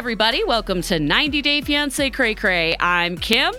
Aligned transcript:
everybody. 0.00 0.42
Welcome 0.44 0.80
to 0.80 0.98
90 0.98 1.42
Day 1.42 1.60
Fiance 1.60 2.08
Cray 2.08 2.34
Cray. 2.34 2.74
I'm 2.80 3.18
Kim. 3.18 3.52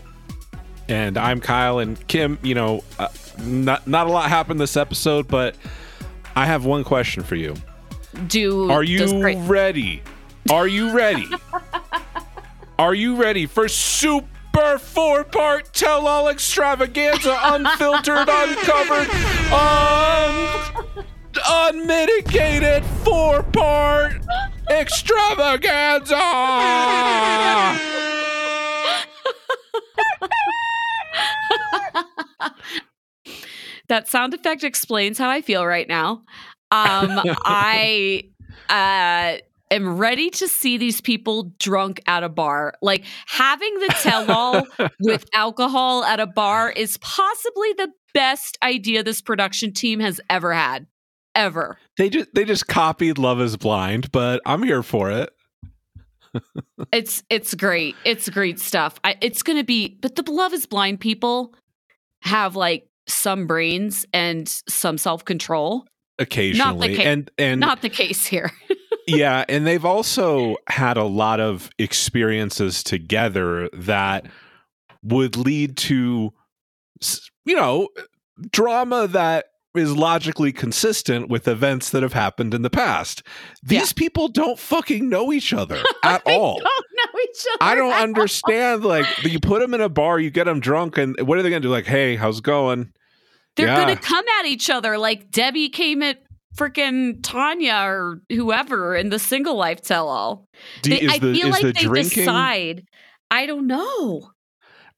And 0.90 1.16
I'm 1.16 1.40
Kyle. 1.40 1.78
And 1.78 2.08
Kim, 2.08 2.40
you 2.42 2.56
know, 2.56 2.84
uh, 2.98 3.10
not, 3.44 3.86
not 3.88 4.08
a 4.08 4.10
lot 4.10 4.28
happened 4.28 4.60
this 4.60 4.76
episode, 4.76 5.28
but 5.28 5.56
I 6.36 6.48
have 6.48 6.66
one 6.66 6.84
question 6.84 7.22
for 7.22 7.36
you. 7.36 7.54
Do 8.26 8.72
Are 8.72 8.82
you 8.82 9.22
Cray- 9.22 9.36
ready? 9.36 10.02
Are 10.50 10.68
you 10.68 10.92
ready? 10.98 11.28
Are 12.80 12.96
you 12.96 13.18
ready 13.18 13.46
for 13.46 13.68
super 13.68 14.80
four 14.80 15.24
part 15.24 15.72
tell 15.74 16.08
all 16.08 16.28
extravaganza, 16.28 17.38
unfiltered, 17.44 18.28
uncovered, 18.28 19.10
un- 19.54 21.06
unmitigated 21.48 22.84
four 23.04 23.44
part 23.44 24.14
extravaganza? 24.70 26.16
that 33.88 34.08
sound 34.08 34.34
effect 34.34 34.64
explains 34.64 35.18
how 35.18 35.30
I 35.30 35.42
feel 35.42 35.66
right 35.66 35.88
now. 35.88 36.24
Um, 36.72 37.20
I 37.44 38.24
uh, 38.70 39.38
am 39.70 39.98
ready 39.98 40.30
to 40.30 40.48
see 40.48 40.78
these 40.78 41.02
people 41.02 41.52
drunk 41.60 42.02
at 42.08 42.24
a 42.24 42.30
bar. 42.30 42.74
Like 42.82 43.04
having 43.26 43.74
the 43.80 43.96
tell 44.02 44.32
all 44.32 44.68
with 45.02 45.26
alcohol 45.34 46.04
at 46.04 46.20
a 46.20 46.28
bar 46.28 46.72
is 46.72 46.98
possibly 46.98 47.74
the 47.74 47.90
best 48.14 48.58
idea 48.64 49.04
this 49.04 49.22
production 49.22 49.74
team 49.74 50.00
has 50.00 50.22
ever 50.30 50.54
had. 50.54 50.88
Ever. 51.36 51.78
They 51.98 52.10
just 52.10 52.34
they 52.34 52.46
just 52.46 52.68
copied 52.68 53.18
Love 53.18 53.40
is 53.40 53.58
Blind, 53.58 54.12
but 54.12 54.42
I'm 54.46 54.64
here 54.64 54.84
for 54.84 55.12
it. 55.12 55.32
It's 56.94 57.24
it's 57.30 57.54
great. 57.54 57.96
It's 58.06 58.30
great 58.30 58.58
stuff. 58.58 59.00
I, 59.04 59.16
it's 59.22 59.44
gonna 59.44 59.66
be, 59.66 59.98
but 60.02 60.16
the 60.16 60.30
Love 60.32 60.54
is 60.54 60.66
Blind 60.66 61.02
people 61.02 61.54
have 62.22 62.56
like 62.56 62.88
some 63.08 63.48
brains 63.48 64.06
and 64.14 64.48
some 64.48 64.98
self 64.98 65.26
control. 65.26 65.86
Occasionally. 66.20 66.96
ca- 66.96 67.04
and 67.04 67.32
and 67.38 67.60
Not 67.60 67.82
the 67.82 67.90
case 67.90 68.26
here. 68.26 68.52
yeah, 69.08 69.44
and 69.50 69.68
they've 69.68 69.84
also 69.84 70.56
had 70.68 70.96
a 70.96 71.04
lot 71.04 71.42
of 71.42 71.70
experiences 71.78 72.82
together 72.82 73.70
that 73.74 74.26
would 75.04 75.36
lead 75.36 75.76
to 75.78 76.34
you 77.46 77.56
know, 77.56 77.90
drama 78.52 79.08
that 79.08 79.46
is 79.76 79.96
logically 79.96 80.52
consistent 80.52 81.30
with 81.30 81.48
events 81.48 81.90
that 81.92 82.04
have 82.04 82.14
happened 82.14 82.54
in 82.54 82.62
the 82.62 82.70
past. 82.70 83.24
These 83.64 83.94
people 83.94 84.28
don't 84.28 84.60
fucking 84.60 85.08
know 85.08 85.32
each 85.32 85.54
other 85.54 85.82
at 86.04 86.22
all. 86.26 86.60
Don't 86.60 86.86
know 86.96 87.20
each 87.24 87.46
other. 87.54 87.58
I 87.62 87.76
don't 87.76 87.92
at 87.92 87.98
all. 87.98 88.04
understand. 88.04 88.84
Like, 88.84 89.06
you 89.24 89.40
put 89.40 89.62
them 89.62 89.74
in 89.74 89.82
a 89.82 89.90
bar, 89.90 90.20
you 90.20 90.30
get 90.30 90.44
them 90.46 90.60
drunk, 90.60 90.98
and 90.98 91.16
what 91.22 91.38
are 91.38 91.42
they 91.42 91.50
going 91.50 91.62
to 91.62 91.68
do? 91.68 91.72
Like, 91.72 91.86
hey, 91.86 92.16
how's 92.18 92.40
it 92.40 92.44
going? 92.44 92.92
They're 93.58 93.68
Yeah. 93.68 93.80
gonna 93.82 93.98
come 93.98 94.24
at 94.40 94.46
each 94.46 94.70
other 94.70 94.98
like 94.98 95.30
Debbie 95.30 95.68
came 95.68 96.02
at 96.02 96.20
freaking 96.56 97.20
Tanya 97.22 97.82
or 97.86 98.22
whoever 98.30 98.96
in 98.96 99.10
the 99.10 99.20
single 99.20 99.56
life 99.56 99.82
tell 99.82 100.08
all. 100.08 100.48
Is 100.86 101.12
I 101.12 101.18
the, 101.18 101.34
feel 101.34 101.50
like 101.50 101.62
the 101.62 101.74
they 101.74 101.82
drinking 101.82 102.24
decide. 102.24 102.86
I 103.30 103.46
don't 103.46 103.68
know. 103.68 104.32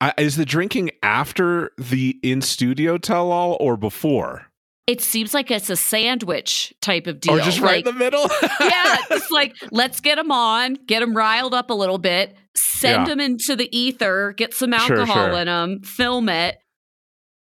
I- 0.02 0.14
is 0.20 0.36
the 0.36 0.46
drinking 0.46 0.92
after 1.02 1.72
the 1.80 2.20
in 2.22 2.42
studio 2.42 2.98
tell 3.00 3.32
all 3.32 3.58
or 3.60 3.76
before? 3.78 4.48
It 4.86 5.00
seems 5.02 5.34
like 5.34 5.50
it's 5.50 5.70
a 5.70 5.78
sandwich 5.78 6.74
type 6.82 7.08
of 7.08 7.22
deal. 7.22 7.36
Or 7.36 7.40
just 7.40 7.62
right 7.62 7.86
like, 7.86 7.88
in 7.88 7.94
the 7.94 8.00
middle? 8.00 8.22
yeah, 8.60 8.98
it's 9.12 9.32
like 9.32 9.56
let's 9.72 10.02
get 10.02 10.16
them 10.16 10.32
on, 10.32 10.78
get 10.88 11.00
them 11.00 11.16
riled 11.16 11.54
up 11.54 11.70
a 11.70 11.74
little 11.74 11.98
bit, 11.98 12.36
send 12.56 13.04
Yeah. 13.04 13.06
them 13.06 13.20
into 13.22 13.56
the 13.56 13.76
ether, 13.78 14.34
get 14.36 14.54
some 14.54 14.74
alcohol 14.74 15.28
sure. 15.28 15.40
in 15.40 15.46
them, 15.46 15.82
film 15.84 16.28
it, 16.28 16.58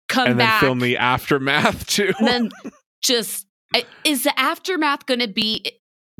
come 0.08 0.28
and 0.28 0.40
then 0.40 0.48
back, 0.48 0.62
film 0.62 0.80
the 0.80 0.98
aftermath 0.98 1.88
too. 1.88 2.14
and 2.20 2.28
then 2.28 2.52
just 3.04 3.48
is 4.04 4.24
the 4.24 4.40
aftermath 4.40 5.06
going 5.08 5.22
to 5.22 5.28
be 5.28 5.66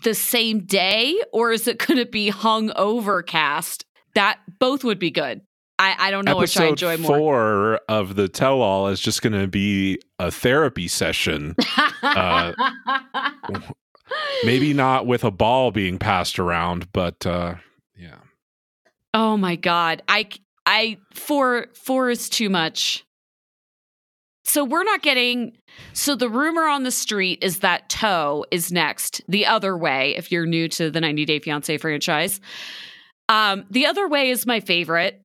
the 0.04 0.16
same 0.16 0.66
day 0.66 1.22
or 1.32 1.52
is 1.52 1.68
it 1.68 1.78
going 1.86 2.00
to 2.00 2.10
be 2.10 2.30
hung 2.30 2.72
overcast? 2.76 3.86
That 4.16 4.40
both 4.60 4.84
would 4.84 4.98
be 5.00 5.12
good. 5.12 5.42
I, 5.82 5.96
I 5.98 6.12
don't 6.12 6.26
know 6.26 6.38
which 6.38 6.56
I 6.58 6.68
Episode 6.68 6.70
enjoy 6.70 6.98
more. 6.98 7.18
four 7.18 7.80
of 7.90 8.16
the 8.16 8.28
tell 8.28 8.62
all 8.62 8.88
is 8.90 9.00
just 9.00 9.24
going 9.24 9.34
to 9.34 9.48
be 9.48 10.00
a 10.20 10.30
therapy 10.30 10.88
session. 10.88 11.56
uh, 12.04 12.54
Maybe 14.44 14.74
not 14.74 15.08
with 15.08 15.24
a 15.24 15.32
ball 15.32 15.72
being 15.72 15.98
passed 15.98 16.38
around, 16.38 16.92
but 16.94 17.26
uh, 17.26 17.56
yeah. 17.98 18.18
oh 19.14 19.38
my 19.38 19.56
god, 19.56 20.04
I 20.08 20.30
I 20.68 20.98
four 21.14 21.68
four 21.74 22.12
is 22.12 22.30
too 22.30 22.50
much. 22.50 23.04
So 24.44 24.64
we're 24.64 24.84
not 24.84 25.02
getting. 25.02 25.58
So 25.94 26.16
the 26.16 26.30
rumor 26.30 26.68
on 26.68 26.84
the 26.84 26.92
street 26.92 27.40
is 27.42 27.60
that 27.60 27.90
Toe 27.90 28.46
is 28.52 28.72
next. 28.72 29.22
The 29.28 29.46
other 29.48 29.76
way, 29.78 30.16
if 30.16 30.32
you're 30.32 30.46
new 30.46 30.68
to 30.70 30.92
the 30.92 31.00
90 31.00 31.26
Day 31.26 31.40
Fiance 31.40 31.78
franchise, 31.78 32.42
um, 33.30 33.66
the 33.70 33.86
other 33.86 34.08
way 34.08 34.30
is 34.30 34.46
my 34.46 34.60
favorite 34.60 35.21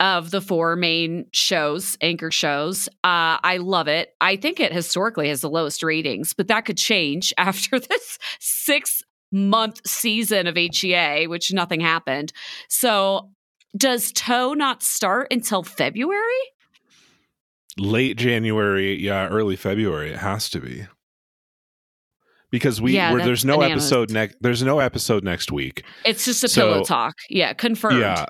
of 0.00 0.30
the 0.30 0.40
four 0.40 0.76
main 0.76 1.26
shows, 1.32 1.96
anchor 2.00 2.30
shows. 2.30 2.88
Uh, 3.04 3.38
I 3.42 3.58
love 3.60 3.88
it. 3.88 4.10
I 4.20 4.36
think 4.36 4.58
it 4.60 4.72
historically 4.72 5.28
has 5.28 5.40
the 5.40 5.48
lowest 5.50 5.82
ratings, 5.82 6.32
but 6.32 6.48
that 6.48 6.62
could 6.64 6.76
change 6.78 7.32
after 7.38 7.78
this 7.78 8.18
six 8.40 9.02
month 9.32 9.80
season 9.86 10.46
of 10.46 10.56
HEA, 10.56 11.26
which 11.28 11.52
nothing 11.52 11.80
happened. 11.80 12.32
So 12.68 13.30
does 13.76 14.12
Toe 14.12 14.52
not 14.54 14.82
start 14.82 15.28
until 15.32 15.62
February? 15.62 16.20
Late 17.76 18.16
January, 18.16 18.94
yeah, 19.00 19.26
early 19.28 19.56
February. 19.56 20.10
It 20.10 20.18
has 20.18 20.48
to 20.50 20.60
be 20.60 20.86
because 22.52 22.80
we 22.80 22.92
Yeah, 22.94 23.12
we're, 23.12 23.24
there's 23.24 23.44
no 23.44 23.58
bananas. 23.58 23.84
episode 23.84 24.10
next. 24.12 24.36
There's 24.40 24.62
no 24.62 24.78
episode 24.78 25.24
next 25.24 25.50
week. 25.50 25.82
It's 26.04 26.24
just 26.24 26.44
a 26.44 26.48
So- 26.48 26.60
pillow 26.72 26.84
talk. 26.84 27.14
Yeah, 27.28 27.52
confirmed. 27.52 27.98
Yeah. 28.00 28.26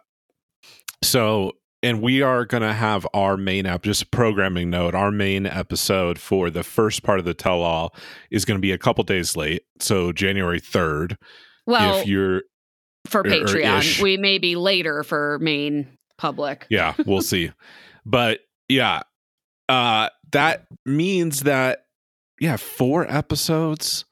So, 1.04 1.52
and 1.82 2.00
we 2.00 2.22
are 2.22 2.44
going 2.44 2.62
to 2.62 2.72
have 2.72 3.06
our 3.14 3.36
main 3.36 3.66
app, 3.66 3.82
just 3.82 4.02
a 4.02 4.06
programming 4.06 4.70
note, 4.70 4.94
our 4.94 5.10
main 5.10 5.46
episode 5.46 6.18
for 6.18 6.50
the 6.50 6.62
first 6.62 7.02
part 7.02 7.18
of 7.18 7.24
the 7.24 7.34
tell 7.34 7.60
all 7.62 7.94
is 8.30 8.44
going 8.44 8.56
to 8.56 8.62
be 8.62 8.72
a 8.72 8.78
couple 8.78 9.04
days 9.04 9.36
late. 9.36 9.62
So, 9.80 10.10
January 10.12 10.60
3rd. 10.60 11.16
Well, 11.66 11.98
if 12.00 12.06
you're, 12.06 12.42
for 13.06 13.20
or- 13.20 13.26
or 13.26 13.30
Patreon, 13.30 14.02
we 14.02 14.16
may 14.16 14.38
be 14.38 14.56
later 14.56 15.02
for 15.02 15.38
main 15.40 15.88
public. 16.16 16.66
yeah, 16.70 16.94
we'll 17.06 17.22
see. 17.34 17.50
But 18.06 18.40
yeah, 18.68 19.02
uh, 19.68 20.08
that 20.32 20.66
means 20.86 21.40
that, 21.42 21.86
yeah, 22.40 22.56
four 22.56 23.06
episodes. 23.10 24.04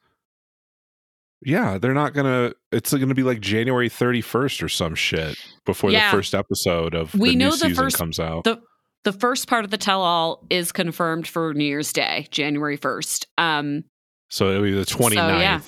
Yeah, 1.45 1.77
they're 1.77 1.93
not 1.93 2.13
gonna. 2.13 2.53
It's 2.71 2.93
gonna 2.93 3.13
be 3.13 3.23
like 3.23 3.41
January 3.41 3.89
thirty 3.89 4.21
first 4.21 4.63
or 4.63 4.69
some 4.69 4.95
shit 4.95 5.37
before 5.65 5.91
Yeah. 5.91 6.09
the 6.11 6.17
first 6.17 6.33
episode 6.35 6.93
of 6.95 7.13
We 7.13 7.31
the 7.31 7.35
new 7.35 7.45
know 7.45 7.51
the 7.51 7.57
season 7.57 7.75
first- 7.75 7.97
comes 7.97 8.19
out. 8.19 8.43
the 8.45 8.61
The 9.03 9.11
first 9.13 9.47
part 9.49 9.65
of 9.65 9.71
the 9.71 9.77
tell 9.77 10.01
all 10.01 10.45
is 10.49 10.71
confirmed 10.71 11.27
for 11.27 11.53
New 11.53 11.65
Year's 11.65 11.91
Day, 11.91 12.27
January 12.31 12.77
1st. 12.77 13.25
Um, 13.37 13.83
So 14.29 14.49
it'll 14.51 14.63
be 14.63 14.71
the 14.71 14.85
29th. 14.85 15.41
yeah. 15.41 15.59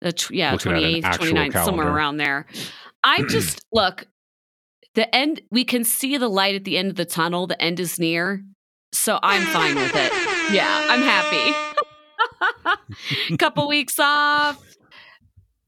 the 0.00 0.12
tw- 0.12 0.30
yeah, 0.30 0.52
Looking 0.52 0.72
at 0.72 0.78
an 0.78 0.84
28th, 0.84 1.04
actual 1.04 1.26
29th, 1.26 1.64
somewhere 1.64 1.88
around 1.88 2.16
there. 2.16 2.46
I 3.04 3.22
just 3.28 3.60
look, 3.72 4.06
the 4.94 5.14
end, 5.14 5.42
we 5.50 5.64
can 5.64 5.84
see 5.84 6.16
the 6.16 6.28
light 6.28 6.54
at 6.54 6.64
the 6.64 6.78
end 6.78 6.88
of 6.90 6.96
the 6.96 7.04
tunnel. 7.04 7.46
The 7.46 7.60
end 7.60 7.80
is 7.80 7.98
near. 7.98 8.42
So 8.92 9.18
I'm 9.22 9.42
fine 9.42 9.74
with 9.74 9.92
it. 9.94 10.12
Yeah, 10.54 10.86
I'm 10.88 11.02
happy. 11.02 11.54
Couple 13.38 13.68
weeks 13.68 13.98
off, 13.98 14.62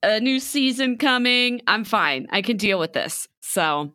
a 0.02 0.20
new 0.20 0.40
season 0.40 0.96
coming. 0.96 1.60
I'm 1.66 1.84
fine. 1.84 2.26
I 2.30 2.42
can 2.42 2.56
deal 2.56 2.78
with 2.78 2.92
this. 2.92 3.28
So 3.40 3.94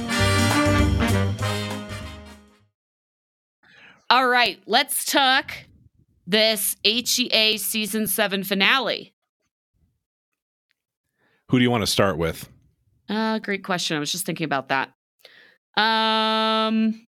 All 4.11 4.27
right, 4.27 4.61
let's 4.65 5.05
talk 5.05 5.53
this 6.27 6.75
HEA 6.83 7.57
season 7.57 8.07
seven 8.07 8.43
finale. 8.43 9.13
Who 11.47 11.57
do 11.57 11.63
you 11.63 11.71
want 11.71 11.83
to 11.83 11.87
start 11.87 12.17
with? 12.17 12.49
Uh, 13.07 13.39
great 13.39 13.63
question. 13.63 13.95
I 13.95 14.01
was 14.01 14.11
just 14.11 14.25
thinking 14.25 14.43
about 14.43 14.67
that. 14.67 14.89
Um, 15.77 17.07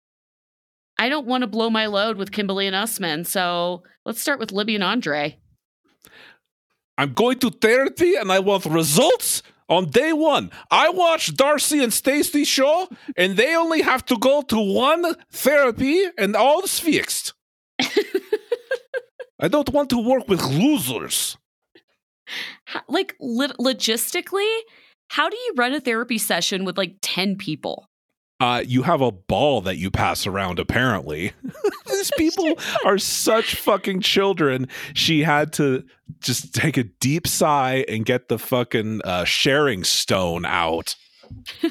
I 0.99 1.09
don't 1.09 1.25
want 1.25 1.41
to 1.41 1.47
blow 1.47 1.71
my 1.71 1.87
load 1.87 2.17
with 2.17 2.31
Kimberly 2.31 2.67
and 2.67 2.75
Usman, 2.75 3.25
so 3.25 3.81
let's 4.05 4.21
start 4.21 4.39
with 4.39 4.51
Libby 4.51 4.75
and 4.75 4.83
Andrei. 4.83 5.39
I'm 6.99 7.13
going 7.13 7.39
to 7.39 7.49
therapy 7.49 8.13
and 8.13 8.31
I 8.31 8.37
want 8.37 8.67
results 8.67 9.41
on 9.71 9.89
day 9.89 10.11
one. 10.13 10.51
I 10.69 10.89
watched 10.89 11.37
Darcey 11.37 11.81
and 11.81 11.93
Stacey 11.93 12.43
show, 12.43 12.89
and 13.15 13.37
they 13.37 13.55
only 13.55 13.81
have 13.81 14.05
to 14.07 14.17
go 14.17 14.41
to 14.43 14.59
one 14.59 15.15
therapy 15.31 16.03
and 16.17 16.35
all 16.35 16.61
is 16.61 16.79
fixed. 16.79 17.33
I 19.39 19.47
don't 19.47 19.69
want 19.69 19.89
to 19.89 19.97
work 19.97 20.27
with 20.27 20.43
losers. 20.43 21.37
Like 22.87 23.15
lit 23.19 23.53
logistically, 23.57 24.59
how 25.09 25.29
do 25.29 25.35
you 25.35 25.53
run 25.57 25.73
a 25.73 25.79
therapy 25.79 26.17
session 26.17 26.63
with 26.63 26.77
like 26.77 26.97
10 27.01 27.37
people? 27.37 27.87
Uh, 28.41 28.63
you 28.65 28.81
have 28.81 29.01
a 29.01 29.11
ball 29.11 29.61
that 29.61 29.77
you 29.77 29.91
pass 29.91 30.25
around, 30.25 30.57
apparently. 30.57 31.31
These 31.87 32.11
people 32.17 32.55
are 32.83 32.97
such 32.97 33.53
fucking 33.53 34.01
children. 34.01 34.67
She 34.95 35.21
had 35.21 35.53
to 35.53 35.83
just 36.21 36.51
take 36.55 36.75
a 36.75 36.83
deep 36.83 37.27
sigh 37.27 37.85
and 37.87 38.03
get 38.03 38.29
the 38.29 38.39
fucking 38.39 39.01
uh, 39.03 39.25
sharing 39.25 39.83
stone 39.83 40.43
out. 40.45 40.95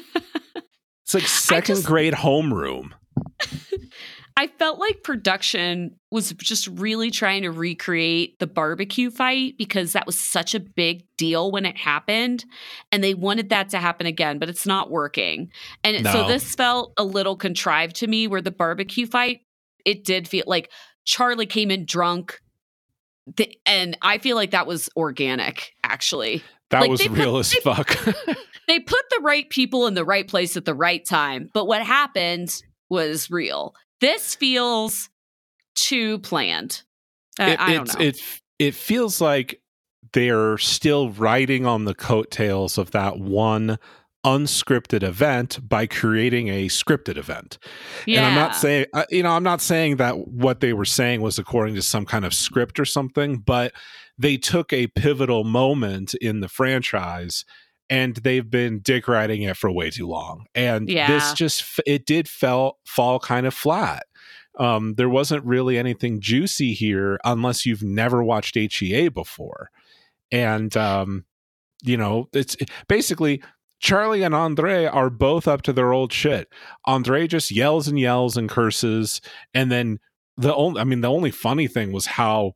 It's 1.03 1.13
like 1.15 1.27
second 1.27 1.75
just- 1.75 1.87
grade 1.87 2.13
homeroom. 2.13 2.91
I 4.41 4.47
felt 4.47 4.79
like 4.79 5.03
production 5.03 5.95
was 6.09 6.31
just 6.33 6.65
really 6.67 7.11
trying 7.11 7.43
to 7.43 7.51
recreate 7.51 8.39
the 8.39 8.47
barbecue 8.47 9.11
fight 9.11 9.53
because 9.57 9.93
that 9.93 10.07
was 10.07 10.19
such 10.19 10.55
a 10.55 10.59
big 10.59 11.03
deal 11.15 11.51
when 11.51 11.63
it 11.65 11.77
happened. 11.77 12.43
And 12.91 13.03
they 13.03 13.13
wanted 13.13 13.49
that 13.49 13.69
to 13.69 13.77
happen 13.77 14.07
again, 14.07 14.39
but 14.39 14.49
it's 14.49 14.65
not 14.65 14.89
working. 14.89 15.51
And 15.83 15.95
it- 15.95 16.05
so 16.05 16.27
this 16.27 16.55
felt 16.55 16.93
a 16.97 17.03
little 17.03 17.35
contrived 17.35 17.97
to 17.97 18.07
me 18.07 18.27
where 18.27 18.41
the 18.41 18.49
barbecue 18.51 19.05
fight, 19.05 19.41
it 19.85 20.03
did 20.03 20.27
feel 20.27 20.45
like 20.47 20.71
Charlie 21.05 21.45
came 21.45 21.69
in 21.69 21.85
drunk. 21.85 22.39
th- 23.37 23.55
And 23.67 23.95
I 24.01 24.17
feel 24.17 24.35
like 24.35 24.49
that 24.51 24.65
was 24.65 24.89
organic, 24.97 25.73
actually. 25.83 26.43
That 26.71 26.81
Like, 26.81 26.89
was 26.89 26.99
they 27.01 27.07
put- 27.09 27.17
real 27.19 27.37
as 27.37 27.51
they- 27.51 27.59
fuck. 27.59 27.95
They 28.67 28.79
put 28.79 29.01
the 29.09 29.19
right 29.21 29.49
people 29.49 29.85
in 29.87 29.93
the 29.95 30.05
right 30.05 30.25
place 30.27 30.55
at 30.55 30.63
the 30.65 30.73
right 30.73 31.03
time. 31.05 31.49
But 31.53 31.65
what 31.65 31.83
happened 31.83 32.61
was 32.89 33.29
real. 33.29 33.75
This 34.01 34.35
feels 34.35 35.09
too 35.75 36.19
planned. 36.19 36.83
Uh, 37.39 37.45
it, 37.45 37.59
I 37.59 37.73
don't 37.73 37.99
know. 37.99 38.05
It 38.05 38.21
it 38.59 38.75
feels 38.75 39.21
like 39.21 39.61
they're 40.13 40.57
still 40.57 41.11
riding 41.11 41.65
on 41.65 41.85
the 41.85 41.95
coattails 41.95 42.77
of 42.77 42.91
that 42.91 43.17
one 43.19 43.79
unscripted 44.25 45.01
event 45.01 45.59
by 45.67 45.87
creating 45.87 46.47
a 46.47 46.67
scripted 46.67 47.17
event. 47.17 47.57
And 48.05 48.25
I'm 48.25 48.35
not 48.35 48.55
saying 48.55 48.85
uh, 48.93 49.05
you 49.09 49.23
know 49.23 49.31
I'm 49.31 49.43
not 49.43 49.61
saying 49.61 49.97
that 49.97 50.27
what 50.27 50.59
they 50.59 50.73
were 50.73 50.85
saying 50.85 51.21
was 51.21 51.39
according 51.39 51.75
to 51.75 51.81
some 51.81 52.05
kind 52.05 52.25
of 52.25 52.33
script 52.33 52.79
or 52.79 52.85
something, 52.85 53.37
but 53.37 53.73
they 54.17 54.37
took 54.37 54.73
a 54.73 54.87
pivotal 54.87 55.43
moment 55.43 56.13
in 56.15 56.41
the 56.41 56.49
franchise 56.49 57.45
and 57.91 58.15
they've 58.15 58.49
been 58.49 58.79
dick 58.79 59.07
riding 59.07 59.43
it 59.43 59.57
for 59.57 59.69
way 59.69 59.91
too 59.91 60.07
long. 60.07 60.45
And 60.55 60.89
Yeah. 60.89 61.07
this 61.11 61.33
just 61.33 61.79
it 61.85 62.07
did 62.07 62.27
fell 62.27 62.79
fall 62.85 63.19
kind 63.19 63.45
of 63.45 63.53
flat. 63.53 64.03
Um, 64.57 64.95
there 64.95 65.09
wasn't 65.09 65.45
really 65.45 65.77
anything 65.77 66.19
juicy 66.21 66.73
here 66.73 67.19
unless 67.23 67.65
you've 67.65 67.83
never 67.83 68.23
watched 68.23 68.55
HEA 68.55 69.09
before. 69.09 69.69
And 70.31 70.75
um, 70.77 71.25
you 71.83 71.97
know, 71.97 72.29
it's 72.33 72.55
basically 72.87 73.43
Charlie 73.79 74.23
and 74.23 74.35
Andrei 74.35 74.85
are 74.85 75.09
both 75.09 75.47
up 75.47 75.61
to 75.63 75.73
their 75.73 75.91
old 75.91 76.13
shit. 76.13 76.47
Andrei 76.87 77.27
just 77.27 77.51
yells 77.51 77.87
and 77.87 77.99
yells 77.99 78.37
and 78.37 78.47
curses, 78.49 79.19
and 79.53 79.71
then 79.71 79.99
the 80.37 80.55
only 80.55 80.79
I 80.79 80.85
mean 80.85 81.01
the 81.01 81.09
only 81.11 81.31
funny 81.31 81.67
thing 81.67 81.91
was 81.91 82.05
how 82.05 82.53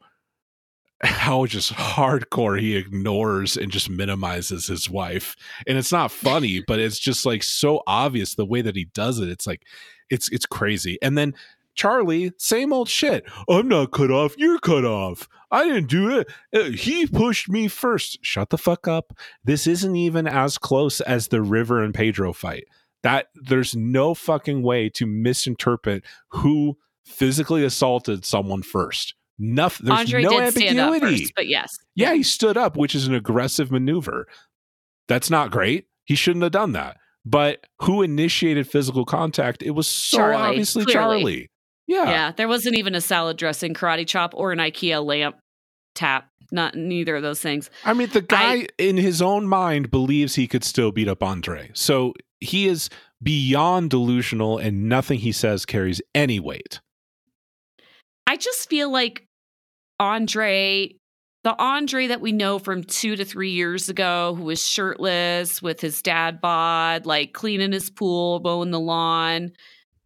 how 1.05 1.45
just 1.45 1.73
hardcore 1.73 2.59
he 2.59 2.75
ignores 2.75 3.57
and 3.57 3.71
just 3.71 3.89
minimizes 3.89 4.67
his 4.67 4.89
wife. 4.89 5.35
And 5.67 5.77
it's 5.77 5.91
not 5.91 6.11
funny, 6.11 6.63
but 6.67 6.79
it's 6.79 6.99
just 6.99 7.25
like 7.25 7.43
so 7.43 7.81
obvious 7.87 8.35
the 8.35 8.45
way 8.45 8.61
that 8.61 8.75
he 8.75 8.85
does 8.85 9.19
it. 9.19 9.29
It's 9.29 9.47
like 9.47 9.63
it's 10.09 10.29
it's 10.31 10.45
crazy. 10.45 10.97
And 11.01 11.17
then 11.17 11.33
Charlie, 11.75 12.31
same 12.37 12.71
old 12.71 12.87
shit. 12.87 13.25
I'm 13.49 13.67
not 13.67 13.91
cut 13.91 14.09
off. 14.09 14.35
You're 14.37 14.59
cut 14.59 14.85
off. 14.85 15.27
I 15.51 15.65
didn't 15.65 15.87
do 15.89 16.19
it. 16.19 16.27
Uh, 16.53 16.71
He 16.71 17.05
pushed 17.05 17.49
me 17.49 17.67
first. 17.67 18.17
Shut 18.21 18.49
the 18.49 18.57
fuck 18.57 18.87
up. 18.87 19.13
This 19.43 19.67
isn't 19.67 19.95
even 19.95 20.25
as 20.25 20.57
close 20.57 21.01
as 21.01 21.27
the 21.27 21.41
River 21.41 21.83
and 21.83 21.93
Pedro 21.93 22.33
fight. 22.33 22.65
That 23.03 23.27
there's 23.35 23.75
no 23.75 24.15
fucking 24.15 24.63
way 24.63 24.89
to 24.91 25.05
misinterpret 25.05 26.03
who 26.29 26.77
physically 27.03 27.63
assaulted 27.63 28.25
someone 28.25 28.63
first. 28.63 29.13
Nothing. 29.37 29.87
There's 29.87 29.99
Andrei 29.99 30.23
no 30.23 30.29
did 30.29 30.51
stand 30.53 30.79
up 30.79 30.93
ambiguity. 30.93 31.23
first, 31.23 31.33
but 31.35 31.47
yes. 31.47 31.77
Yeah, 31.95 32.13
he 32.13 32.23
stood 32.23 32.57
up, 32.57 32.77
which 32.77 32.95
is 32.95 33.07
an 33.07 33.13
aggressive 33.13 33.71
maneuver. 33.71 34.27
That's 35.07 35.29
not 35.29 35.51
great. 35.51 35.87
He 36.05 36.15
shouldn't 36.15 36.43
have 36.43 36.51
done 36.51 36.71
that. 36.71 36.97
But 37.25 37.65
who 37.81 38.01
initiated 38.01 38.69
physical 38.69 39.03
contact? 39.03 39.63
It 39.63 39.71
was 39.71 39.87
so 39.87 40.17
Charlie, 40.17 40.35
obviously 40.35 40.85
clearly. 40.85 41.21
Charlie. 41.21 41.49
Yeah. 41.87 42.09
Yeah. 42.09 42.31
There 42.31 42.47
wasn't 42.47 42.77
even 42.77 42.95
a 42.95 43.01
salad 43.01 43.37
dressing, 43.37 43.73
karate 43.73 44.07
chop, 44.07 44.33
or 44.35 44.51
an 44.51 44.59
IKEA 44.59 45.03
lamp 45.03 45.37
tap. 45.95 46.29
Not 46.51 46.75
neither 46.75 47.15
of 47.15 47.23
those 47.23 47.41
things. 47.41 47.71
I 47.83 47.93
mean, 47.93 48.09
the 48.09 48.21
guy 48.21 48.67
in 48.77 48.97
his 48.97 49.21
own 49.21 49.47
mind 49.47 49.89
believes 49.89 50.35
he 50.35 50.47
could 50.47 50.63
still 50.63 50.91
beat 50.91 51.07
up 51.07 51.23
Andrei. 51.23 51.71
So 51.73 52.13
he 52.39 52.67
is 52.67 52.89
beyond 53.21 53.89
delusional, 53.89 54.59
and 54.59 54.87
nothing 54.87 55.19
he 55.19 55.31
says 55.31 55.65
carries 55.65 56.01
any 56.13 56.39
weight. 56.39 56.79
I 58.27 58.37
just 58.37 58.69
feel 58.69 58.91
like 58.91 59.25
Andrei, 59.99 60.95
the 61.43 61.61
Andrei 61.61 62.07
that 62.07 62.21
we 62.21 62.31
know 62.31 62.59
from 62.59 62.83
two 62.83 63.15
to 63.15 63.25
three 63.25 63.51
years 63.51 63.89
ago, 63.89 64.35
who 64.35 64.43
was 64.43 64.65
shirtless 64.65 65.61
with 65.61 65.79
his 65.79 66.01
dad 66.01 66.41
bod, 66.41 67.05
like 67.05 67.33
cleaning 67.33 67.71
his 67.71 67.89
pool, 67.89 68.41
mowing 68.43 68.71
the 68.71 68.79
lawn. 68.79 69.51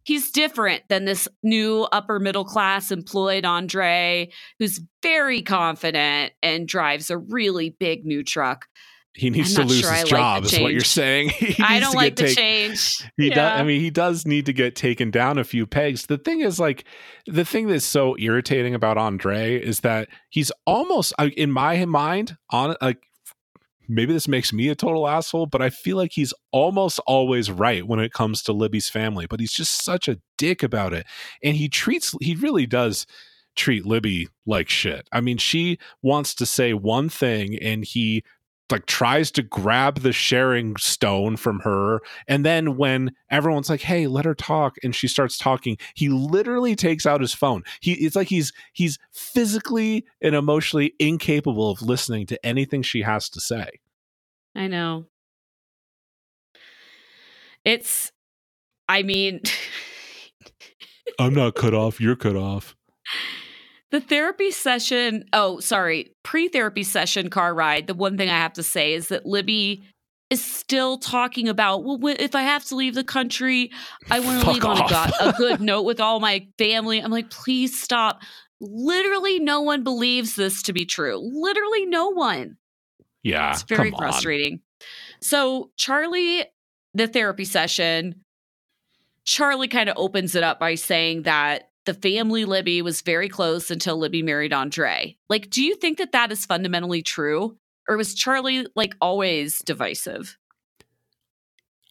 He's 0.04 0.30
different 0.30 0.82
than 0.88 1.04
this 1.04 1.28
new 1.42 1.86
upper 1.92 2.18
middle 2.18 2.44
class 2.44 2.90
employed 2.90 3.44
Andrei, 3.44 4.32
who's 4.58 4.80
very 5.02 5.42
confident 5.42 6.32
and 6.42 6.66
drives 6.66 7.10
a 7.10 7.18
really 7.18 7.70
big 7.70 8.04
new 8.04 8.22
truck. 8.22 8.66
He 9.14 9.28
needs 9.28 9.54
to 9.54 9.62
lose 9.64 9.80
sure 9.80 9.92
his 9.92 10.02
like 10.04 10.10
job, 10.10 10.44
the 10.44 10.56
is 10.56 10.60
what 10.62 10.72
you're 10.72 10.82
saying. 10.82 11.32
I 11.60 11.80
don't 11.80 11.94
like 11.96 12.14
the 12.16 12.26
take- 12.26 12.36
change. 12.36 13.08
He 13.16 13.28
Yeah. 13.28 13.34
does. 13.34 13.60
I 13.60 13.64
mean, 13.64 13.80
he 13.80 13.90
does 13.90 14.24
need 14.24 14.46
to 14.46 14.52
get 14.52 14.76
taken 14.76 15.10
down 15.10 15.36
a 15.36 15.44
few 15.44 15.66
pegs. 15.66 16.06
The 16.06 16.16
thing 16.16 16.40
is, 16.40 16.60
like, 16.60 16.84
the 17.26 17.44
thing 17.44 17.66
that's 17.66 17.84
so 17.84 18.16
irritating 18.18 18.74
about 18.74 18.98
Andrei 18.98 19.56
is 19.56 19.80
that 19.80 20.08
he's 20.28 20.52
almost, 20.64 21.12
in 21.36 21.50
my 21.50 21.84
mind, 21.86 22.36
on 22.50 22.76
like, 22.80 23.02
maybe 23.88 24.12
this 24.12 24.28
makes 24.28 24.52
me 24.52 24.68
a 24.68 24.76
total 24.76 25.08
asshole, 25.08 25.46
but 25.46 25.60
I 25.60 25.70
feel 25.70 25.96
like 25.96 26.12
he's 26.12 26.32
almost 26.52 27.00
always 27.06 27.50
right 27.50 27.84
when 27.84 27.98
it 27.98 28.12
comes 28.12 28.42
to 28.44 28.52
Libby's 28.52 28.88
family. 28.88 29.26
But 29.26 29.40
he's 29.40 29.52
just 29.52 29.82
such 29.84 30.06
a 30.08 30.18
dick 30.38 30.62
about 30.62 30.92
it, 30.92 31.04
and 31.42 31.56
he 31.56 31.68
treats, 31.68 32.14
he 32.20 32.36
really 32.36 32.66
does 32.66 33.06
treat 33.56 33.84
Libby 33.84 34.28
like 34.46 34.68
shit. 34.68 35.08
I 35.10 35.20
mean, 35.20 35.36
she 35.38 35.78
wants 36.00 36.32
to 36.36 36.46
say 36.46 36.72
one 36.74 37.08
thing, 37.08 37.58
and 37.58 37.84
he 37.84 38.22
like 38.72 38.86
tries 38.86 39.30
to 39.32 39.42
grab 39.42 40.00
the 40.00 40.12
sharing 40.12 40.76
stone 40.76 41.36
from 41.36 41.60
her 41.60 42.00
and 42.28 42.44
then 42.44 42.76
when 42.76 43.14
everyone's 43.30 43.70
like 43.70 43.82
hey 43.82 44.06
let 44.06 44.24
her 44.24 44.34
talk 44.34 44.76
and 44.82 44.94
she 44.94 45.08
starts 45.08 45.38
talking 45.38 45.76
he 45.94 46.08
literally 46.08 46.76
takes 46.76 47.06
out 47.06 47.20
his 47.20 47.34
phone. 47.34 47.62
He 47.80 47.92
it's 47.92 48.16
like 48.16 48.28
he's 48.28 48.52
he's 48.72 48.98
physically 49.12 50.06
and 50.20 50.34
emotionally 50.34 50.94
incapable 50.98 51.70
of 51.70 51.82
listening 51.82 52.26
to 52.26 52.46
anything 52.46 52.82
she 52.82 53.02
has 53.02 53.28
to 53.30 53.40
say. 53.40 53.80
I 54.54 54.66
know. 54.66 55.06
It's, 57.64 58.10
I 58.88 59.02
mean, 59.02 59.42
i'm 61.18 61.34
not 61.34 61.54
cut 61.54 61.74
off 61.74 62.00
you're 62.00 62.16
cut 62.16 62.36
off 62.36 62.76
the 63.90 64.00
therapy 64.00 64.50
session. 64.50 65.24
Oh, 65.32 65.60
sorry. 65.60 66.14
Pre 66.22 66.48
therapy 66.48 66.82
session 66.82 67.30
car 67.30 67.54
ride. 67.54 67.86
The 67.86 67.94
one 67.94 68.16
thing 68.16 68.28
I 68.28 68.36
have 68.36 68.52
to 68.54 68.62
say 68.62 68.94
is 68.94 69.08
that 69.08 69.26
Libby 69.26 69.82
is 70.30 70.44
still 70.44 70.96
talking 70.96 71.48
about, 71.48 71.84
well, 71.84 71.98
if 72.18 72.36
I 72.36 72.42
have 72.42 72.64
to 72.66 72.76
leave 72.76 72.94
the 72.94 73.04
country, 73.04 73.72
I 74.10 74.20
want 74.20 74.42
to 74.42 74.50
leave 74.50 74.64
on 74.64 74.78
a, 74.78 75.28
a 75.28 75.32
good 75.36 75.60
note 75.60 75.82
with 75.82 76.00
all 76.00 76.20
my 76.20 76.46
family. 76.56 77.00
I'm 77.00 77.10
like, 77.10 77.30
please 77.30 77.78
stop. 77.78 78.22
Literally, 78.60 79.40
no 79.40 79.62
one 79.62 79.82
believes 79.82 80.36
this 80.36 80.62
to 80.64 80.72
be 80.72 80.84
true. 80.84 81.18
Literally, 81.20 81.86
no 81.86 82.10
one. 82.10 82.58
Yeah. 83.24 83.50
It's 83.50 83.62
very 83.64 83.90
frustrating. 83.90 84.60
So, 85.20 85.70
Charlie, 85.76 86.44
the 86.94 87.08
therapy 87.08 87.44
session, 87.44 88.24
Charlie 89.24 89.68
kind 89.68 89.88
of 89.88 89.96
opens 89.98 90.34
it 90.34 90.42
up 90.42 90.60
by 90.60 90.76
saying 90.76 91.22
that 91.22 91.69
the 91.90 91.94
family 91.94 92.44
Libby 92.44 92.82
was 92.82 93.00
very 93.00 93.28
close 93.28 93.68
until 93.68 93.98
Libby 93.98 94.22
married 94.22 94.52
Andrei. 94.52 95.16
Like, 95.28 95.50
do 95.50 95.60
you 95.60 95.74
think 95.74 95.98
that 95.98 96.12
that 96.12 96.30
is 96.30 96.46
fundamentally 96.46 97.02
true? 97.02 97.56
Or 97.88 97.96
was 97.96 98.14
Charlie 98.14 98.68
like 98.76 98.94
always 99.00 99.58
divisive? 99.58 100.38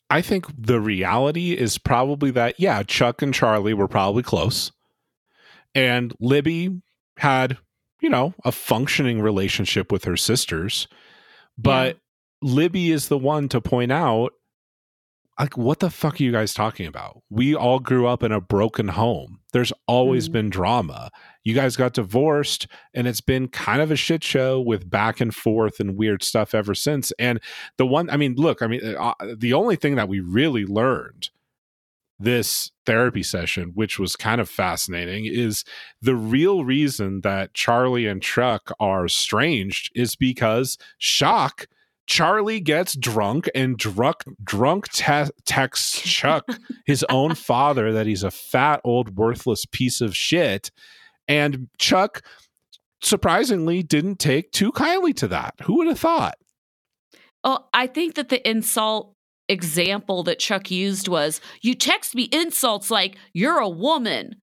I 0.09 0.21
think 0.21 0.45
the 0.57 0.79
reality 0.79 1.51
is 1.51 1.77
probably 1.77 2.31
that, 2.31 2.57
yeah, 2.61 2.81
Chuck 2.83 3.21
and 3.21 3.33
Charlie 3.33 3.73
were 3.73 3.89
probably 3.89 4.23
close. 4.23 4.71
And 5.75 6.13
Libby 6.21 6.81
had, 7.17 7.57
you 7.99 8.09
know, 8.09 8.33
a 8.45 8.53
functioning 8.53 9.21
relationship 9.21 9.91
with 9.91 10.05
her 10.05 10.15
sisters. 10.15 10.87
But 11.57 11.97
Libby 12.41 12.91
is 12.91 13.09
the 13.09 13.17
one 13.17 13.49
to 13.49 13.59
point 13.59 13.91
out, 13.91 14.31
like, 15.39 15.57
what 15.57 15.79
the 15.79 15.89
fuck 15.89 16.19
are 16.19 16.23
you 16.23 16.31
guys 16.31 16.53
talking 16.53 16.85
about? 16.85 17.21
We 17.29 17.55
all 17.55 17.79
grew 17.79 18.07
up 18.07 18.23
in 18.23 18.31
a 18.31 18.41
broken 18.41 18.89
home. 18.89 19.39
There's 19.53 19.71
always 19.87 20.27
Mm. 20.29 20.31
been 20.33 20.49
drama. 20.49 21.09
You 21.43 21.55
guys 21.55 21.75
got 21.77 21.93
divorced, 21.93 22.67
and 22.93 23.07
it's 23.07 23.21
been 23.21 23.47
kind 23.47 23.81
of 23.81 23.89
a 23.89 23.95
shit 23.95 24.23
show 24.23 24.59
with 24.59 24.89
back 24.89 25.21
and 25.21 25.33
forth 25.33 25.79
and 25.79 25.95
weird 25.97 26.23
stuff 26.23 26.53
ever 26.53 26.75
since. 26.75 27.11
And 27.17 27.39
the 27.77 27.85
one, 27.85 28.09
I 28.09 28.17
mean, 28.17 28.35
look, 28.35 28.61
I 28.61 28.67
mean, 28.67 28.81
uh, 28.97 29.13
the 29.37 29.53
only 29.53 29.75
thing 29.75 29.95
that 29.95 30.09
we 30.09 30.19
really 30.19 30.65
learned 30.65 31.29
this 32.19 32.71
therapy 32.85 33.23
session, 33.23 33.71
which 33.75 33.97
was 33.97 34.17
kind 34.17 34.41
of 34.41 34.49
fascinating, 34.49 35.25
is 35.25 35.63
the 36.01 36.15
real 36.15 36.65
reason 36.65 37.21
that 37.21 37.53
Charlie 37.53 38.07
and 38.07 38.21
Chuck 38.21 38.71
are 38.79 39.05
estranged 39.05 39.89
is 39.95 40.15
because 40.15 40.77
shock. 40.97 41.67
Charlie 42.09 42.59
gets 42.59 42.95
drunk 42.95 43.47
and 43.53 43.77
drunk 43.77 44.23
drunk 44.43 44.91
te- 44.91 45.29
texts 45.45 46.01
Chuck, 46.01 46.43
his 46.85 47.05
own 47.07 47.35
father, 47.35 47.93
that 47.93 48.07
he's 48.07 48.23
a 48.23 48.31
fat 48.31 48.81
old 48.83 49.15
worthless 49.15 49.65
piece 49.65 50.01
of 50.01 50.17
shit, 50.17 50.71
and 51.27 51.69
Chuck 51.77 52.23
surprisingly 53.03 53.83
didn't 53.83 54.17
take 54.17 54.51
too 54.51 54.71
kindly 54.71 55.13
to 55.13 55.27
that. 55.27 55.53
Who 55.63 55.77
would 55.77 55.87
have 55.87 55.99
thought? 55.99 56.35
Oh, 57.43 57.65
I 57.73 57.85
think 57.85 58.15
that 58.15 58.29
the 58.29 58.47
insult 58.49 59.13
example 59.47 60.23
that 60.23 60.39
Chuck 60.39 60.71
used 60.71 61.07
was 61.07 61.39
you 61.61 61.75
text 61.75 62.15
me 62.15 62.27
insults 62.31 62.89
like 62.89 63.17
you're 63.33 63.59
a 63.59 63.69
woman. 63.69 64.41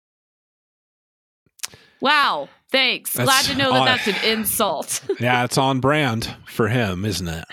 Wow. 1.99 2.49
Thanks. 2.75 3.13
That's 3.13 3.25
Glad 3.29 3.45
to 3.53 3.57
know 3.57 3.71
that 3.71 3.81
odd. 3.81 3.87
that's 3.87 4.07
an 4.07 4.15
insult. 4.29 5.01
yeah, 5.19 5.43
it's 5.45 5.57
on 5.57 5.79
brand 5.79 6.35
for 6.45 6.67
him, 6.67 7.05
isn't 7.05 7.27
it? 7.27 7.45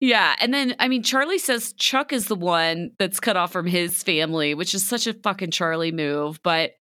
Yeah. 0.00 0.34
And 0.40 0.52
then, 0.52 0.74
I 0.80 0.88
mean, 0.88 1.02
Charlie 1.02 1.38
says 1.38 1.72
Chuck 1.74 2.12
is 2.12 2.26
the 2.26 2.34
one 2.34 2.90
that's 2.98 3.20
cut 3.20 3.36
off 3.36 3.52
from 3.52 3.66
his 3.66 4.02
family, 4.02 4.54
which 4.54 4.74
is 4.74 4.84
such 4.86 5.06
a 5.06 5.14
fucking 5.14 5.50
Charlie 5.52 5.92
move. 5.92 6.40
But 6.42 6.72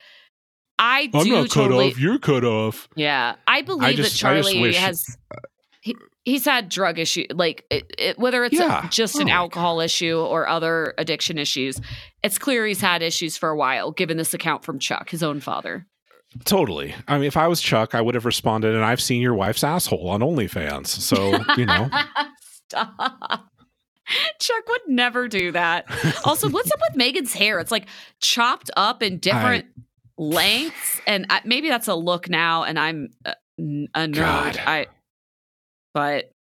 I 0.80 1.06
do 1.08 1.48
totally. 1.48 1.94
You're 1.98 2.18
cut 2.20 2.44
off. 2.44 2.90
Yeah. 2.96 3.36
I 3.48 3.62
believe 3.62 3.96
just- 3.98 4.14
that 4.14 4.18
Charlie 4.18 4.74
has. 4.74 5.06
He, 5.82 5.96
he's 6.24 6.46
had 6.46 6.70
drug 6.70 6.98
issue, 6.98 7.26
like 7.34 7.66
it, 7.70 7.86
it, 7.98 8.18
whether 8.18 8.44
it's 8.46 8.56
a- 8.60 8.64
Yeah. 8.64 8.88
just 8.90 9.20
an 9.20 9.30
Oh. 9.30 9.34
alcohol 9.34 9.80
issue 9.82 10.18
or 10.18 10.48
other 10.48 10.94
addiction 10.98 11.38
issues. 11.38 11.80
It's 12.24 12.40
clear 12.40 12.66
he's 12.66 12.80
had 12.82 13.02
issues 13.02 13.36
for 13.38 13.50
a 13.50 13.56
while, 13.58 13.92
given 13.92 14.16
this 14.18 14.34
account 14.34 14.64
from 14.64 14.80
Chuck, 14.80 15.10
his 15.10 15.22
own 15.22 15.40
father. 15.42 15.86
Totally. 16.46 16.96
I 17.08 17.18
mean, 17.18 17.28
if 17.28 17.38
I 17.38 17.48
was 17.48 17.62
Chuck, 17.62 17.94
I 17.96 18.02
would 18.02 18.16
have 18.16 18.26
responded, 18.26 18.76
and 18.76 18.84
I've 18.84 19.02
seen 19.02 19.22
your 19.22 19.34
wife's 19.34 19.64
asshole 19.64 20.10
on 20.10 20.22
OnlyFans. 20.22 20.88
So, 20.88 21.38
you 21.58 21.66
know. 21.66 21.90
Stop. 22.70 23.50
Chuck 24.40 24.68
would 24.68 24.82
never 24.88 25.28
do 25.28 25.52
that. 25.54 25.86
Also, 26.26 26.50
what's 26.50 26.72
up 26.72 26.80
with 26.90 26.98
Megan's 26.98 27.34
hair? 27.34 27.60
It's 27.60 27.72
like 27.72 27.88
chopped 28.20 28.70
up 28.76 29.02
in 29.02 29.20
different 29.20 29.66
lengths, 30.18 31.00
and 31.08 31.26
I, 31.30 31.42
maybe 31.46 31.70
that's 31.70 31.88
a 31.88 31.96
look 31.96 32.30
now. 32.30 32.64
And 32.64 32.78
I'm 32.78 33.10
a, 33.26 33.36
a 33.60 34.08
nerd. 34.08 34.16
God. 34.16 34.58
I, 34.66 34.88
but 35.94 36.32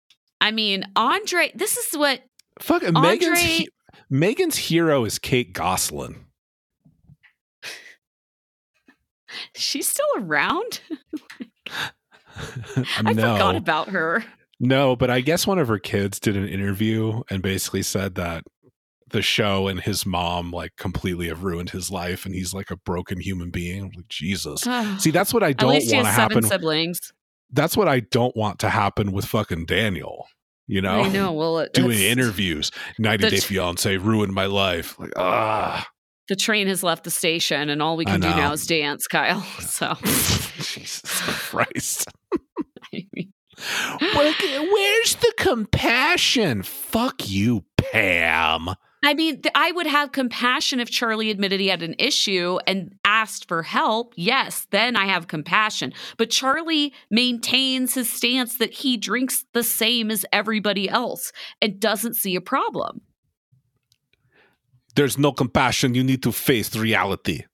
I 0.40 0.50
mean, 0.50 0.84
Andrei. 0.96 1.52
This 1.54 1.76
is 1.76 1.96
what 1.96 2.20
Fucking 2.58 2.96
Andrei- 2.96 3.00
Megan's, 3.11 3.40
he- 3.40 3.68
Megan's 4.11 4.56
hero 4.56 5.04
is 5.04 5.18
Kate 5.18 5.52
Gosselin. 5.52 6.16
She's 9.54 9.88
still 9.88 10.06
around. 10.18 10.80
I 12.96 13.12
no, 13.12 13.12
forgot 13.12 13.56
about 13.56 13.88
her. 13.90 14.24
no, 14.60 14.96
but 14.96 15.10
I 15.10 15.20
guess 15.20 15.46
one 15.46 15.58
of 15.58 15.68
her 15.68 15.78
kids 15.78 16.18
did 16.18 16.36
an 16.36 16.48
interview 16.48 17.22
and 17.30 17.42
basically 17.42 17.82
said 17.82 18.14
that 18.14 18.44
the 19.12 19.22
show 19.22 19.68
and 19.68 19.80
his 19.80 20.04
mom 20.04 20.50
like 20.50 20.76
completely 20.76 21.28
have 21.28 21.44
ruined 21.44 21.70
his 21.70 21.90
life, 21.90 22.26
and 22.26 22.34
he's 22.34 22.52
like 22.52 22.70
a 22.70 22.76
broken 22.76 23.20
human 23.20 23.50
being. 23.50 23.92
Like 23.94 24.08
Jesus. 24.08 24.62
See, 24.98 25.10
that's 25.12 25.32
what 25.32 25.42
I 25.42 25.52
don't 25.52 25.70
want 25.70 25.82
to 25.82 25.88
seven 25.88 26.06
happen. 26.06 26.42
siblings. 26.42 27.12
That's 27.50 27.76
what 27.76 27.88
I 27.88 28.00
don't 28.00 28.34
want 28.34 28.58
to 28.60 28.70
happen 28.70 29.12
with 29.12 29.26
fucking 29.26 29.66
Daniel. 29.66 30.26
You 30.66 30.80
know, 30.80 31.02
I 31.02 31.08
know. 31.08 31.32
Well, 31.32 31.58
it, 31.58 31.74
doing 31.74 31.98
interviews. 31.98 32.70
90 32.98 33.28
Day 33.28 33.40
Fiance 33.40 33.96
ruined 33.98 34.32
my 34.32 34.46
life. 34.46 34.98
Like, 34.98 35.12
ah, 35.16 35.86
the 36.29 36.37
train 36.37 36.67
has 36.69 36.83
left 36.83 37.05
the 37.05 37.11
station, 37.11 37.69
and 37.69 37.83
all 37.83 37.97
we 37.97 38.05
can 38.05 38.21
do 38.21 38.29
now 38.29 38.52
is 38.52 38.67
dance, 38.67 39.07
Kyle. 39.07 39.41
So. 39.61 39.95
Jesus 40.59 41.02
Christ. 41.05 42.09
I 42.95 43.05
mean, 43.14 43.33
Where- 44.14 44.33
where's 44.73 45.14
the 45.17 45.33
compassion? 45.37 46.62
Fuck 46.62 47.29
you, 47.29 47.64
Pam. 47.76 48.69
I 49.05 49.14
mean, 49.14 49.43
I 49.57 49.73
would 49.73 49.88
have 49.88 50.12
compassion 50.12 50.79
if 50.79 50.88
Charlie 50.88 51.31
admitted 51.31 51.59
he 51.59 51.67
had 51.67 51.83
an 51.83 51.97
issue 51.99 52.59
and 52.69 52.95
asked 53.05 53.49
for 53.49 53.64
help. 53.64 54.14
Yes, 54.17 54.69
then 54.71 54.95
I 54.95 55.07
have 55.07 55.26
compassion. 55.26 55.93
But 56.19 56.31
Charlie 56.31 56.95
maintains 57.11 57.95
his 57.95 58.09
stance 58.09 58.59
that 58.59 58.73
he 58.73 58.97
drinks 58.97 59.45
the 59.55 59.64
same 59.64 60.09
as 60.12 60.25
everybody 60.33 60.88
else 60.88 61.33
and 61.61 61.81
doesn't 61.81 62.14
see 62.14 62.37
a 62.37 62.41
problem. 62.41 63.00
There's 64.94 65.18
no 65.18 65.32
compassion. 65.32 65.94
You 65.94 66.04
need 66.04 66.22
to 66.22 66.32
face 66.32 66.75
reality. 66.76 67.44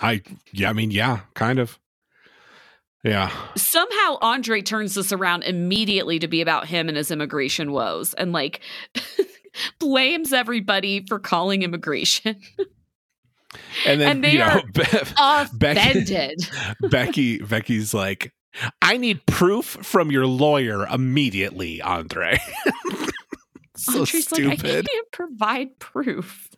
I, 0.00 0.22
yeah, 0.52 0.70
I 0.70 0.72
mean, 0.72 0.90
yeah, 0.90 1.20
kind 1.34 1.58
of. 1.58 1.78
Yeah. 3.04 3.30
Somehow 3.56 4.18
Andrei 4.20 4.60
turns 4.60 4.94
this 4.94 5.12
around 5.12 5.44
immediately 5.44 6.18
to 6.18 6.28
be 6.28 6.40
about 6.40 6.66
him 6.66 6.88
and 6.88 6.96
his 6.96 7.10
immigration 7.10 7.72
woes 7.72 8.12
and 8.14 8.32
like 8.32 8.60
blames 9.78 10.32
everybody 10.32 11.06
for 11.06 11.18
calling 11.18 11.62
immigration 11.62 12.36
And 13.86 14.00
then, 14.00 14.10
And 14.10 14.24
they 14.24 14.32
you 14.32 14.38
know, 14.38 14.62
Be- 14.72 14.82
Becky, 15.54 15.80
offended. 15.80 16.48
Becky, 16.90 17.38
Becky's 17.38 17.94
like, 17.94 18.32
I 18.82 18.96
need 18.96 19.24
proof 19.26 19.64
from 19.64 20.10
your 20.10 20.26
lawyer 20.26 20.86
immediately, 20.86 21.80
Andrei. 21.80 22.38
so 23.92 24.00
Andrei's 24.00 24.32
like, 24.32 24.42
I 24.44 24.56
can't 24.82 25.12
provide 25.12 25.78
proof. 25.78 26.50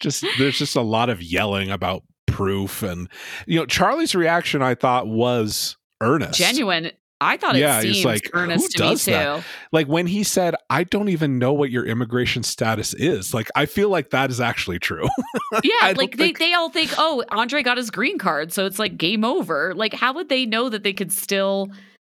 just 0.00 0.24
there's 0.38 0.58
just 0.58 0.76
a 0.76 0.80
lot 0.82 1.08
of 1.10 1.22
yelling 1.22 1.70
about 1.70 2.02
proof 2.26 2.82
and 2.82 3.08
you 3.46 3.58
know 3.58 3.64
charlie's 3.66 4.14
reaction 4.14 4.62
i 4.62 4.74
thought 4.74 5.06
was 5.08 5.76
earnest 6.02 6.38
Genuine. 6.38 6.90
I 7.20 7.36
thought 7.36 7.56
Yeah, 7.56 7.80
it 7.80 7.86
he's 7.86 7.94
seemed 7.96 8.04
like, 8.04 8.30
earnest 8.32 8.70
to 8.76 8.82
me 8.84 8.88
does 8.90 9.04
too. 9.06 9.10
that? 9.10 9.44
like 9.72 9.88
when 9.88 10.06
he 10.06 10.22
said 10.22 10.54
i 10.70 10.84
don't 10.84 11.08
even 11.08 11.38
know 11.38 11.52
what 11.52 11.70
your 11.70 11.84
immigration 11.84 12.42
status 12.44 12.94
is 12.94 13.34
like 13.34 13.48
i 13.56 13.66
feel 13.66 13.88
like 13.88 14.10
that 14.10 14.30
is 14.30 14.40
actually 14.40 14.78
true 14.78 15.08
Yeah, 15.64 15.94
like 15.96 16.12
they, 16.16 16.26
think- 16.26 16.38
they 16.38 16.52
all 16.54 16.68
think, 16.70 16.90
oh, 16.98 17.24
Andrei 17.32 17.62
got 17.62 17.78
his 17.78 17.90
green 17.90 18.18
card, 18.18 18.52
so 18.52 18.66
it's 18.66 18.78
like 18.78 18.98
game 18.98 19.24
over. 19.24 19.74
Like, 19.74 19.94
how 19.94 20.12
would 20.12 20.28
they 20.28 20.44
know 20.44 20.68
that 20.68 20.82
they 20.82 20.92
could 20.92 21.10
still? 21.10 21.70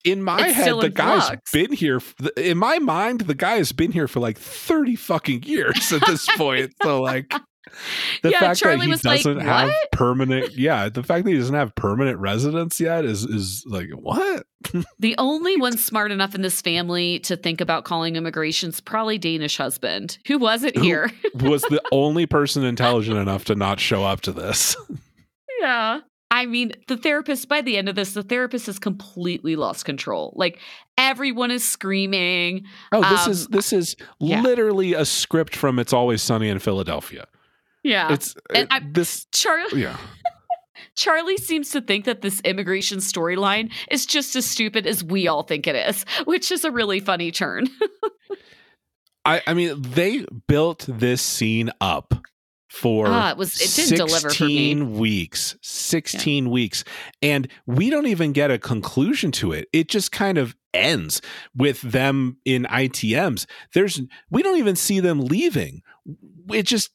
In 0.05 0.23
my 0.23 0.47
It's 0.47 0.55
head 0.55 0.79
the 0.79 0.89
guy's 0.89 1.27
flux. 1.27 1.51
been 1.51 1.73
here 1.73 2.01
in 2.37 2.57
my 2.57 2.79
mind 2.79 3.21
the 3.21 3.35
guy 3.35 3.57
has 3.57 3.71
been 3.71 3.91
here 3.91 4.07
for 4.07 4.19
like 4.19 4.37
30 4.37 4.95
fucking 4.95 5.43
years 5.43 5.91
at 5.91 6.05
this 6.07 6.27
point 6.37 6.71
so 6.81 7.01
like 7.01 7.33
the 8.23 8.31
Yeah, 8.31 8.39
fact 8.39 8.59
Charlie 8.59 8.77
that 8.77 8.83
he 8.85 8.89
was 8.91 9.03
like, 9.05 9.17
doesn't 9.23 9.41
have 9.41 9.67
"What?" 9.67 9.91
permanent 9.91 10.53
yeah 10.57 10.89
the 10.89 11.03
fact 11.03 11.25
that 11.25 11.31
he 11.31 11.37
doesn't 11.37 11.53
have 11.55 11.75
permanent 11.75 12.17
residence 12.17 12.79
yet 12.79 13.05
is 13.05 13.23
is 13.25 13.63
like 13.67 13.89
what 13.91 14.45
The 14.99 15.15
only 15.17 15.55
one 15.57 15.77
smart 15.77 16.11
enough 16.11 16.33
in 16.35 16.41
this 16.41 16.61
family 16.61 17.19
to 17.19 17.37
think 17.37 17.61
about 17.61 17.85
calling 17.85 18.15
immigration's 18.15 18.81
probably 18.81 19.17
Danish 19.17 19.55
husband. 19.55 20.17
Who 20.27 20.37
wasn't 20.37 20.75
Who- 20.75 20.81
here? 20.83 21.11
was 21.35 21.61
the 21.63 21.81
only 21.93 22.25
person 22.25 22.63
intelligent 22.65 23.17
enough 23.17 23.45
to 23.45 23.55
not 23.55 23.79
show 23.79 24.03
up 24.03 24.21
to 24.21 24.31
this 24.31 24.75
yeah. 25.61 25.99
I 26.41 26.45
mean, 26.45 26.71
the 26.87 26.95
therapist, 26.97 27.49
by 27.49 27.61
the 27.61 27.77
end 27.77 27.89
of 27.89 27.95
this, 27.95 28.13
the 28.13 28.23
therapist 28.23 28.67
has 28.67 28.79
completely 28.79 29.55
lost 29.55 29.83
control. 29.85 30.33
Like 30.35 30.59
everyone 30.97 31.51
is 31.51 31.63
screaming. 31.67 32.65
Oh, 32.91 33.01
this 33.01 33.25
Um, 33.25 33.31
is 33.31 33.47
this 33.47 33.73
is 33.73 33.95
yeah. 34.19 34.41
literally 34.41 34.93
a 34.93 35.03
script 35.05 35.55
from 35.55 35.79
It's 35.79 35.91
Always 35.93 36.21
Sunny 36.21 36.49
in 36.49 36.59
Philadelphia. 36.59 37.27
Yeah. 37.83 38.11
It's 38.13 38.35
And 38.53 38.63
it- 38.63 38.67
I- 38.71 38.81
this 38.91 39.25
Charlie 39.31 39.81
yeah. 39.81 39.97
Charlie 40.95 41.37
seems 41.37 41.71
to 41.71 41.81
think 41.81 42.05
that 42.05 42.21
this 42.21 42.39
immigration 42.41 42.99
storyline 42.99 43.71
is 43.91 44.05
just 44.05 44.35
as 44.35 44.45
stupid 44.45 44.87
as 44.87 45.03
we 45.03 45.27
all 45.27 45.43
think 45.43 45.67
it 45.67 45.75
is, 45.75 46.05
which 46.25 46.51
is 46.51 46.63
a 46.65 46.71
really 46.71 46.99
funny 47.01 47.31
turn. 47.31 47.67
I 49.25 49.41
I 49.45 49.53
mean 49.53 49.81
they 49.81 50.25
built 50.47 50.85
this 50.87 51.21
scene 51.21 51.71
up 51.81 52.13
for 52.69 53.07
Ah, 53.07 53.31
it 53.31 53.37
was- 53.37 53.59
it 53.59 53.73
didn't 53.75 53.97
deliver 53.97 54.29
for 54.29 54.45
me. 54.45 54.69
16 54.69 54.97
weeks 54.97 55.55
16 55.61 56.49
weeks. 56.51 56.83
And 57.21 57.47
we 57.65 57.89
don't 57.89 58.07
even 58.07 58.31
get 58.31 58.51
a 58.51 58.57
conclusion 58.59 59.31
to 59.33 59.51
it. 59.51 59.67
It 59.73 59.89
just 59.89 60.11
kind 60.11 60.37
of 60.37 60.55
ends 60.73 61.19
with 61.55 61.81
them 61.81 62.37
in 62.45 62.65
ITMs 62.69 63.47
there's 63.73 63.99
we 64.29 64.43
don't 64.43 64.59
even 64.59 64.75
see 64.75 64.99
them 64.99 65.19
leaving. 65.19 65.81
It 66.53 66.63
just 66.67 66.91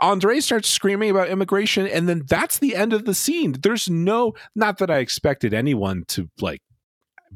Andrei 0.00 0.40
starts 0.40 0.68
screaming 0.68 1.10
about 1.10 1.28
immigration 1.28 1.86
and 1.86 2.08
then 2.08 2.22
that's 2.28 2.58
the 2.58 2.74
end 2.74 2.92
of 2.94 3.04
the 3.04 3.14
scene. 3.14 3.56
There's 3.62 3.88
no 3.90 4.32
not 4.54 4.78
that 4.78 4.90
I 4.90 4.98
expected 4.98 5.52
anyone 5.54 6.04
to 6.08 6.28
like 6.40 6.62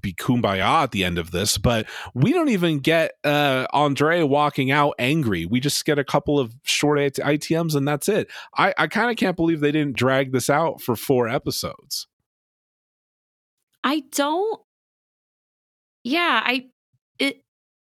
be 0.01 0.13
kumbaya 0.13 0.83
at 0.83 0.93
the 0.93 1.05
end 1.05 1.19
of 1.19 1.31
this, 1.31 1.59
but 1.59 1.87
we 2.15 2.33
don't 2.33 2.49
even 2.49 2.79
get 2.79 3.13
uh 3.25 3.67
Andrei 3.73 4.23
walking 4.23 4.71
out 4.71 4.95
angry. 4.99 5.47
We 5.47 5.61
just 5.61 5.85
get 5.85 5.99
a 5.99 6.05
couple 6.05 6.39
of 6.39 6.55
short 6.63 6.99
ITMs 6.99 7.75
and 7.75 7.87
that's 7.87 8.09
it. 8.09 8.31
I, 8.57 8.75
I 8.77 8.87
kind 8.87 9.11
of 9.11 9.17
can't 9.17 9.37
believe 9.37 9.61
they 9.61 9.73
didn't 9.73 9.97
drag 9.97 10.33
this 10.33 10.51
out 10.51 10.81
for 10.81 10.97
four 10.97 11.29
episodes. 11.29 12.07
I 13.85 14.03
don't 14.13 14.61
Yeah, 16.05 16.43
I 16.45 16.67
it 17.19 17.43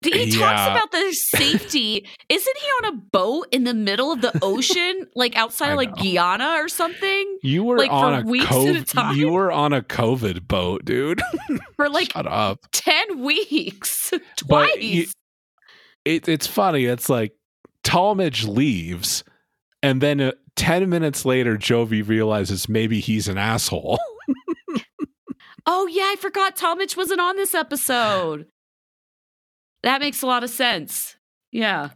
he 0.03 0.31
talks 0.31 0.39
yeah. 0.39 0.73
about 0.73 0.93
the 0.93 1.13
safety. 1.13 2.07
Isn't 2.29 2.57
he 2.59 2.67
on 2.67 2.95
a 2.95 2.97
boat 3.13 3.47
in 3.51 3.65
the 3.65 3.75
middle 3.75 4.13
of 4.13 4.21
the 4.21 4.39
ocean, 4.43 5.07
like 5.15 5.37
outside 5.37 5.71
of 5.71 5.77
like. 5.77 5.95
Guyana 5.97 6.57
or 6.59 6.69
something, 6.69 7.39
You 7.43 7.65
were 7.65 7.79
Like, 7.79 7.91
for 7.91 7.95
on 7.97 8.23
a 8.23 8.27
weeks 8.27 8.47
at 8.47 8.53
a 8.53 8.55
COVID, 8.57 8.93
time? 8.93 9.17
you 9.17 9.31
were 9.33 9.51
on 9.51 9.73
a 9.73 9.83
COVID 9.83 10.47
boat, 10.47 10.85
dude. 10.85 11.23
for 11.77 11.89
like 11.89 12.13
Shut 12.13 12.27
up. 12.27 12.61
10 12.73 13.21
weeks? 13.25 14.13
Twice. 14.37 14.77
you- 14.79 15.07
It, 16.05 16.29
it's 16.29 16.47
funny. 16.47 16.85
It's 16.85 17.09
like 17.09 17.35
Talmadge 17.83 18.45
leaves, 18.45 19.25
and 19.83 20.01
then 20.01 20.21
uh, 20.21 20.33
ten 20.57 20.89
minutes 20.89 21.25
later, 21.25 21.57
Jovi 21.57 22.07
realizes 22.07 22.69
maybe 22.69 23.01
he's 23.01 23.29
an 23.29 23.39
asshole. 23.39 23.99
oh, 25.67 25.87
yeah, 25.87 26.03
I 26.05 26.17
forgot 26.19 26.57
Talmadge 26.57 26.97
wasn't 26.97 27.21
on 27.21 27.37
this 27.37 27.55
episode. 27.55 28.47
That 29.87 30.01
makes 30.01 30.21
a 30.23 30.27
lot 30.27 30.43
of 30.43 30.51
sense. 30.51 31.15
Yeah. 31.53 31.91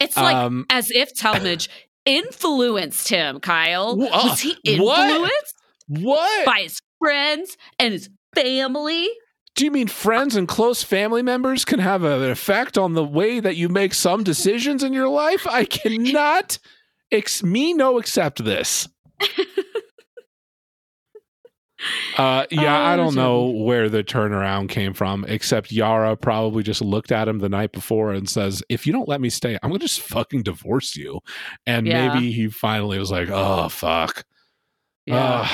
It's 0.00 0.16
like 0.16 0.34
um, 0.34 0.66
as 0.70 0.90
if 0.90 1.14
Talmadge 1.16 1.70
influenced 2.04 3.08
him, 3.08 3.38
Kyle. 3.38 3.96
Was 3.96 4.40
he 4.40 4.50
what? 4.78 5.08
influenced 5.08 5.54
what 5.86 6.44
by 6.44 6.62
his 6.62 6.80
friends 7.00 7.56
and 7.78 7.92
his 7.92 8.10
family? 8.34 9.08
do 9.54 9.64
you 9.64 9.70
mean? 9.72 9.88
Friends 9.88 10.36
and 10.36 10.46
close 10.46 10.84
family 10.84 11.20
members 11.20 11.64
can 11.64 11.80
have 11.80 12.04
an 12.04 12.30
effect 12.30 12.78
on 12.78 12.94
the 12.94 13.02
way 13.02 13.40
that 13.40 13.56
you 13.56 13.68
make 13.68 13.92
some 13.92 14.22
decisions 14.22 14.84
in 14.84 14.92
your 14.92 15.08
life. 15.08 15.46
I 15.48 15.64
cannot. 15.64 16.58
Ex- 17.10 17.42
me 17.42 17.72
no 17.72 17.98
accept 17.98 18.44
this. 18.44 18.88
Uh, 22.16 22.44
yeah, 22.50 22.76
Oh, 22.80 22.84
I 22.86 22.96
don't 22.96 23.14
know 23.14 23.46
where 23.50 23.88
the 23.88 24.02
turnaround 24.02 24.68
came 24.68 24.94
from, 24.94 25.24
except 25.28 25.70
Yara 25.70 26.16
probably 26.16 26.62
just 26.64 26.80
looked 26.82 27.12
at 27.12 27.28
him 27.28 27.38
the 27.38 27.48
night 27.48 27.70
before 27.72 28.12
and 28.12 28.28
says, 28.28 28.62
If 28.68 28.86
you 28.86 28.92
don't 28.92 29.08
let 29.08 29.20
me 29.20 29.30
stay, 29.30 29.56
I'm 29.62 29.70
going 29.70 29.78
to 29.80 29.86
just 29.86 30.00
fucking 30.00 30.42
divorce 30.42 30.96
you. 30.96 31.20
And 31.66 31.86
Yeah. 31.86 32.12
maybe 32.14 32.32
he 32.32 32.48
finally 32.48 32.98
was 32.98 33.10
like, 33.10 33.28
Oh, 33.30 33.68
fuck. 33.68 34.24
Yeah. 35.06 35.48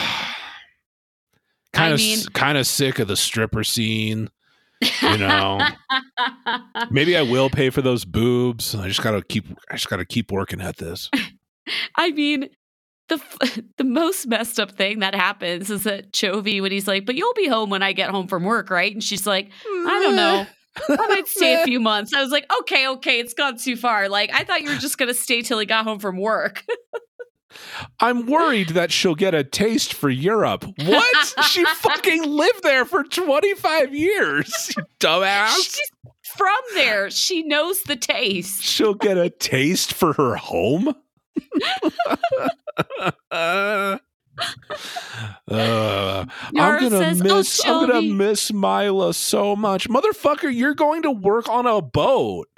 kind 1.72 1.92
of 1.92 1.98
mean- 1.98 2.24
kind 2.32 2.56
of 2.58 2.66
sick 2.66 2.98
of 2.98 3.08
the 3.08 3.16
stripper 3.16 3.64
scene. 3.64 4.30
you 5.02 5.18
know. 5.18 5.60
Maybe 6.90 7.16
I 7.16 7.22
will 7.22 7.48
pay 7.48 7.70
for 7.70 7.80
those 7.80 8.04
boobs. 8.04 8.74
I 8.74 8.88
just 8.88 9.02
got 9.02 9.12
to 9.12 9.22
keep 9.22 9.44
I 9.70 9.74
just 9.76 9.88
got 9.88 9.96
to 9.96 10.04
keep 10.04 10.30
working 10.32 10.60
at 10.60 10.76
this. 10.76 11.10
I 11.96 12.10
mean, 12.10 12.48
the 13.08 13.16
f- 13.16 13.60
the 13.76 13.84
most 13.84 14.26
messed 14.26 14.58
up 14.58 14.72
thing 14.72 15.00
that 15.00 15.14
happens 15.14 15.70
is 15.70 15.84
that 15.84 16.12
Jovi, 16.12 16.60
when 16.62 16.72
he's 16.72 16.88
like, 16.88 17.06
"But 17.06 17.14
you'll 17.16 17.34
be 17.34 17.48
home 17.48 17.70
when 17.70 17.82
I 17.82 17.92
get 17.92 18.10
home 18.10 18.26
from 18.28 18.44
work, 18.44 18.70
right?" 18.70 18.92
And 18.92 19.02
she's 19.02 19.26
like, 19.26 19.50
"I 19.66 20.00
don't 20.02 20.16
know, 20.16 20.46
I 20.88 21.06
might 21.08 21.28
stay 21.28 21.60
a 21.60 21.64
few 21.64 21.80
months." 21.80 22.12
I 22.14 22.22
was 22.22 22.30
like, 22.30 22.46
"Okay, 22.60 22.88
okay, 22.88 23.20
it's 23.20 23.34
gone 23.34 23.56
too 23.58 23.76
far." 23.76 24.08
Like, 24.08 24.30
I 24.32 24.44
thought 24.44 24.62
you 24.62 24.70
were 24.70 24.76
just 24.76 24.98
gonna 24.98 25.14
stay 25.14 25.42
till 25.42 25.58
he 25.58 25.66
got 25.66 25.84
home 25.84 25.98
from 25.98 26.18
work. 26.18 26.64
I'm 28.00 28.26
worried 28.26 28.70
that 28.70 28.90
she'll 28.90 29.14
get 29.14 29.32
a 29.34 29.44
taste 29.44 29.94
for 29.94 30.10
Europe. 30.10 30.64
What? 30.84 31.34
she 31.48 31.64
fucking 31.64 32.22
lived 32.24 32.64
there 32.64 32.84
for 32.84 33.04
25 33.04 33.94
years, 33.94 34.72
you 34.76 34.82
dumbass. 34.98 35.54
she's 35.54 35.90
from 36.36 36.56
there. 36.74 37.10
She 37.10 37.44
knows 37.44 37.82
the 37.82 37.94
taste. 37.94 38.60
She'll 38.62 38.94
get 38.94 39.16
a 39.16 39.30
taste 39.30 39.92
for 39.94 40.14
her 40.14 40.34
home? 40.34 40.94
Uh, 45.48 46.26
I'm 46.56 46.80
gonna 46.80 46.90
says, 46.90 47.20
"Oh, 47.20 47.36
miss 47.36 47.64
I'm 47.64 47.86
gonna 47.86 48.02
miss 48.02 48.50
Mylah 48.50 49.14
so 49.14 49.54
much. 49.54 49.88
Motherfucker, 49.88 50.52
you're 50.52 50.74
going 50.74 51.02
to 51.02 51.10
work 51.10 51.48
on 51.48 51.66
a 51.66 51.80
boat. 51.80 52.48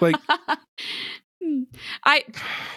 Like 0.00 0.16
I 2.04 2.24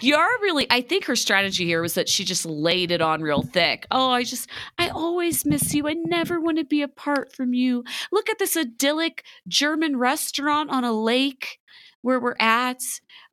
Yara 0.00 0.30
really 0.42 0.66
I 0.70 0.82
think 0.82 1.04
her 1.06 1.16
strategy 1.16 1.64
here 1.64 1.82
was 1.82 1.94
that 1.94 2.08
she 2.08 2.24
just 2.24 2.44
laid 2.44 2.90
it 2.90 3.00
on 3.00 3.22
real 3.22 3.42
thick. 3.42 3.86
Oh, 3.90 4.10
I 4.10 4.24
just 4.24 4.48
I 4.78 4.88
always 4.88 5.44
miss 5.44 5.74
you. 5.74 5.88
I 5.88 5.94
never 5.94 6.40
want 6.40 6.58
to 6.58 6.64
be 6.64 6.82
apart 6.82 7.34
from 7.34 7.54
you. 7.54 7.84
Look 8.12 8.28
at 8.28 8.38
this 8.38 8.56
idyllic 8.56 9.24
German 9.46 9.96
restaurant 9.96 10.70
on 10.70 10.84
a 10.84 10.92
lake 10.92 11.58
where 12.02 12.20
we're 12.20 12.36
at. 12.38 12.80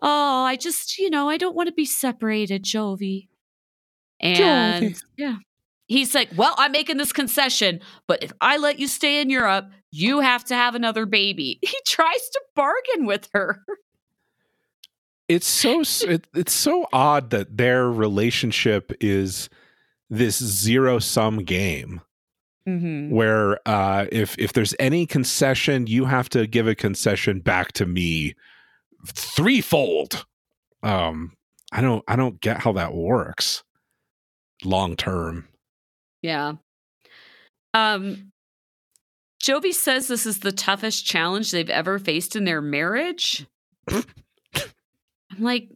Oh, 0.01 0.43
I 0.43 0.56
just, 0.56 0.97
you 0.97 1.10
know, 1.10 1.30
I 1.30 1.38
don't 1.38 1.56
want 1.56 1.67
to 1.67 1.73
be 1.73 1.86
separated, 1.86 2.63
Jovi. 2.63 3.28
And 4.19 4.93
Jovi. 4.93 5.01
yeah. 5.17 5.38
He's 5.88 6.15
like, 6.15 6.30
"Well, 6.36 6.56
I'm 6.58 6.71
making 6.71 6.97
this 6.97 7.13
concession, 7.13 7.80
but 8.08 8.23
if 8.23 8.34
I 8.41 8.58
let 8.58 8.80
you 8.80 8.88
stay 8.88 9.21
in 9.21 9.30
Europe, 9.30 9.69
you 9.91 10.19
have 10.19 10.43
to 10.45 10.56
have 10.56 10.73
another 10.73 11.06
baby." 11.06 11.60
He 11.65 11.78
tries 11.86 12.30
to 12.30 12.41
bargain 12.56 13.06
with 13.06 13.30
her. 13.34 13.63
it's 15.28 15.47
so 15.47 15.82
it, 16.08 16.28
it's 16.34 16.54
so 16.54 16.88
odd 16.93 17.30
that 17.32 17.58
their 17.58 17.89
relationship 17.89 18.91
is 18.99 19.49
this 20.10 20.41
zero 20.41 20.99
sum 20.99 21.43
game 21.43 22.01
hmm 22.67 23.12
where 23.12 23.60
uh 23.67 24.06
if 24.12 24.38
if 24.39 24.54
there's 24.54 24.73
any 24.80 25.06
concession 25.06 25.86
you 25.86 26.06
have 26.06 26.28
to 26.30 26.47
give 26.47 26.67
a 26.67 26.73
concession 26.73 27.39
back 27.39 27.71
to 27.71 27.86
me 27.86 28.34
threefold 29.06 30.26
um 30.84 31.32
i 31.72 31.82
don't 31.82 32.04
i 32.08 32.15
don't 32.15 32.39
get 32.41 32.60
how 32.60 32.72
that 32.74 32.94
works 32.94 33.63
long 34.63 34.96
term 34.96 35.48
Yeah. 36.22 36.54
Um 37.74 38.32
Jovi 39.44 39.74
says 39.74 40.08
this 40.08 40.26
is 40.26 40.39
the 40.39 40.52
toughest 40.52 41.06
challenge 41.06 41.52
they've 41.52 41.70
ever 41.70 42.00
faced 42.00 42.36
in 42.36 42.46
their 42.46 42.62
marriage. 42.62 43.46
I'm 43.91 44.04
like, 45.38 45.70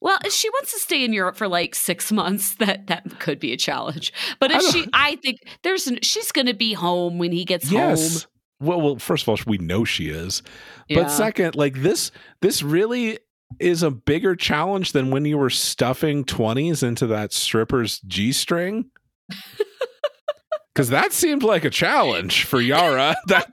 well, 0.00 0.18
if 0.24 0.32
she 0.32 0.48
wants 0.50 0.72
to 0.72 0.78
stay 0.78 1.04
in 1.04 1.12
Europe 1.12 1.36
for 1.36 1.48
like 1.48 1.74
six 1.74 2.12
months, 2.12 2.54
that 2.60 2.86
that 2.86 3.18
could 3.18 3.40
be 3.40 3.52
a 3.52 3.56
challenge. 3.56 4.12
But 4.38 4.52
if 4.52 4.60
don't- 4.62 4.72
she, 4.72 4.86
I 4.92 5.16
think 5.16 5.38
there's, 5.64 5.88
an, 5.88 5.98
she's 6.02 6.30
going 6.30 6.46
to 6.46 6.54
be 6.54 6.72
home 6.72 7.18
when 7.18 7.32
he 7.32 7.44
gets 7.44 7.72
yes 7.72 8.22
home. 8.22 8.29
Well 8.60 8.80
well 8.80 8.98
first 8.98 9.24
of 9.24 9.28
all 9.28 9.38
we 9.46 9.58
know 9.58 9.84
she 9.84 10.08
is 10.08 10.42
Yeah. 10.88 11.02
but 11.02 11.08
second 11.10 11.54
like 11.56 11.82
this 11.82 12.10
this 12.42 12.62
really 12.62 13.18
is 13.58 13.82
a 13.82 13.90
bigger 13.90 14.36
challenge 14.36 14.92
than 14.92 15.10
when 15.10 15.24
you 15.24 15.36
were 15.38 15.50
stuffing 15.50 16.24
20s 16.24 16.82
into 16.82 17.06
that 17.08 17.32
stripper's 17.32 18.00
g-string 18.00 18.90
because 20.74 20.90
that 20.90 21.12
seemed 21.12 21.42
like 21.42 21.64
a 21.64 21.70
challenge 21.70 22.44
for 22.44 22.60
yara 22.60 23.16
that 23.26 23.52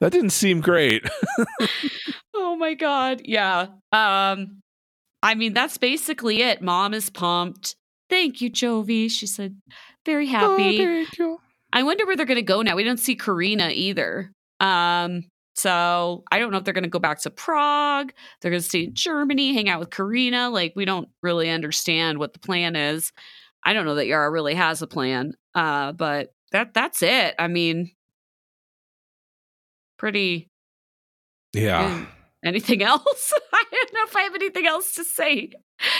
that 0.00 0.12
didn't 0.12 0.30
seem 0.30 0.60
great 0.60 1.06
Oh 2.36 2.56
my 2.56 2.74
god. 2.74 3.22
Yeah. 3.24 3.66
Um 3.90 4.60
I 5.22 5.34
mean 5.34 5.54
that's 5.54 5.76
basically 5.78 6.42
it. 6.42 6.62
Mom 6.62 6.94
is 6.94 7.10
pumped. 7.10 7.74
Thank 8.10 8.40
you, 8.40 8.50
Jovi. 8.50 9.10
She 9.10 9.26
said, 9.26 9.56
very 10.06 10.26
happy. 10.26 10.52
Oh, 10.52 10.56
thank 10.56 11.18
you. 11.18 11.38
I 11.74 11.82
wonder 11.82 12.06
where 12.06 12.16
they're 12.16 12.24
going 12.24 12.36
to 12.36 12.42
go 12.42 12.62
now. 12.62 12.76
We 12.76 12.84
don't 12.84 13.00
see 13.00 13.16
Karina 13.16 13.68
either. 13.70 14.32
Um, 14.60 15.24
so 15.56 16.22
I 16.32 16.38
don't 16.38 16.50
know 16.52 16.58
if 16.58 16.64
they're 16.64 16.72
going 16.72 16.84
to 16.84 16.90
go 16.90 16.98
back 17.00 17.20
to 17.22 17.30
Prague. 17.30 18.12
They're 18.40 18.50
going 18.50 18.62
to 18.62 18.66
stay 18.68 18.84
in 18.84 18.94
Germany, 18.94 19.52
hang 19.54 19.68
out 19.68 19.80
with 19.80 19.90
Karina. 19.90 20.48
Like 20.50 20.72
we 20.76 20.84
don't 20.84 21.08
really 21.22 21.50
understand 21.50 22.18
what 22.18 22.32
the 22.32 22.38
plan 22.38 22.76
is. 22.76 23.12
I 23.64 23.72
don't 23.72 23.84
know 23.84 23.96
that 23.96 24.06
Yara 24.06 24.30
really 24.30 24.54
has 24.54 24.80
a 24.82 24.86
plan. 24.86 25.32
Uh, 25.54 25.92
but 25.92 26.32
that 26.52 26.74
that's 26.74 27.02
it. 27.02 27.34
I 27.38 27.48
mean, 27.48 27.90
pretty. 29.98 30.48
yeah 31.52 32.06
Anything 32.44 32.82
else? 32.84 33.32
I 33.52 33.64
don't 33.70 33.92
know 33.94 34.04
if 34.06 34.16
I 34.16 34.22
have 34.22 34.34
anything 34.34 34.66
else 34.66 34.94
to 34.96 35.04
say. 35.04 35.50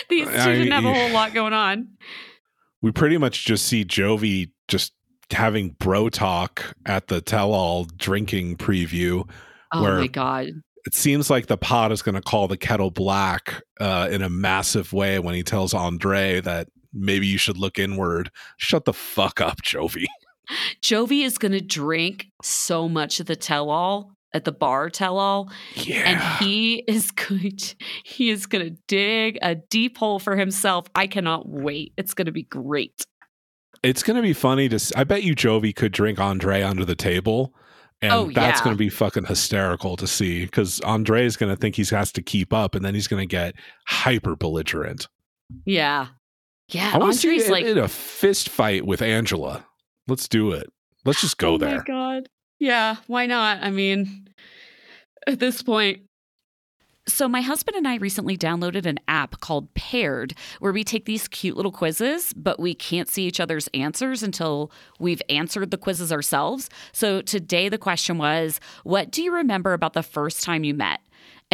These 0.09 0.29
two 0.29 0.35
I- 0.35 0.53
didn't 0.53 0.73
have 0.73 0.85
a 0.85 0.93
whole 0.95 1.11
lot 1.11 1.33
going 1.35 1.53
on. 1.53 1.89
we 2.83 2.93
pretty 2.93 3.19
much 3.19 3.45
just 3.45 3.67
see 3.67 3.85
jovi 3.85 4.51
just 4.69 4.93
having 5.33 5.71
bro 5.79 6.09
talk 6.09 6.75
at 6.87 7.09
the 7.09 7.21
tell-all 7.21 7.85
drinking 7.97 8.57
preview 8.57 9.29
Oh 9.73 9.83
my 9.83 10.07
god. 10.07 10.49
it 10.87 10.95
seems 10.95 11.31
like 11.31 11.47
the 11.47 11.57
pot 11.57 11.91
is 11.93 12.03
going 12.03 12.15
to 12.15 12.21
call 12.21 12.47
the 12.49 12.57
kettle 12.57 12.91
black 12.91 13.63
uh, 13.81 14.09
in 14.11 14.23
a 14.23 14.29
massive 14.31 14.93
way 14.93 15.19
when 15.19 15.35
he 15.35 15.43
tells 15.43 15.75
Andrei 15.75 16.41
that 16.41 16.69
maybe 16.93 17.27
you 17.27 17.39
should 17.39 17.57
look 17.59 17.79
inward. 17.79 18.31
Shut 18.59 18.85
the 18.85 18.93
fuck 18.93 19.41
up, 19.41 19.63
Jovi. 19.63 20.05
Jovi 20.83 21.25
is 21.25 21.39
going 21.39 21.53
to 21.53 21.61
drink 21.61 22.27
so 22.43 22.89
much 22.89 23.19
of 23.19 23.27
the 23.27 23.35
tell 23.37 23.71
all 23.71 24.13
at 24.33 24.45
the 24.45 24.53
bar 24.53 24.91
tell 24.91 25.19
all 25.19 25.51
Yeah. 25.75 26.03
and 26.07 26.45
he 26.45 26.85
is 26.89 27.11
going 27.13 27.57
to, 27.57 27.75
he 28.05 28.31
is 28.31 28.47
going 28.47 28.65
to 28.65 28.77
dig 28.89 29.39
a 29.43 29.55
deep 29.55 29.97
hole 29.97 30.19
for 30.19 30.37
himself. 30.37 30.87
I 30.95 31.07
cannot 31.07 31.49
wait. 31.49 31.93
It's 31.97 32.15
going 32.15 32.27
to 32.27 32.33
be 32.33 32.43
great. 32.43 33.07
It's 33.85 34.03
going 34.03 34.17
to 34.17 34.23
be 34.23 34.33
funny 34.33 34.69
to. 34.69 34.93
I 34.97 35.05
bet 35.05 35.23
you 35.23 35.37
Jovi 35.37 35.75
could 35.75 35.93
drink 35.93 36.19
Andrei 36.19 36.63
under 36.63 36.85
the 36.85 36.97
table. 36.97 37.55
And 38.03 38.13
Oh, 38.13 38.25
that's 38.31 38.59
yeah. 38.61 38.65
going 38.65 38.75
to 38.75 38.79
be 38.79 38.89
fucking 38.89 39.27
hysterical 39.27 39.97
to 39.97 40.07
see 40.07 40.45
because 40.45 40.81
Andrei 40.81 41.25
is 41.25 41.37
going 41.37 41.55
to 41.55 41.57
think 41.57 41.77
he 41.77 41.85
has 41.95 42.11
to 42.13 42.23
keep 42.23 42.53
up 42.53 42.75
and 42.75 42.85
then 42.85 42.95
he's 42.95 43.07
going 43.07 43.23
to 43.23 43.31
get 43.31 43.55
hyper 43.87 44.35
belligerent. 44.37 45.07
Yeah. 45.65 46.09
Yeah, 46.69 46.91
I 46.95 46.99
want 46.99 47.13
to 47.13 47.19
see 47.19 47.49
like 47.51 47.67
in 47.67 47.79
a 47.79 47.89
fist 47.89 48.49
fight 48.49 48.87
with 48.87 49.03
Angela. 49.03 49.67
Let's 50.09 50.29
do 50.29 50.51
it. 50.53 50.67
Let's 51.05 51.21
just 51.21 51.39
go 51.39 51.55
oh 51.55 51.59
there. 51.59 51.77
my 51.79 51.85
god. 51.85 52.29
Yeah, 52.59 52.97
why 53.07 53.27
not? 53.27 53.63
I 53.63 53.71
mean, 53.71 54.29
at 55.27 55.39
this 55.41 55.63
point. 55.63 56.01
So, 57.07 57.29
my 57.29 57.43
husband 57.43 57.77
and 57.77 57.87
I 57.87 57.97
recently 57.97 58.35
downloaded 58.35 58.87
an 58.87 58.99
app 59.09 59.41
called 59.41 59.73
Paired, 59.75 60.33
where 60.61 60.73
we 60.73 60.83
take 60.83 61.05
these 61.05 61.29
cute 61.29 61.55
little 61.55 61.71
quizzes, 61.71 62.33
but 62.33 62.59
we 62.59 62.73
can't 62.73 63.11
see 63.11 63.27
each 63.27 63.41
other's 63.41 63.69
answers 63.75 64.23
until 64.23 64.73
we've 64.99 65.21
answered 65.29 65.71
the 65.71 65.77
quizzes 65.77 66.11
ourselves. 66.11 66.71
So, 66.93 67.21
today 67.21 67.69
the 67.69 67.77
question 67.77 68.17
was 68.17 68.59
What 68.85 69.11
do 69.11 69.23
you 69.23 69.35
remember 69.35 69.75
about 69.75 69.93
the 69.93 70.03
first 70.03 70.43
time 70.43 70.65
you 70.65 70.73
met? 70.73 71.01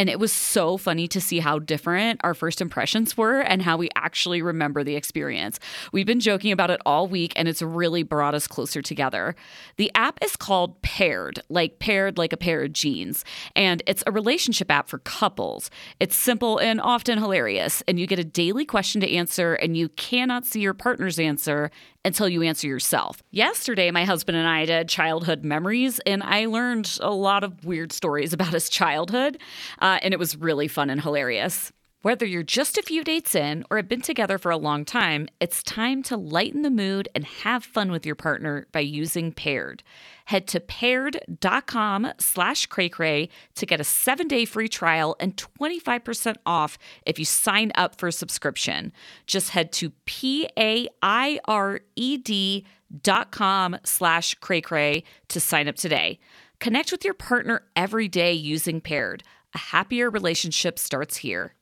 And 0.01 0.09
it 0.09 0.19
was 0.19 0.33
so 0.33 0.77
funny 0.77 1.07
to 1.09 1.21
see 1.21 1.37
how 1.37 1.59
different 1.59 2.21
our 2.23 2.33
first 2.33 2.59
impressions 2.59 3.15
were 3.15 3.41
and 3.41 3.61
how 3.61 3.77
we 3.77 3.87
actually 3.95 4.41
remember 4.41 4.83
the 4.83 4.95
experience. 4.95 5.59
We've 5.91 6.07
been 6.07 6.19
joking 6.19 6.51
about 6.51 6.71
it 6.71 6.81
all 6.87 7.07
week 7.07 7.33
and 7.35 7.47
it's 7.47 7.61
really 7.61 8.01
brought 8.01 8.33
us 8.33 8.47
closer 8.47 8.81
together. 8.81 9.35
The 9.77 9.91
app 9.93 10.17
is 10.23 10.35
called 10.35 10.81
Paired, 10.81 11.43
like 11.49 11.77
paired 11.77 12.17
like 12.17 12.33
a 12.33 12.37
pair 12.37 12.63
of 12.63 12.73
jeans, 12.73 13.23
and 13.55 13.83
it's 13.85 14.03
a 14.07 14.11
relationship 14.11 14.71
app 14.71 14.89
for 14.89 14.97
couples. 14.97 15.69
It's 15.99 16.15
simple 16.15 16.57
and 16.57 16.81
often 16.81 17.19
hilarious, 17.19 17.83
and 17.87 17.99
you 17.99 18.07
get 18.07 18.17
a 18.17 18.23
daily 18.23 18.65
question 18.65 19.01
to 19.01 19.15
answer, 19.15 19.53
and 19.53 19.77
you 19.77 19.89
cannot 19.89 20.47
see 20.47 20.61
your 20.61 20.73
partner's 20.73 21.19
answer 21.19 21.69
until 22.03 22.27
you 22.27 22.41
answer 22.41 22.67
yourself. 22.67 23.21
Yesterday, 23.31 23.91
my 23.91 24.05
husband 24.05 24.37
and 24.37 24.47
I 24.47 24.65
did 24.65 24.89
childhood 24.89 25.43
memories, 25.43 25.99
and 26.05 26.23
I 26.23 26.45
learned 26.45 26.97
a 27.01 27.11
lot 27.11 27.43
of 27.43 27.65
weird 27.65 27.91
stories 27.91 28.33
about 28.41 28.53
his 28.53 28.69
childhood, 28.69 29.39
uh, 29.79 29.99
and 30.01 30.13
it 30.13 30.17
was 30.17 30.35
really 30.35 30.67
fun 30.67 30.89
and 30.89 31.01
hilarious. 31.01 31.71
Whether 32.03 32.25
you're 32.25 32.41
just 32.41 32.79
a 32.79 32.81
few 32.81 33.03
dates 33.03 33.35
in 33.35 33.63
or 33.69 33.77
have 33.77 33.87
been 33.87 34.01
together 34.01 34.39
for 34.39 34.49
a 34.49 34.57
long 34.57 34.85
time, 34.85 35.27
it's 35.39 35.61
time 35.61 36.01
to 36.03 36.17
lighten 36.17 36.63
the 36.63 36.71
mood 36.71 37.07
and 37.13 37.23
have 37.23 37.63
fun 37.63 37.91
with 37.91 38.07
your 38.07 38.15
partner 38.15 38.65
by 38.71 38.79
using 38.79 39.31
Paired. 39.31 39.83
Head 40.25 40.47
to 40.47 40.59
paired.com 40.59 42.13
slash 42.17 42.65
cray 42.65 43.29
to 43.53 43.65
get 43.67 43.79
a 43.79 43.83
seven 43.83 44.27
day 44.27 44.45
free 44.45 44.67
trial 44.67 45.15
and 45.19 45.37
25% 45.37 46.37
off 46.43 46.79
if 47.05 47.19
you 47.19 47.25
sign 47.25 47.71
up 47.75 47.99
for 47.99 48.07
a 48.07 48.11
subscription. 48.11 48.93
Just 49.27 49.49
head 49.49 49.71
to 49.73 49.91
P 50.05 50.49
A 50.57 50.87
I 51.03 51.39
R 51.45 51.81
E 51.95 52.17
D 52.17 52.65
dot 53.03 53.31
com 53.31 53.77
slash 53.83 54.33
cray 54.41 55.03
to 55.27 55.39
sign 55.39 55.67
up 55.67 55.75
today. 55.75 56.19
Connect 56.59 56.91
with 56.91 57.05
your 57.05 57.13
partner 57.13 57.61
every 57.75 58.07
day 58.07 58.33
using 58.33 58.81
Paired. 58.81 59.21
A 59.53 59.59
happier 59.59 60.09
relationship 60.09 60.79
starts 60.79 61.17
here. 61.17 61.53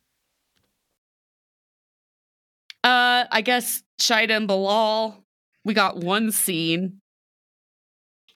Uh, 3.19 3.25
I 3.32 3.41
guess 3.41 3.84
Shaeeda 4.01 4.32
and 4.32 4.47
Bilal. 4.47 5.25
We 5.65 5.73
got 5.73 5.97
one 5.97 6.32
scene. 6.32 7.01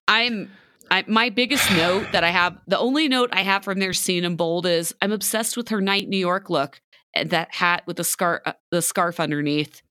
I'm 0.08 0.52
I, 0.92 1.06
my 1.08 1.30
biggest 1.30 1.72
note 1.72 2.12
that 2.12 2.24
I 2.24 2.30
have, 2.30 2.58
the 2.68 2.78
only 2.78 3.08
note 3.08 3.30
I 3.32 3.42
have 3.42 3.64
from 3.64 3.80
their 3.80 3.94
scene 3.94 4.26
in 4.26 4.36
bold 4.36 4.66
is 4.66 4.94
I'm 5.02 5.14
obsessed 5.14 5.56
with 5.56 5.70
her 5.70 5.80
night 5.80 6.10
New 6.10 6.18
York 6.18 6.50
look 6.50 6.82
and 7.16 7.30
that 7.30 7.56
hat 7.56 7.84
with 7.88 7.96
the 7.98 8.04
scarf, 8.04 8.42
uh, 8.46 8.54
the 8.72 8.82
scarf 8.82 9.20
underneath. 9.20 9.82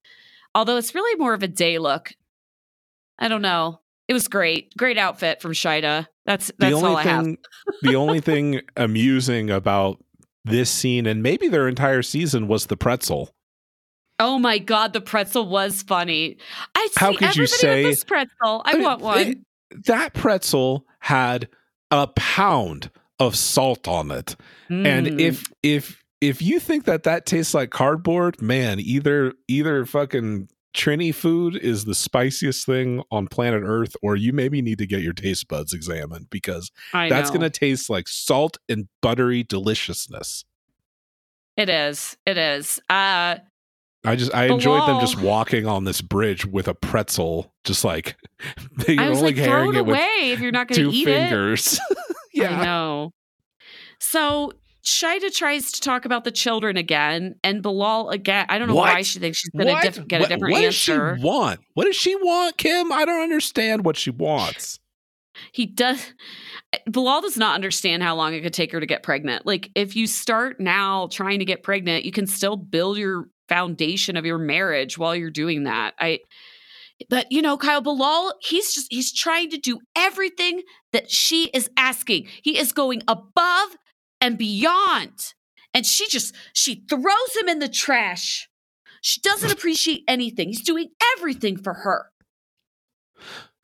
Although 0.55 0.77
it's 0.77 0.95
really 0.95 1.19
more 1.19 1.33
of 1.33 1.43
a 1.43 1.49
day 1.49 1.79
look. 1.79 2.13
I 3.19 3.29
don't 3.29 3.43
know. 3.43 3.81
It 4.09 4.13
was 4.13 4.29
great, 4.29 4.77
great 4.77 4.99
outfit 4.99 5.41
from 5.41 5.53
Shaeeda. 5.53 6.07
That's 6.27 6.53
that's 6.59 6.75
all 6.75 6.97
I 6.97 7.03
have. 7.05 7.27
the 7.81 7.97
only 7.97 8.21
thing 8.21 8.61
amusing 8.77 9.49
about 9.49 10.05
this 10.45 10.71
scene 10.71 11.07
and 11.07 11.23
maybe 11.23 11.49
their 11.49 11.67
entire 11.67 12.03
season 12.03 12.47
was 12.47 12.67
the 12.67 12.77
pretzel. 12.77 13.35
Oh 14.25 14.39
my 14.39 14.59
god, 14.59 14.93
the 14.93 15.01
pretzel 15.01 15.47
was 15.49 15.83
funny. 15.83 16.37
I 16.75 16.87
see 16.87 16.93
How 16.97 17.11
could 17.13 17.21
you 17.37 17.45
everybody 17.45 17.47
say- 17.49 17.83
with 17.85 17.93
this 17.93 18.05
pretzel. 18.05 18.63
I 18.65 18.73
I 18.73 18.75
want 18.77 19.01
one. 19.01 19.19
it- 19.19 19.39
that 19.87 20.15
pretzel 20.15 20.87
had 21.01 21.49
a 21.91 22.07
pound 22.07 22.91
of 23.19 23.37
salt 23.37 23.89
on 23.89 24.11
it. 24.11 24.37
And 24.69 25.07
Mm. 25.07 25.21
if 25.21 25.51
if 25.63 26.03
if 26.21 26.41
you 26.41 26.61
think 26.61 26.85
that 26.85 27.03
that 27.03 27.27
tastes 27.27 27.53
like 27.55 27.71
cardboard, 27.71 28.41
man, 28.41 28.79
either 28.81 29.33
either 29.49 29.85
fucking 29.85 30.49
Trini 30.75 31.15
food 31.15 31.57
is 31.57 31.85
the 31.85 31.95
spiciest 31.95 32.65
thing 32.65 33.03
on 33.11 33.27
planet 33.29 33.63
Earth, 33.65 33.95
or 34.03 34.17
you 34.17 34.33
maybe 34.33 34.63
need 34.63 34.79
to 34.79 34.87
get 34.87 35.03
your 35.03 35.13
taste 35.13 35.47
buds 35.49 35.75
examined 35.75 36.29
because 36.31 36.71
I 36.95 37.09
that's 37.11 37.29
going 37.31 37.43
to 37.43 37.51
taste 37.51 37.91
like 37.91 38.09
salt 38.09 38.57
and 38.71 38.89
buttery 39.03 39.43
deliciousness. 39.43 40.45
It 41.57 41.69
is. 41.69 42.17
It 42.25 42.39
is. 42.39 42.81
Uh 42.89 43.37
I 44.05 44.17
just 44.17 44.35
I 44.35 44.47
enjoyed 44.47 44.89
them 44.89 45.01
just 45.01 45.21
walking 45.21 45.67
on 45.67 45.85
this 45.85 46.01
bridge 46.01 46.45
with 46.45 46.67
a 46.69 46.75
pretzel, 46.75 47.53
just 47.65 47.85
like 47.85 48.17
they 48.87 48.99
I 48.99 49.09
was 49.09 49.19
only 49.19 49.31
like, 49.35 49.37
throw 49.37 49.45
carrying 49.47 49.75
it 49.75 49.79
it 49.79 49.87
with 49.87 49.97
away 49.97 50.33
if 50.33 50.41
you're 50.41 50.51
not 50.53 50.69
going 50.69 50.91
to 50.91 50.97
eat 50.97 51.05
fingers. 51.05 51.79
it. 52.35 52.43
I 52.51 52.65
know. 52.65 53.13
So 54.01 54.53
Shaeeda 54.85 55.33
tries 55.33 55.71
to 55.73 55.81
talk 55.81 56.05
about 56.05 56.25
the 56.25 56.33
children 56.33 56.77
again, 56.77 57.37
and 57.45 57.63
Bilal 57.63 58.11
again. 58.11 58.47
I 58.49 58.59
don't 58.59 58.67
know 58.69 58.75
why 58.75 59.03
she 59.03 59.21
thinks 59.21 59.39
she's 59.39 59.51
going 59.51 59.69
to 59.69 59.81
diff- 59.81 60.09
get 60.09 60.19
a 60.19 60.23
What- 60.23 60.29
different 60.29 60.53
what 60.55 60.65
answer. 60.65 61.11
does 61.13 61.21
she 61.21 61.25
want? 61.25 61.61
What 61.75 61.85
does 61.85 61.97
she 61.97 62.17
want, 62.17 62.57
Kim? 62.59 62.91
I 62.93 63.05
don't 63.05 63.23
understand 63.23 63.85
what 63.85 63.97
she 63.97 64.11
wants. 64.11 64.81
he 65.53 65.67
does. 65.67 66.13
Bilal 66.91 67.21
does 67.21 67.37
not 67.37 67.55
understand 67.55 68.03
how 68.03 68.17
long 68.17 68.35
it 68.35 68.43
could 68.43 68.53
take 68.53 68.73
her 68.73 68.81
to 68.81 68.87
get 68.87 69.03
pregnant. 69.05 69.47
Like, 69.47 69.71
if 69.77 69.95
you 69.95 70.07
start 70.09 70.59
now 70.59 71.07
trying 71.13 71.39
to 71.39 71.45
get 71.45 71.63
pregnant, 71.63 72.05
you 72.05 72.11
can 72.13 72.27
still 72.27 72.57
build 72.57 72.99
your 72.99 73.29
foundation 73.53 74.17
of 74.17 74.25
your 74.25 74.39
marriage 74.39 74.97
while 74.97 75.15
you're 75.15 75.31
doing 75.31 75.65
that. 75.65 75.95
I. 75.99 76.21
But 77.11 77.31
you 77.31 77.43
know, 77.43 77.57
Kyle 77.57 77.81
Bilal, 77.81 78.35
he's 78.41 78.73
just 78.73 78.87
he's 78.91 79.13
trying 79.13 79.51
to 79.51 79.59
do 79.59 79.81
everything 79.97 80.63
that 80.93 81.11
she 81.11 81.51
is 81.53 81.69
asking. 81.77 82.29
He 82.43 82.59
is 82.59 82.73
going 82.73 83.03
above 83.07 83.77
and 84.21 84.39
beyond. 84.39 85.35
And 85.75 85.85
she 85.85 86.09
just 86.09 86.35
she 86.55 86.85
throws 86.89 87.37
him 87.39 87.49
in 87.49 87.59
the 87.59 87.69
trash. 87.69 88.49
She 89.03 89.21
doesn't 89.21 89.53
appreciate 89.57 90.05
anything. 90.09 90.49
He's 90.49 90.63
doing 90.63 90.89
everything 91.17 91.57
for 91.59 91.75
her. 91.75 92.07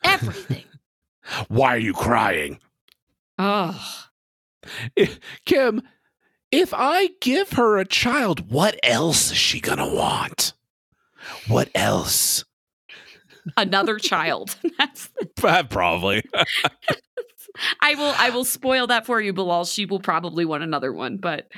Everything. 0.04 0.64
Why 1.48 1.74
are 1.76 1.78
you 1.78 1.94
crying? 1.94 2.58
Oh. 3.38 4.04
Kim, 5.46 5.82
if 6.50 6.72
I 6.74 7.10
give 7.20 7.52
her 7.52 7.78
a 7.78 7.84
child, 7.84 8.50
what 8.50 8.78
else 8.82 9.30
is 9.30 9.36
she 9.36 9.60
gonna 9.60 9.92
want? 9.92 10.52
What 11.48 11.68
else? 11.74 12.44
Another 13.56 13.98
child. 13.98 14.56
That's 14.78 15.10
Probably. 15.36 16.22
I 17.80 17.94
will 17.94 18.14
I 18.16 18.30
will 18.30 18.44
spoil 18.44 18.86
that 18.86 19.04
for 19.04 19.20
you, 19.20 19.32
Bilal. 19.32 19.64
She 19.64 19.84
will 19.84 20.00
probably 20.00 20.44
want 20.44 20.62
another 20.62 20.92
one, 20.92 21.16
but 21.16 21.48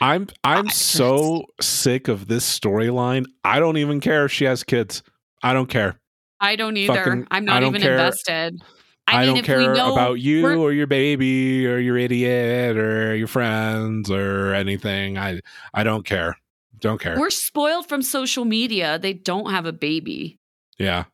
I'm 0.00 0.28
I'm 0.44 0.68
I- 0.68 0.72
so 0.72 1.44
sick 1.60 2.08
of 2.08 2.28
this 2.28 2.44
storyline. 2.58 3.24
I 3.44 3.58
don't 3.58 3.76
even 3.76 4.00
care 4.00 4.24
if 4.24 4.32
she 4.32 4.44
has 4.44 4.62
kids. 4.62 5.02
I 5.42 5.52
don't 5.52 5.68
care. 5.68 5.98
I 6.40 6.54
don't 6.56 6.76
either. 6.76 6.94
Fucking- 6.94 7.26
I'm 7.30 7.44
not 7.44 7.62
even 7.64 7.80
care. 7.80 7.92
invested. 7.92 8.60
I, 9.08 9.22
I, 9.22 9.26
mean, 9.26 9.34
don't 9.36 9.44
care 9.44 9.72
about 9.72 10.20
you 10.20 10.42
we're- 10.42 10.56
or 10.56 10.72
your 10.72 10.86
baby 10.86 11.66
or 11.66 11.78
your 11.78 11.96
idiot 11.96 12.76
or 12.76 13.16
your 13.16 13.26
friends 13.26 14.10
or 14.10 14.52
anything. 14.54 15.16
I 15.18 15.40
I 15.72 15.82
don't 15.84 16.04
care. 16.04 16.36
Don't 16.80 17.00
care. 17.00 17.18
we're 17.18 17.30
spoiled 17.30 17.88
from 17.88 18.02
social 18.02 18.44
media. 18.44 18.98
They 19.00 19.12
don't 19.12 19.50
have 19.50 19.66
a 19.66 19.72
baby 19.72 20.38
yeah. 20.78 21.04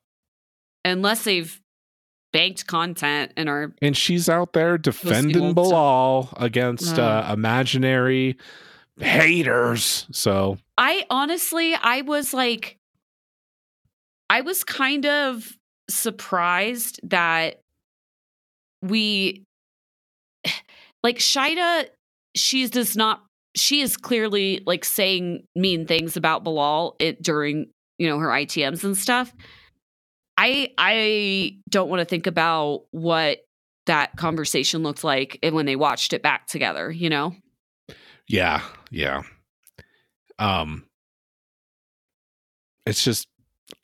unless 0.85 1.25
they've 1.25 1.59
banked 2.35 2.67
content 2.67 3.33
and 3.37 3.49
are 3.49 3.73
And 3.81 3.97
she's 3.97 4.29
out 4.29 4.53
there 4.53 4.77
defending 4.77 5.53
stuff. 5.53 5.55
Bilal 5.55 6.29
against 6.37 6.99
uh, 6.99 7.25
Oh. 7.29 7.33
imaginary 7.33 8.37
haters. 8.99 10.07
So 10.13 10.59
I 10.77 11.07
honestly, 11.09 11.75
I 11.75 12.03
was 12.03 12.35
like, 12.35 12.77
I 14.29 14.41
was 14.43 14.65
kind 14.65 15.07
of 15.07 15.57
surprised 15.89 17.01
that 17.05 17.61
we, 18.89 19.45
like, 21.03 21.19
Shaeeda, 21.19 21.87
she 22.37 22.69
does 22.69 22.97
not, 22.97 23.23
she 23.57 23.81
is 23.81 23.97
clearly 23.97 24.63
like 24.67 24.85
saying 24.85 25.47
mean 25.55 25.87
things 25.87 26.17
about 26.17 26.45
Bilal 26.45 26.97
it 26.99 27.23
during, 27.23 27.67
you 27.99 28.09
know, 28.09 28.19
her 28.19 28.29
ITMs 28.29 28.85
and 28.85 28.97
stuff. 28.97 29.33
I, 30.37 30.71
I 30.77 31.59
don't 31.71 31.89
want 31.89 32.01
to 32.01 32.05
think 32.05 32.27
about 32.27 32.83
what 32.91 33.39
that 33.87 34.17
conversation 34.17 34.83
looked 34.83 35.05
like 35.05 35.39
and 35.43 35.55
when 35.55 35.67
they 35.67 35.77
watched 35.77 36.13
it 36.13 36.23
back 36.23 36.47
together, 36.49 36.91
you 36.91 37.09
know? 37.09 37.37
yeah, 38.29 38.63
yeah. 38.91 39.23
Um, 40.39 40.87
it's 42.87 43.05
just 43.05 43.29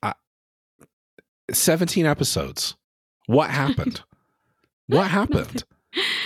uh, 0.03 0.15
seventeen 1.53 2.07
episodes. 2.07 2.77
What 3.27 3.51
happened? 3.51 4.03
What 4.91 5.11
happened? 5.11 5.65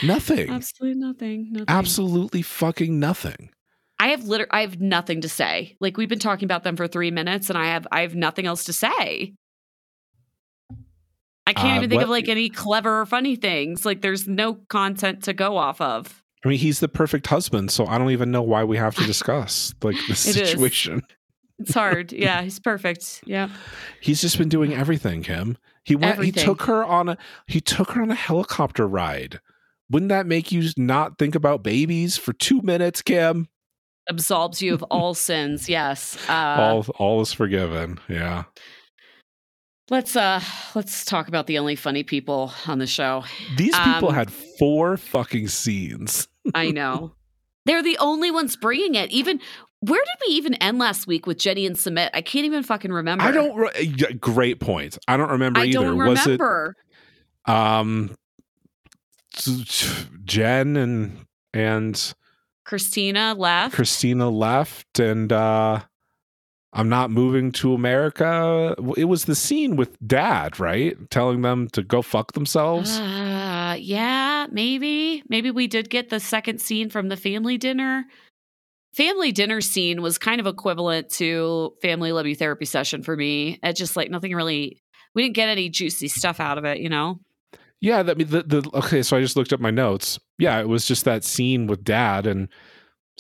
Nothing. 0.03 0.51
Absolutely 0.51 1.01
nothing. 1.01 1.49
Nothing. 1.53 1.65
Absolutely 1.69 2.43
fucking 2.43 2.99
nothing. 3.01 3.51
I 3.99 4.09
have 4.09 4.25
liter- 4.25 4.49
I 4.51 4.61
have 4.63 4.81
nothing 4.81 5.21
to 5.23 5.29
say. 5.29 5.77
Like 5.81 5.97
we've 5.97 6.09
been 6.09 6.19
talking 6.19 6.45
about 6.47 6.65
them 6.65 6.77
for 6.77 6.87
three 6.87 7.11
minutes, 7.11 7.49
and 7.49 7.57
I 7.59 7.67
have 7.67 7.87
I 7.93 8.01
have 8.03 8.15
nothing 8.15 8.47
else 8.47 8.65
to 8.65 8.73
say. 8.73 9.35
I 11.47 11.53
can't 11.53 11.75
Uh, 11.75 11.77
even 11.77 11.91
think 11.91 12.03
of 12.03 12.09
like 12.09 12.29
any 12.29 12.49
clever 12.49 13.01
or 13.01 13.07
funny 13.07 13.37
things. 13.37 13.85
Like 13.85 14.01
there's 14.01 14.27
no 14.27 14.55
content 14.69 15.25
to 15.25 15.33
go 15.33 15.57
off 15.57 15.81
of. 15.81 16.23
I 16.45 16.49
mean, 16.49 16.59
he's 16.59 16.81
the 16.81 16.89
perfect 16.89 17.27
husband, 17.27 17.71
so 17.71 17.87
I 17.87 17.97
don't 17.99 18.11
even 18.11 18.31
know 18.31 18.43
why 18.43 18.65
we 18.65 18.77
have 18.77 18.95
to 18.97 19.05
discuss 19.07 19.75
like 19.83 19.97
the 20.07 20.13
is. 20.13 20.19
situation. 20.19 21.03
It's 21.59 21.73
hard. 21.73 22.13
yeah, 22.13 22.43
he's 22.43 22.59
perfect. 22.59 23.23
Yeah. 23.27 23.49
He's 24.01 24.21
just 24.21 24.37
been 24.39 24.49
doing 24.49 24.75
everything, 24.75 25.23
Kim. 25.23 25.57
He 25.85 25.95
went. 25.97 26.15
Everything. 26.15 26.41
He 26.41 26.47
took 26.47 26.63
her 26.63 26.85
on 26.85 27.09
a. 27.11 27.19
He 27.47 27.61
took 27.61 27.91
her 27.93 28.03
on 28.03 28.11
a 28.11 28.15
helicopter 28.15 28.87
ride. 28.89 29.41
Wouldn't 29.91 30.09
that 30.09 30.27
make 30.27 30.51
you 30.51 30.69
not 30.77 31.19
think 31.19 31.35
about 31.35 31.63
babies 31.63 32.17
for 32.17 32.33
two 32.33 32.63
minutes, 32.63 33.03
Kim? 33.03 33.49
Absolves 34.11 34.63
you 34.63 34.75
of 34.75 34.83
all 34.91 35.15
sins. 35.15 35.69
Yes. 35.69 36.17
Uh, 36.29 36.33
all 36.59 36.87
all 36.99 37.21
is 37.21 37.33
forgiven. 37.33 37.99
Yeah. 38.09 38.45
let's 39.91 40.17
uh 40.17 40.41
let's 40.75 41.05
talk 41.05 41.29
about 41.29 41.47
the 41.47 41.59
only 41.59 41.77
funny 41.77 42.03
people 42.03 42.53
on 42.67 42.79
the 42.79 42.87
show. 42.87 43.25
These 43.57 43.77
people 43.79 44.09
Um, 44.09 44.15
had 44.15 44.33
four 44.59 44.97
fucking 44.97 45.49
scenes. 45.49 46.29
I 46.55 46.71
know. 46.71 47.15
They're 47.67 47.83
the 47.83 47.97
only 47.99 48.31
ones 48.31 48.57
bringing 48.57 48.95
it. 48.95 49.11
Even 49.11 49.41
where 49.89 50.01
did 50.05 50.29
we 50.29 50.35
even 50.35 50.55
end 50.55 50.79
last 50.79 51.07
week 51.07 51.27
with 51.27 51.39
Jenny 51.39 51.67
and 51.67 51.77
Sumit? 51.77 52.11
I 52.15 52.23
can't 52.23 52.47
even 52.47 52.63
fucking 52.63 52.93
remember. 52.93 53.25
I 53.25 53.31
don't. 53.31 53.55
Re- 53.57 54.15
great 54.21 54.61
point. 54.61 54.99
I 55.09 55.17
don't 55.17 55.31
remember 55.31 55.61
I 55.61 55.65
either. 55.65 55.73
don't 55.85 55.97
Was 55.97 56.27
it 56.27 56.41
um 57.47 58.17
Jen 60.25 60.77
and 60.77 61.27
and 61.53 62.15
Christina 62.65 63.35
left. 63.35 63.75
Christina 63.75 64.31
left 64.31 64.99
and 64.99 65.33
uh 65.33 65.81
I'm 66.77 66.89
not 66.89 67.11
moving 67.13 67.53
to 67.53 67.73
America. 67.73 68.75
It 68.97 69.05
was 69.05 69.27
the 69.27 69.37
scene 69.37 69.77
with 69.77 69.97
dad, 70.05 70.59
right? 70.59 70.97
Telling 71.09 71.43
them 71.43 71.69
to 71.69 71.85
go 71.85 72.03
fuck 72.03 72.33
themselves. 72.33 72.99
Uh, 72.99 73.77
yeah, 73.79 74.49
maybe. 74.51 75.23
Maybe 75.29 75.53
we 75.53 75.69
did 75.69 75.89
get 75.89 76.11
the 76.11 76.19
second 76.19 76.61
scene 76.61 76.91
from 76.91 77.11
the 77.11 77.17
family 77.17 77.59
dinner. 77.59 78.07
Family 78.97 79.33
dinner 79.33 79.61
scene 79.61 80.03
was 80.03 80.19
kind 80.19 80.41
of 80.41 80.47
equivalent 80.47 81.11
to 81.11 81.75
family 81.83 82.13
love 82.13 82.27
you 82.27 82.37
therapy 82.37 82.65
session 82.65 83.03
for 83.03 83.17
me. 83.17 83.59
It 83.63 83.75
just 83.75 83.97
like 83.97 84.11
nothing 84.11 84.35
really. 84.35 84.81
We 85.15 85.23
didn't 85.23 85.37
get 85.37 85.49
any 85.49 85.69
juicy 85.69 86.09
stuff 86.09 86.41
out 86.41 86.59
of 86.59 86.65
it, 86.65 86.79
you 86.79 86.89
know. 86.89 87.21
Yeah, 87.81 88.03
that 88.03 88.19
the, 88.19 88.43
the 88.43 88.71
okay, 88.75 89.03
so 89.03 89.17
I 89.17 89.21
just 89.21 89.37
looked 89.37 89.53
up 89.53 89.61
my 89.61 89.71
notes. 89.71 90.19
Yeah, 90.39 90.59
it 90.61 90.69
was 90.69 90.87
just 90.87 91.05
that 91.05 91.25
scene 91.25 91.67
with 91.67 91.85
dad 91.85 92.27
and 92.27 92.49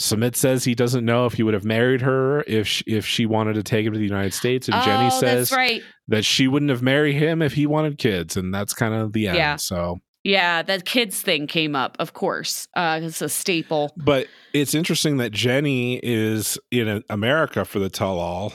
Sumit 0.00 0.34
says 0.34 0.64
he 0.64 0.74
doesn't 0.74 1.04
know 1.04 1.26
if 1.26 1.34
he 1.34 1.42
would 1.42 1.54
have 1.54 1.64
married 1.64 2.00
her 2.00 2.42
if 2.42 2.66
she, 2.66 2.84
if 2.86 3.06
she 3.06 3.26
wanted 3.26 3.54
to 3.54 3.62
take 3.62 3.86
him 3.86 3.92
to 3.92 3.98
the 3.98 4.04
United 4.04 4.34
States 4.34 4.68
and 4.68 4.82
Jenny 4.82 5.06
oh, 5.12 5.20
says 5.20 5.52
right. 5.52 5.82
that 6.08 6.24
she 6.24 6.48
wouldn't 6.48 6.70
have 6.70 6.82
married 6.82 7.14
him 7.14 7.42
if 7.42 7.52
he 7.52 7.66
wanted 7.66 7.98
kids 7.98 8.36
and 8.36 8.52
that's 8.52 8.74
kind 8.74 8.94
of 8.94 9.12
the 9.12 9.28
end. 9.28 9.36
Yeah. 9.36 9.56
So 9.56 10.00
Yeah, 10.24 10.62
that 10.62 10.86
kids 10.86 11.20
thing 11.20 11.46
came 11.46 11.76
up, 11.76 11.96
of 12.00 12.14
course. 12.14 12.66
Uh, 12.74 13.00
it's 13.02 13.20
a 13.20 13.28
staple. 13.28 13.92
But 13.96 14.26
it's 14.54 14.74
interesting 14.74 15.18
that 15.18 15.32
Jenny 15.32 16.00
is 16.02 16.58
in 16.70 17.04
America 17.10 17.64
for 17.64 17.78
the 17.78 17.90
tell 17.90 18.18
all 18.18 18.52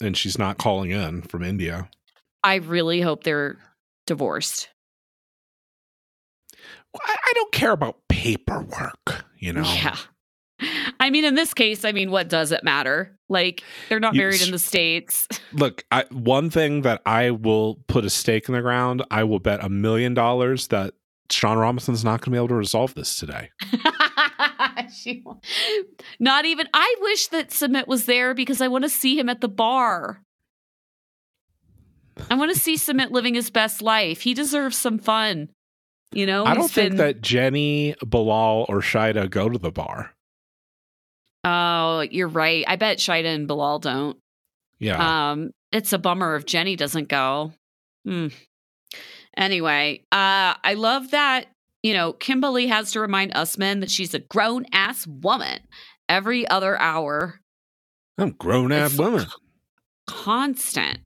and 0.00 0.16
she's 0.16 0.38
not 0.38 0.58
calling 0.58 0.90
in 0.90 1.22
from 1.22 1.42
India. 1.42 1.88
I 2.44 2.56
really 2.56 3.00
hope 3.00 3.24
they're 3.24 3.56
divorced. 4.06 4.68
I, 6.94 7.16
I 7.24 7.32
don't 7.34 7.52
care 7.52 7.72
about 7.72 7.96
paperwork, 8.08 9.24
you 9.38 9.52
know. 9.52 9.62
Yeah. 9.62 9.96
I 11.00 11.10
mean, 11.10 11.24
in 11.24 11.34
this 11.34 11.52
case, 11.54 11.84
I 11.84 11.92
mean, 11.92 12.10
what 12.10 12.28
does 12.28 12.52
it 12.52 12.64
matter? 12.64 13.16
Like, 13.28 13.62
they're 13.88 14.00
not 14.00 14.14
You- 14.14 14.22
married 14.22 14.42
in 14.42 14.50
the 14.52 14.58
States. 14.58 15.28
Look, 15.52 15.84
I, 15.90 16.04
one 16.10 16.50
thing 16.50 16.82
that 16.82 17.02
I 17.04 17.30
will 17.32 17.76
put 17.88 18.04
a 18.04 18.10
stake 18.10 18.48
in 18.48 18.54
the 18.54 18.62
ground, 18.62 19.04
I 19.10 19.24
will 19.24 19.38
bet 19.40 19.62
a 19.64 19.68
million 19.68 20.14
dollars 20.14 20.68
that 20.68 20.94
Shaun 21.30 21.58
Robinson's 21.58 22.04
not 22.04 22.20
going 22.20 22.26
to 22.26 22.30
be 22.30 22.36
able 22.36 22.48
to 22.48 22.54
resolve 22.54 22.94
this 22.94 23.16
today. 23.16 23.50
she, 24.96 25.24
not 26.20 26.44
even. 26.44 26.68
I 26.72 26.94
wish 27.00 27.26
that 27.28 27.50
Sumit 27.50 27.86
was 27.88 28.06
there 28.06 28.32
because 28.34 28.60
I 28.60 28.68
want 28.68 28.84
to 28.84 28.88
see 28.90 29.18
him 29.18 29.28
at 29.28 29.40
the 29.40 29.48
bar. 29.48 30.22
I 32.30 32.34
want 32.34 32.52
to 32.54 32.58
see 32.58 32.76
Sumit 32.76 33.10
living 33.10 33.34
his 33.34 33.50
best 33.50 33.82
life. 33.82 34.22
He 34.22 34.34
deserves 34.34 34.76
some 34.76 34.98
fun. 34.98 35.50
You 36.12 36.24
know, 36.26 36.44
I 36.44 36.54
don't 36.54 36.62
he's 36.62 36.72
think 36.72 36.90
been- 36.92 36.96
that 36.98 37.20
Jenny, 37.20 37.94
Bilal, 38.06 38.66
or 38.68 38.80
Shaeeda 38.80 39.28
go 39.28 39.48
to 39.48 39.58
the 39.58 39.72
bar. 39.72 40.12
Oh, 41.46 42.00
you're 42.00 42.28
right. 42.28 42.64
I 42.66 42.76
bet 42.76 42.98
Shaeeda 42.98 43.34
and 43.34 43.48
Bilal 43.48 43.78
don't. 43.78 44.18
Yeah. 44.78 45.30
Um, 45.30 45.52
it's 45.72 45.92
a 45.92 45.98
bummer 45.98 46.36
if 46.36 46.44
Jenny 46.44 46.76
doesn't 46.76 47.08
go. 47.08 47.52
Hmm. 48.04 48.28
Anyway, 49.36 50.00
uh, 50.12 50.54
I 50.62 50.74
love 50.74 51.10
that 51.12 51.46
you 51.86 51.94
know, 51.94 52.12
Kimberly 52.12 52.66
has 52.66 52.90
to 52.92 53.00
remind 53.00 53.36
us 53.36 53.56
men 53.56 53.78
that 53.78 53.92
she's 53.92 54.12
a 54.12 54.18
grown 54.18 54.66
ass 54.72 55.06
woman 55.06 55.60
every 56.08 56.44
other 56.48 56.76
hour. 56.80 57.40
I'm 58.18 58.32
grown 58.32 58.72
ass 58.72 58.98
woman. 58.98 59.26
Constant. 60.08 60.98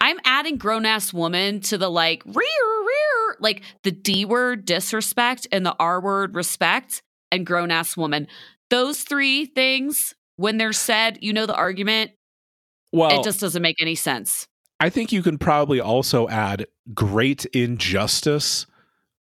I'm 0.00 0.18
adding 0.24 0.56
grown 0.56 0.86
ass 0.86 1.12
woman 1.12 1.60
to 1.60 1.76
the 1.76 1.90
like 1.90 2.24
rear 2.24 2.34
rear 2.34 3.36
like 3.40 3.62
the 3.82 3.90
D 3.90 4.24
word 4.24 4.64
disrespect 4.64 5.46
and 5.52 5.66
the 5.66 5.76
R 5.78 6.00
word 6.00 6.34
respect 6.34 7.02
and 7.30 7.44
grown 7.44 7.70
ass 7.70 7.94
woman. 7.94 8.26
Those 8.70 9.02
three 9.02 9.46
things 9.46 10.14
when 10.36 10.56
they're 10.56 10.72
said, 10.72 11.18
you 11.20 11.32
know 11.32 11.44
the 11.46 11.54
argument, 11.54 12.12
Well, 12.92 13.20
it 13.20 13.24
just 13.24 13.40
doesn't 13.40 13.60
make 13.62 13.76
any 13.80 13.94
sense. 13.94 14.46
I 14.80 14.88
think 14.88 15.12
you 15.12 15.22
can 15.22 15.36
probably 15.36 15.80
also 15.80 16.28
add 16.28 16.66
great 16.94 17.44
injustice 17.46 18.66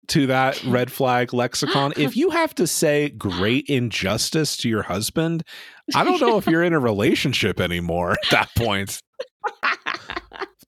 to 0.08 0.28
that 0.28 0.62
red 0.66 0.92
flag 0.92 1.34
lexicon. 1.34 1.92
if 1.96 2.16
you 2.16 2.30
have 2.30 2.54
to 2.54 2.66
say 2.66 3.08
great 3.10 3.66
injustice 3.68 4.56
to 4.58 4.68
your 4.68 4.82
husband, 4.82 5.42
I 5.94 6.04
don't 6.04 6.20
know 6.20 6.38
if 6.38 6.46
you're 6.46 6.62
in 6.62 6.72
a 6.72 6.78
relationship 6.78 7.60
anymore 7.60 8.12
at 8.12 8.30
that 8.30 8.50
point. 8.56 9.02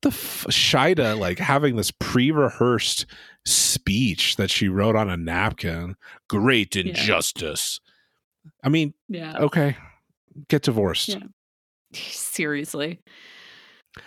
the 0.02 0.08
f- 0.08 0.46
Shaeeda 0.48 1.18
like 1.18 1.38
having 1.38 1.76
this 1.76 1.90
pre-rehearsed 1.92 3.06
speech 3.46 4.36
that 4.36 4.50
she 4.50 4.68
wrote 4.68 4.96
on 4.96 5.08
a 5.10 5.16
napkin. 5.16 5.96
Great 6.28 6.74
injustice. 6.74 7.80
I 8.62 8.68
mean, 8.68 8.94
Yeah. 9.08 9.36
okay, 9.38 9.76
get 10.48 10.62
divorced. 10.62 11.08
Yeah. 11.08 11.18
Seriously. 11.92 13.00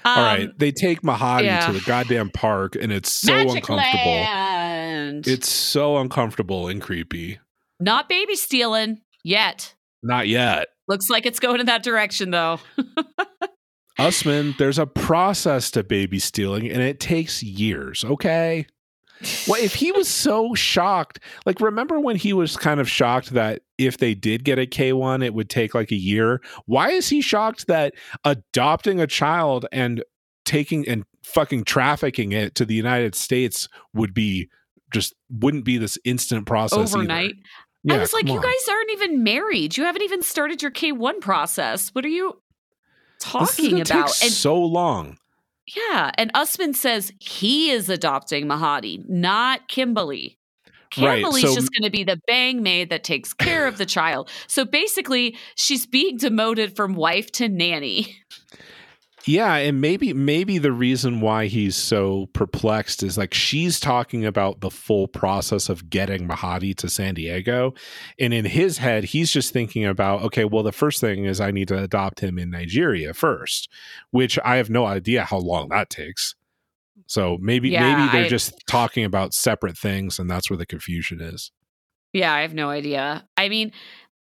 All 0.05 0.17
Um, 0.17 0.23
right, 0.23 0.49
they 0.59 0.71
take 0.71 1.01
Mahadi 1.01 1.43
yeah. 1.45 1.67
to 1.67 1.73
the 1.73 1.81
goddamn 1.81 2.29
park, 2.29 2.75
and 2.75 2.91
it's 2.91 3.11
so 3.11 3.33
Magic 3.33 3.55
uncomfortable. 3.69 4.11
Land. 4.11 5.27
It's 5.27 5.49
so 5.49 5.97
uncomfortable 5.97 6.67
and 6.69 6.81
creepy. 6.81 7.39
not 7.79 8.07
baby 8.07 8.35
stealing 8.35 9.01
yet. 9.23 9.73
Not 10.01 10.27
yet. 10.29 10.67
Looks 10.87 11.09
like 11.09 11.25
it's 11.25 11.39
going 11.39 11.59
in 11.59 11.65
that 11.67 11.83
direction 11.83 12.31
though. 12.31 12.59
Usman, 13.99 14.55
there's 14.57 14.79
a 14.79 14.87
process 14.87 15.69
to 15.71 15.83
baby 15.83 16.17
stealing, 16.19 16.69
and 16.69 16.81
it 16.81 16.99
takes 16.99 17.43
years, 17.43 18.03
okay? 18.03 18.65
Well, 19.47 19.61
if 19.61 19.73
he 19.73 19.91
was 19.91 20.07
so 20.07 20.53
shocked, 20.53 21.19
like 21.45 21.59
remember 21.61 21.99
when 21.99 22.15
he 22.15 22.33
was 22.33 22.57
kind 22.57 22.79
of 22.79 22.89
shocked 22.89 23.31
that 23.31 23.61
if 23.77 23.97
they 23.97 24.13
did 24.13 24.43
get 24.43 24.59
a 24.59 24.65
K1, 24.65 25.23
it 25.23 25.33
would 25.33 25.49
take 25.49 25.73
like 25.73 25.91
a 25.91 25.95
year? 25.95 26.41
Why 26.65 26.89
is 26.89 27.09
he 27.09 27.21
shocked 27.21 27.67
that 27.67 27.93
adopting 28.23 28.99
a 28.99 29.07
child 29.07 29.65
and 29.71 30.03
taking 30.45 30.87
and 30.87 31.05
fucking 31.23 31.63
trafficking 31.63 32.31
it 32.31 32.55
to 32.55 32.65
the 32.65 32.75
United 32.75 33.15
States 33.15 33.67
would 33.93 34.13
be 34.13 34.49
just 34.91 35.15
wouldn't 35.29 35.65
be 35.65 35.77
this 35.77 35.97
instant 36.03 36.45
process? 36.45 36.93
Overnight. 36.93 37.35
Yeah, 37.83 37.95
I 37.95 37.97
was 37.97 38.13
like, 38.13 38.27
you 38.27 38.35
on. 38.35 38.41
guys 38.41 38.69
aren't 38.69 38.91
even 38.91 39.23
married. 39.23 39.75
You 39.75 39.83
haven't 39.83 40.03
even 40.03 40.21
started 40.21 40.61
your 40.61 40.71
K1 40.71 41.19
process. 41.19 41.89
What 41.89 42.05
are 42.05 42.09
you 42.09 42.41
talking 43.19 43.81
about? 43.81 44.21
And 44.23 44.31
so 44.31 44.57
long. 44.57 45.17
Yeah, 45.67 46.11
and 46.17 46.31
Usman 46.33 46.73
says 46.73 47.11
he 47.19 47.71
is 47.71 47.89
adopting 47.89 48.45
Mahadi, 48.45 49.07
not 49.07 49.67
Kimberly. 49.67 50.37
Right, 50.97 51.21
Kimberly's 51.21 51.43
so- 51.43 51.55
just 51.55 51.71
going 51.73 51.89
to 51.89 51.89
be 51.89 52.03
the 52.03 52.19
bang 52.27 52.61
maid 52.61 52.89
that 52.89 53.03
takes 53.03 53.33
care 53.33 53.65
of 53.65 53.77
the 53.77 53.85
child. 53.85 54.29
So 54.47 54.63
basically, 54.63 55.35
she's 55.55 55.85
being 55.87 56.17
demoted 56.17 56.75
from 56.75 56.93
wife 56.93 57.31
to 57.33 57.49
nanny. 57.49 58.17
Yeah, 59.25 59.55
and 59.55 59.79
maybe 59.79 60.11
maybe 60.13 60.57
the 60.57 60.71
reason 60.71 61.21
why 61.21 61.45
he's 61.47 61.75
so 61.75 62.27
perplexed 62.33 63.03
is 63.03 63.17
like 63.17 63.33
she's 63.33 63.79
talking 63.79 64.25
about 64.25 64.59
the 64.59 64.69
full 64.69 65.07
process 65.07 65.69
of 65.69 65.89
getting 65.89 66.27
Mahadi 66.27 66.75
to 66.77 66.89
San 66.89 67.13
Diego, 67.15 67.73
and 68.19 68.33
in 68.33 68.45
his 68.45 68.79
head 68.79 69.05
he's 69.05 69.31
just 69.31 69.53
thinking 69.53 69.85
about 69.85 70.23
okay, 70.23 70.43
well 70.45 70.63
the 70.63 70.71
first 70.73 70.99
thing 70.99 71.25
is 71.25 71.39
I 71.39 71.51
need 71.51 71.69
to 71.69 71.81
adopt 71.81 72.19
him 72.19 72.37
in 72.37 72.49
Nigeria 72.49 73.13
first, 73.13 73.69
which 74.11 74.37
I 74.43 74.57
have 74.57 74.69
no 74.69 74.85
idea 74.85 75.23
how 75.23 75.37
long 75.37 75.69
that 75.69 75.89
takes. 75.89 76.35
So 77.07 77.37
maybe 77.41 77.69
Yeah, 77.69 77.95
maybe 77.95 78.11
they're 78.11 78.25
I- 78.25 78.29
just 78.29 78.53
talking 78.67 79.05
about 79.05 79.33
separate 79.33 79.77
things, 79.77 80.19
and 80.19 80.29
that's 80.29 80.49
where 80.49 80.57
the 80.57 80.65
confusion 80.65 81.21
is. 81.21 81.51
Yeah, 82.11 82.33
I 82.33 82.41
have 82.41 82.53
no 82.53 82.69
idea. 82.69 83.25
I 83.37 83.49
mean, 83.49 83.71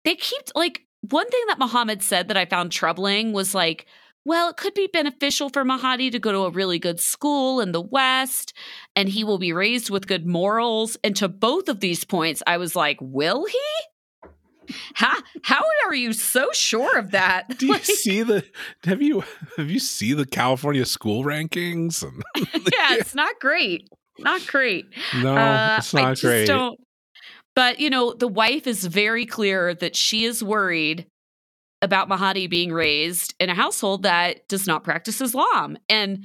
they 0.04 0.14
keep 0.16 0.42
like 0.54 0.82
one 1.02 1.28
thing 1.28 1.42
that 1.48 1.58
Muhammad 1.58 2.02
said 2.02 2.28
that 2.28 2.37
I 2.37 2.44
found 2.46 2.72
troubling 2.72 3.32
was 3.32 3.54
like, 3.54 3.87
well, 4.24 4.50
it 4.50 4.57
could 4.57 4.74
be 4.74 4.88
beneficial 4.92 5.48
for 5.48 5.64
Mahadi 5.64 6.11
to 6.12 6.18
go 6.18 6.33
to 6.33 6.38
a 6.40 6.50
really 6.50 6.78
good 6.78 7.00
school 7.00 7.61
in 7.61 7.72
the 7.72 7.81
West 7.81 8.52
and 8.94 9.09
he 9.09 9.24
will 9.24 9.38
be 9.38 9.52
raised 9.52 9.90
with 9.90 10.07
good 10.07 10.26
morals. 10.26 10.96
And 11.02 11.16
to 11.16 11.28
both 11.28 11.68
of 11.68 11.81
these 11.81 12.04
points, 12.04 12.42
I 12.46 12.57
was 12.59 12.76
like, 12.76 12.98
will 13.00 13.46
he? 13.46 13.59
How, 14.94 15.16
how 15.44 15.62
are 15.87 15.94
you 15.94 16.12
so 16.12 16.48
sure 16.52 16.98
of 16.98 17.12
that? 17.12 17.59
Do 17.59 17.66
you 17.66 17.72
Like, 17.78 17.85
see 17.85 18.22
the 18.22 18.44
have 18.85 19.00
you 19.00 19.24
have 19.57 19.70
you 19.70 19.78
see 19.78 20.12
the 20.12 20.26
California 20.26 20.85
school 20.85 21.24
rankings? 21.24 22.02
And 22.02 22.22
yeah, 22.54 22.96
it's 22.96 23.14
not 23.14 23.40
great. 23.40 23.88
Not 24.18 24.46
great. 24.46 24.85
no, 25.22 25.37
Uh, 25.37 25.76
it's 25.78 25.94
I 25.94 26.02
not 26.02 26.11
just 26.16 26.22
great. 26.22 26.46
Don't, 26.46 26.78
but 27.54 27.81
you 27.81 27.88
know, 27.88 28.12
the 28.12 28.28
wife 28.28 28.66
is 28.66 28.85
very 28.85 29.24
clear 29.24 29.74
that 29.74 29.96
she 29.96 30.24
is 30.24 30.44
worried 30.44 31.07
about 31.82 32.08
Mahadi 32.08 32.48
being 32.48 32.72
raised 32.72 33.34
in 33.38 33.50
a 33.50 33.54
household 33.54 34.02
that 34.02 34.48
does 34.48 34.66
not 34.66 34.84
practice 34.84 35.20
Islam, 35.20 35.78
and 35.88 36.24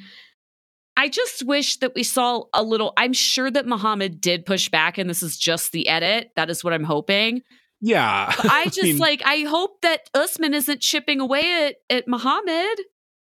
I 0.95 1.09
just 1.09 1.43
wish 1.45 1.77
that 1.77 1.95
we 1.95 2.03
saw 2.03 2.43
a 2.53 2.63
little. 2.63 2.93
I'm 2.97 3.13
sure 3.13 3.49
that 3.49 3.65
Muhammad 3.65 4.21
did 4.21 4.45
push 4.45 4.69
back, 4.69 4.97
and 4.97 5.09
this 5.09 5.23
is 5.23 5.37
just 5.37 5.71
the 5.71 5.87
edit. 5.87 6.31
That 6.35 6.49
is 6.49 6.63
what 6.63 6.73
I'm 6.73 6.83
hoping. 6.83 7.41
Yeah. 7.81 8.31
I 8.43 8.65
just 8.65 8.83
mean, 8.83 8.97
like 8.97 9.21
I 9.25 9.39
hope 9.41 9.81
that 9.81 10.09
Usman 10.13 10.53
isn't 10.53 10.81
chipping 10.81 11.19
away 11.19 11.67
at 11.67 11.75
at 11.95 12.07
Muhammad. 12.07 12.79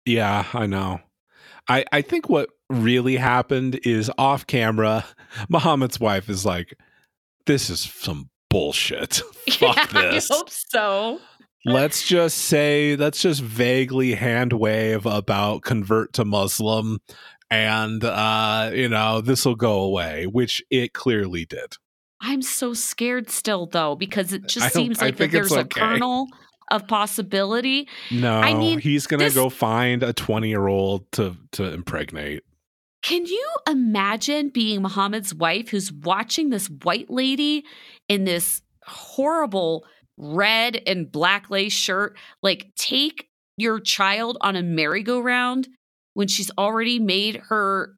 Yeah, 0.05 0.45
I 0.53 0.67
know. 0.67 1.01
I 1.69 1.85
I 1.93 2.03
think 2.03 2.29
what 2.29 2.51
really 2.69 3.17
happened 3.17 3.81
is 3.85 4.11
off 4.19 4.47
camera, 4.47 5.05
Muhammad's 5.49 5.99
wife 5.99 6.29
is 6.29 6.45
like, 6.45 6.79
"This 7.47 7.71
is 7.71 7.81
some 7.81 8.31
bullshit. 8.51 9.15
Fuck 9.51 9.93
yeah, 9.93 10.11
this. 10.11 10.31
I 10.31 10.35
hope 10.35 10.51
so. 10.51 11.21
Let's 11.73 12.07
just 12.07 12.39
say, 12.39 12.97
let's 12.97 13.21
just 13.21 13.43
vaguely 13.43 14.15
hand 14.15 14.53
wave 14.53 15.05
about 15.05 15.63
convert 15.63 16.13
to 16.15 16.25
Muslim, 16.25 17.01
and 17.51 18.05
uh, 18.05 18.71
you 18.73 18.89
know 18.89 19.21
this 19.21 19.45
will 19.45 19.57
go 19.57 19.81
away, 19.81 20.27
which 20.27 20.63
it 20.71 20.93
clearly 20.93 21.45
did. 21.45 21.75
I'm 22.21 22.43
so 22.43 22.73
scared 22.73 23.31
still, 23.31 23.67
though, 23.67 23.95
because 23.97 24.33
it 24.33 24.47
just 24.47 24.73
seems 24.73 25.01
like 25.01 25.17
that 25.17 25.31
there's 25.31 25.53
a 25.53 25.65
kernel 25.65 26.29
of 26.71 26.87
possibility. 26.89 27.89
No, 28.11 28.39
I 28.39 28.55
mean, 28.55 28.79
he's 28.79 29.07
gonna 29.07 29.25
this- 29.25 29.35
go 29.35 29.49
find 29.49 30.03
a 30.03 30.13
twenty 30.13 30.49
year 30.49 30.67
old 30.67 31.11
to 31.13 31.37
to 31.53 31.65
impregnate. 31.73 32.43
Can 33.03 33.27
you 33.27 33.49
imagine 33.69 34.49
being 34.49 34.83
Muhammad's 34.83 35.33
wife 35.33 35.69
who's 35.69 35.93
watching 35.93 36.51
this 36.51 36.67
white 36.69 37.09
lady 37.09 37.65
in 38.09 38.25
this 38.25 38.63
horrible 38.85 39.85
red 40.19 40.81
and 40.87 41.11
black 41.11 41.51
lace 41.51 41.73
shirt, 41.73 42.17
like 42.43 42.69
take 42.77 43.29
your 43.57 43.81
child 43.81 44.37
on 44.41 44.57
a 44.57 44.63
merry-go-round 44.63 45.69
when 46.15 46.29
she's 46.29 46.51
already 46.59 46.99
made 46.99 47.37
her 47.49 47.93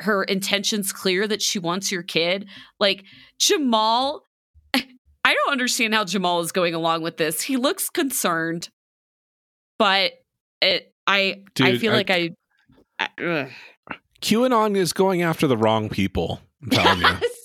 her 0.00 0.24
intentions 0.24 0.92
clear 0.92 1.28
that 1.28 1.42
she 1.42 1.58
wants 1.58 1.92
your 1.92 2.02
kid? 2.02 2.48
Like 2.78 3.04
Jamal 3.38 4.22
I 4.74 5.34
don't 5.34 5.52
understand 5.52 5.94
how 5.94 6.04
Jamal 6.04 6.40
is 6.40 6.52
going 6.52 6.74
along 6.74 7.02
with 7.02 7.18
this. 7.18 7.42
He 7.42 7.56
looks 7.58 7.90
concerned, 7.90 8.68
but 9.78 10.12
it 10.62 10.92
I 11.06 11.42
I 11.60 11.76
feel 11.78 11.92
I- 11.92 11.96
like 11.96 12.10
I, 12.10 12.30
I 12.98 13.08
ugh. 13.22 13.48
QAnon 14.22 14.76
is 14.76 14.92
going 14.92 15.22
after 15.22 15.46
the 15.46 15.56
wrong 15.56 15.88
people. 15.88 16.40
I'm 16.62 16.70
telling 16.70 17.00
you. 17.00 17.08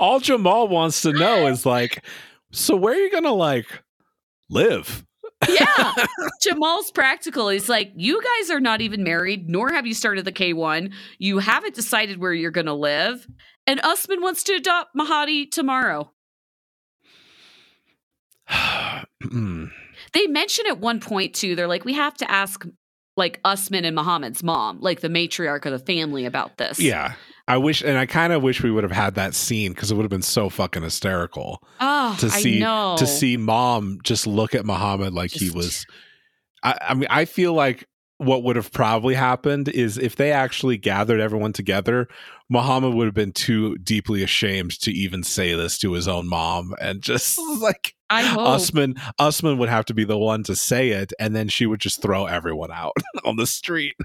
all 0.00 0.18
Jamal 0.18 0.66
wants 0.68 1.02
to 1.02 1.12
know 1.12 1.46
is 1.52 1.64
like, 1.64 2.04
so 2.50 2.74
where 2.74 2.94
are 2.94 2.98
you 2.98 3.10
gonna 3.12 3.32
like 3.32 3.66
live? 4.48 5.06
yeah. 5.48 5.94
Jamal's 6.42 6.90
practical. 6.90 7.48
He's 7.48 7.68
like, 7.68 7.92
you 7.94 8.20
guys 8.22 8.50
are 8.50 8.60
not 8.60 8.80
even 8.80 9.04
married, 9.04 9.48
nor 9.48 9.72
have 9.72 9.86
you 9.86 9.94
started 9.94 10.24
the 10.24 10.32
K1. 10.32 10.92
You 11.18 11.38
haven't 11.38 11.74
decided 11.74 12.18
where 12.18 12.32
you're 12.32 12.50
going 12.50 12.66
to 12.66 12.74
live. 12.74 13.26
And 13.66 13.80
Usman 13.82 14.20
wants 14.20 14.42
to 14.44 14.54
adopt 14.54 14.94
Mahadi 14.96 15.50
tomorrow. 15.50 16.12
They 20.12 20.26
mention 20.26 20.66
at 20.66 20.80
one 20.80 20.98
point, 20.98 21.34
too, 21.34 21.54
they're 21.54 21.68
like, 21.68 21.84
we 21.84 21.92
have 21.92 22.14
to 22.14 22.28
ask 22.28 22.66
like 23.16 23.38
Usman 23.44 23.84
and 23.84 23.94
Muhammad's 23.94 24.42
mom, 24.42 24.80
like 24.80 25.00
the 25.00 25.08
matriarch 25.08 25.66
of 25.66 25.72
the 25.72 25.78
family, 25.78 26.24
about 26.24 26.56
this. 26.56 26.80
yeah, 26.80 27.14
I 27.50 27.56
wish, 27.56 27.82
and 27.82 27.98
I 27.98 28.06
kind 28.06 28.32
of 28.32 28.42
wish 28.44 28.62
we 28.62 28.70
would 28.70 28.84
have 28.84 28.92
had 28.92 29.16
that 29.16 29.34
scene 29.34 29.72
because 29.72 29.90
it 29.90 29.96
would 29.96 30.04
have 30.04 30.10
been 30.10 30.22
so 30.22 30.48
fucking 30.48 30.84
hysterical 30.84 31.60
Oh, 31.80 32.16
to 32.20 32.30
see 32.30 32.58
I 32.58 32.60
know. 32.60 32.96
to 32.96 33.08
see 33.08 33.36
mom 33.36 33.98
just 34.04 34.24
look 34.24 34.54
at 34.54 34.64
Muhammad 34.64 35.14
like 35.14 35.32
he 35.32 35.50
was. 35.50 35.84
I, 36.62 36.78
I 36.80 36.94
mean, 36.94 37.08
I 37.10 37.24
feel 37.24 37.52
like 37.52 37.88
what 38.18 38.44
would 38.44 38.54
have 38.54 38.70
probably 38.70 39.14
happened 39.14 39.68
is 39.68 39.98
if 39.98 40.14
they 40.14 40.30
actually 40.30 40.76
gathered 40.76 41.18
everyone 41.18 41.52
together, 41.52 42.06
Muhammad 42.48 42.94
would 42.94 43.06
have 43.06 43.14
been 43.14 43.32
too 43.32 43.76
deeply 43.78 44.22
ashamed 44.22 44.78
to 44.82 44.92
even 44.92 45.24
say 45.24 45.52
this 45.54 45.76
to 45.78 45.94
his 45.94 46.06
own 46.06 46.28
mom, 46.28 46.72
and 46.80 47.02
just 47.02 47.36
oh, 47.40 47.58
like 47.62 47.94
I 48.08 48.22
hope. 48.22 48.46
Usman, 48.46 48.94
Usman 49.18 49.58
would 49.58 49.68
have 49.68 49.86
to 49.86 49.94
be 49.94 50.04
the 50.04 50.18
one 50.18 50.44
to 50.44 50.54
say 50.54 50.90
it, 50.90 51.12
and 51.18 51.34
then 51.34 51.48
she 51.48 51.66
would 51.66 51.80
just 51.80 52.00
throw 52.00 52.26
everyone 52.26 52.70
out 52.70 52.92
on 53.24 53.34
the 53.34 53.46
street. 53.46 53.96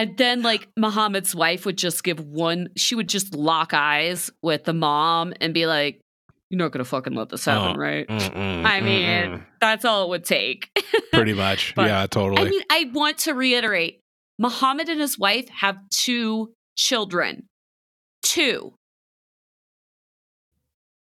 And 0.00 0.16
then, 0.16 0.40
like, 0.40 0.66
Muhammad's 0.78 1.34
wife 1.34 1.66
would 1.66 1.76
just 1.76 2.02
give 2.02 2.20
one, 2.20 2.68
she 2.74 2.94
would 2.94 3.06
just 3.08 3.34
lock 3.34 3.74
eyes 3.74 4.30
with 4.40 4.64
the 4.64 4.72
mom 4.72 5.34
and 5.42 5.52
be 5.52 5.66
like, 5.66 6.00
You're 6.48 6.56
not 6.56 6.72
going 6.72 6.82
to 6.82 6.88
fucking 6.88 7.12
let 7.14 7.28
this 7.28 7.44
happen, 7.44 7.76
Oh, 7.76 7.78
right? 7.78 8.08
Mm-mm, 8.08 8.64
I 8.64 8.80
mean, 8.80 9.04
mm-mm. 9.04 9.44
that's 9.60 9.84
all 9.84 10.04
it 10.04 10.08
would 10.08 10.24
take. 10.24 10.70
pretty 11.12 11.34
much, 11.34 11.74
But- 11.74 11.88
yeah, 11.88 12.06
totally. 12.06 12.40
I 12.40 12.50
mean, 12.50 12.62
I 12.70 12.90
want 12.94 13.18
to 13.18 13.34
reiterate 13.34 14.00
Muhammad 14.38 14.88
and 14.88 14.98
his 15.02 15.18
wife 15.18 15.50
have 15.50 15.76
two 15.90 16.54
children. 16.78 17.46
Two. 18.22 18.72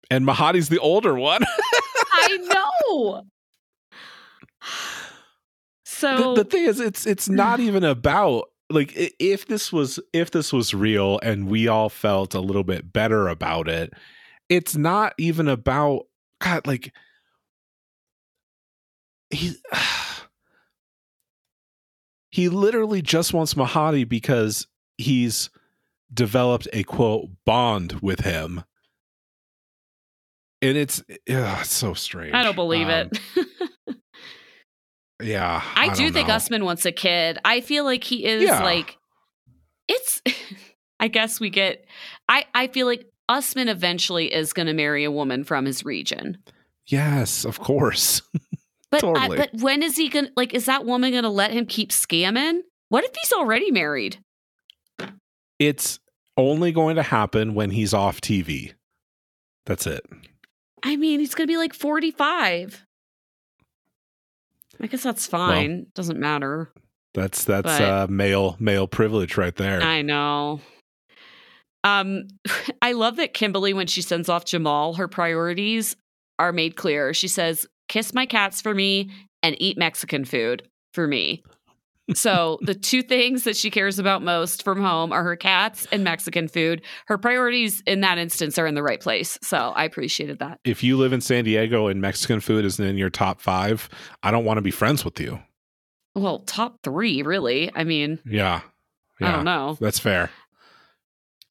and 0.09 0.25
Mahadi's 0.25 0.69
the 0.69 0.79
older 0.79 1.15
one. 1.15 1.43
I 2.13 2.37
know. 2.53 3.23
So, 5.83 6.33
the, 6.35 6.43
the 6.43 6.49
thing 6.49 6.63
is 6.65 6.79
it's 6.79 7.05
it's 7.05 7.27
not 7.27 7.59
even 7.59 7.83
about 7.83 8.49
like 8.69 8.91
if 9.19 9.45
this 9.47 9.71
was 9.71 9.99
if 10.13 10.31
this 10.31 10.51
was 10.51 10.73
real 10.73 11.19
and 11.21 11.47
we 11.47 11.67
all 11.67 11.89
felt 11.89 12.33
a 12.33 12.39
little 12.39 12.63
bit 12.63 12.91
better 12.91 13.27
about 13.27 13.67
it 13.69 13.93
it's 14.49 14.75
not 14.75 15.13
even 15.17 15.47
about 15.47 16.03
god 16.41 16.65
like 16.65 16.93
he 19.29 19.55
he 22.31 22.49
literally 22.49 23.01
just 23.01 23.33
wants 23.33 23.53
mahadi 23.53 24.07
because 24.07 24.67
he's 24.97 25.49
developed 26.13 26.67
a 26.73 26.83
quote 26.83 27.29
bond 27.45 27.93
with 28.01 28.21
him 28.21 28.63
and 30.61 30.77
it's, 30.77 31.01
ugh, 31.01 31.57
it's 31.61 31.73
so 31.73 31.93
strange 31.93 32.33
I 32.33 32.41
don't 32.41 32.55
believe 32.55 32.87
Um, 32.87 33.09
it. 33.35 33.44
Yeah 35.21 35.61
I, 35.75 35.93
do 35.93 36.03
don't 36.03 36.13
think 36.13 36.27
know. 36.27 36.35
Usman 36.35 36.65
wants 36.65 36.85
a 36.85 36.91
kid. 36.91 37.37
I 37.45 37.61
feel 37.61 37.83
like 37.85 38.03
he 38.03 38.25
is 38.25 38.43
Yeah. 38.43 38.63
like 38.63 38.97
it's 39.87 40.21
I 40.99 41.07
guess 41.07 41.39
we 41.39 41.49
get 41.49 41.85
I 42.29 42.45
I 42.53 42.67
feel 42.67 42.85
like 42.87 43.05
Usman 43.29 43.67
eventually 43.69 44.33
is 44.33 44.53
going 44.53 44.67
to 44.67 44.73
marry 44.73 45.03
a 45.03 45.11
woman 45.11 45.43
from 45.43 45.65
his 45.65 45.83
region. 45.85 46.37
yes 46.87 47.45
of 47.45 47.59
course 47.59 48.21
But 48.91 49.03
I- 49.03 49.27
but 49.35 49.49
when 49.55 49.83
is 49.83 49.97
he 49.97 50.09
going 50.09 50.25
to 50.27 50.31
like 50.37 50.53
is 50.53 50.65
that 50.65 50.85
woman 50.85 51.11
going 51.11 51.23
to 51.23 51.29
let 51.29 51.51
him 51.51 51.65
keep 51.65 51.89
scamming? 51.91 52.59
What 52.89 53.03
if 53.03 53.11
he's 53.21 53.33
already 53.33 53.71
married? 53.71 54.17
it's 55.59 55.99
only 56.37 56.71
going 56.71 56.95
to 56.97 57.03
happen 57.03 57.53
when 57.55 57.71
he's 57.71 57.93
off 57.93 58.21
TV. 58.21 58.73
That's 59.65 59.87
it. 59.87 60.05
I 60.83 60.95
mean, 60.97 61.19
he's 61.19 61.33
going 61.33 61.47
to 61.47 61.51
be 61.51 61.57
like 61.57 61.73
45. 61.73 62.84
I 64.81 64.87
guess 64.87 65.03
that's 65.03 65.27
fine. 65.27 65.87
Doesn't 65.95 66.19
matter. 66.19 66.71
That's 67.13 67.43
that's 67.45 67.63
But- 67.65 67.81
uh, 67.81 68.07
male 68.09 68.57
male 68.59 68.87
privilege 68.87 69.37
right 69.37 69.55
there. 69.55 69.81
I 69.81 70.01
know. 70.01 70.59
Um, 71.83 72.27
I 72.81 72.91
love 72.91 73.15
that 73.17 73.33
Kimberly, 73.33 73.73
when 73.73 73.87
she 73.87 74.01
sends 74.01 74.29
off 74.29 74.45
Jamal, 74.45 74.95
her 74.95 75.07
priorities 75.07 75.95
are 76.39 76.51
made 76.51 76.75
clear. 76.75 77.13
She 77.13 77.27
says, 77.27 77.65
"Kiss 77.87 78.13
my 78.13 78.25
cats 78.25 78.61
for 78.61 78.73
me 78.73 79.09
and 79.41 79.55
eat 79.61 79.77
Mexican 79.77 80.25
food 80.25 80.67
for 80.93 81.07
me." 81.07 81.43
So 82.13 82.59
the 82.61 82.75
two 82.75 83.01
things 83.01 83.43
that 83.45 83.55
she 83.55 83.71
cares 83.71 83.97
about 83.99 84.21
most 84.21 84.63
from 84.63 84.81
home 84.81 85.11
are 85.11 85.23
her 85.23 85.35
cats 85.35 85.87
and 85.91 86.03
Mexican 86.03 86.47
food. 86.47 86.81
Her 87.07 87.17
priorities 87.17 87.81
in 87.87 88.01
that 88.01 88.17
instance 88.17 88.57
are 88.59 88.67
in 88.67 88.75
the 88.75 88.83
right 88.83 89.01
place. 89.01 89.37
So 89.41 89.57
I 89.57 89.85
appreciated 89.85 90.39
that. 90.39 90.59
if 90.63 90.83
you 90.83 90.97
live 90.97 91.13
in 91.13 91.21
San 91.21 91.43
Diego 91.45 91.87
and 91.87 91.99
Mexican 92.01 92.39
food 92.39 92.63
isn't 92.65 92.85
in 92.85 92.97
your 92.97 93.09
top 93.09 93.41
five, 93.41 93.89
I 94.21 94.31
don't 94.31 94.45
want 94.45 94.57
to 94.57 94.61
be 94.61 94.71
friends 94.71 95.03
with 95.03 95.19
you. 95.19 95.39
Well, 96.13 96.39
top 96.39 96.77
three, 96.83 97.23
really. 97.23 97.71
I 97.75 97.83
mean, 97.83 98.19
Yeah, 98.25 98.61
yeah, 99.19 99.27
I 99.27 99.31
don't 99.31 99.45
know. 99.45 99.77
That's 99.81 99.99
fair. 99.99 100.29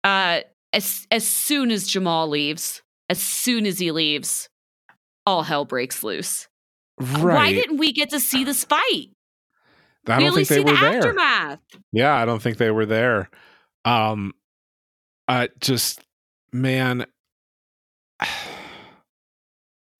uh 0.02 0.40
as 0.72 1.06
as 1.10 1.26
soon 1.26 1.70
as 1.70 1.86
Jamal 1.86 2.28
leaves, 2.28 2.82
as 3.08 3.20
soon 3.20 3.66
as 3.66 3.78
he 3.78 3.90
leaves, 3.90 4.48
all 5.26 5.42
hell 5.42 5.64
breaks 5.64 6.02
loose. 6.02 6.48
Right. 6.98 7.34
Why 7.34 7.52
didn't 7.52 7.78
we 7.78 7.92
get 7.92 8.10
to 8.10 8.20
see 8.20 8.44
this 8.44 8.64
fight? 8.64 9.08
I 10.06 10.18
we 10.18 10.24
don't 10.24 10.34
think 10.34 10.48
they 10.48 10.60
were 10.60 10.70
the 10.70 10.80
there. 10.80 10.96
aftermath. 10.98 11.60
Yeah, 11.92 12.14
I 12.14 12.24
don't 12.24 12.40
think 12.42 12.58
they 12.58 12.70
were 12.70 12.86
there. 12.86 13.30
Um, 13.84 14.32
I 15.28 15.48
just 15.60 16.00
man. 16.52 17.06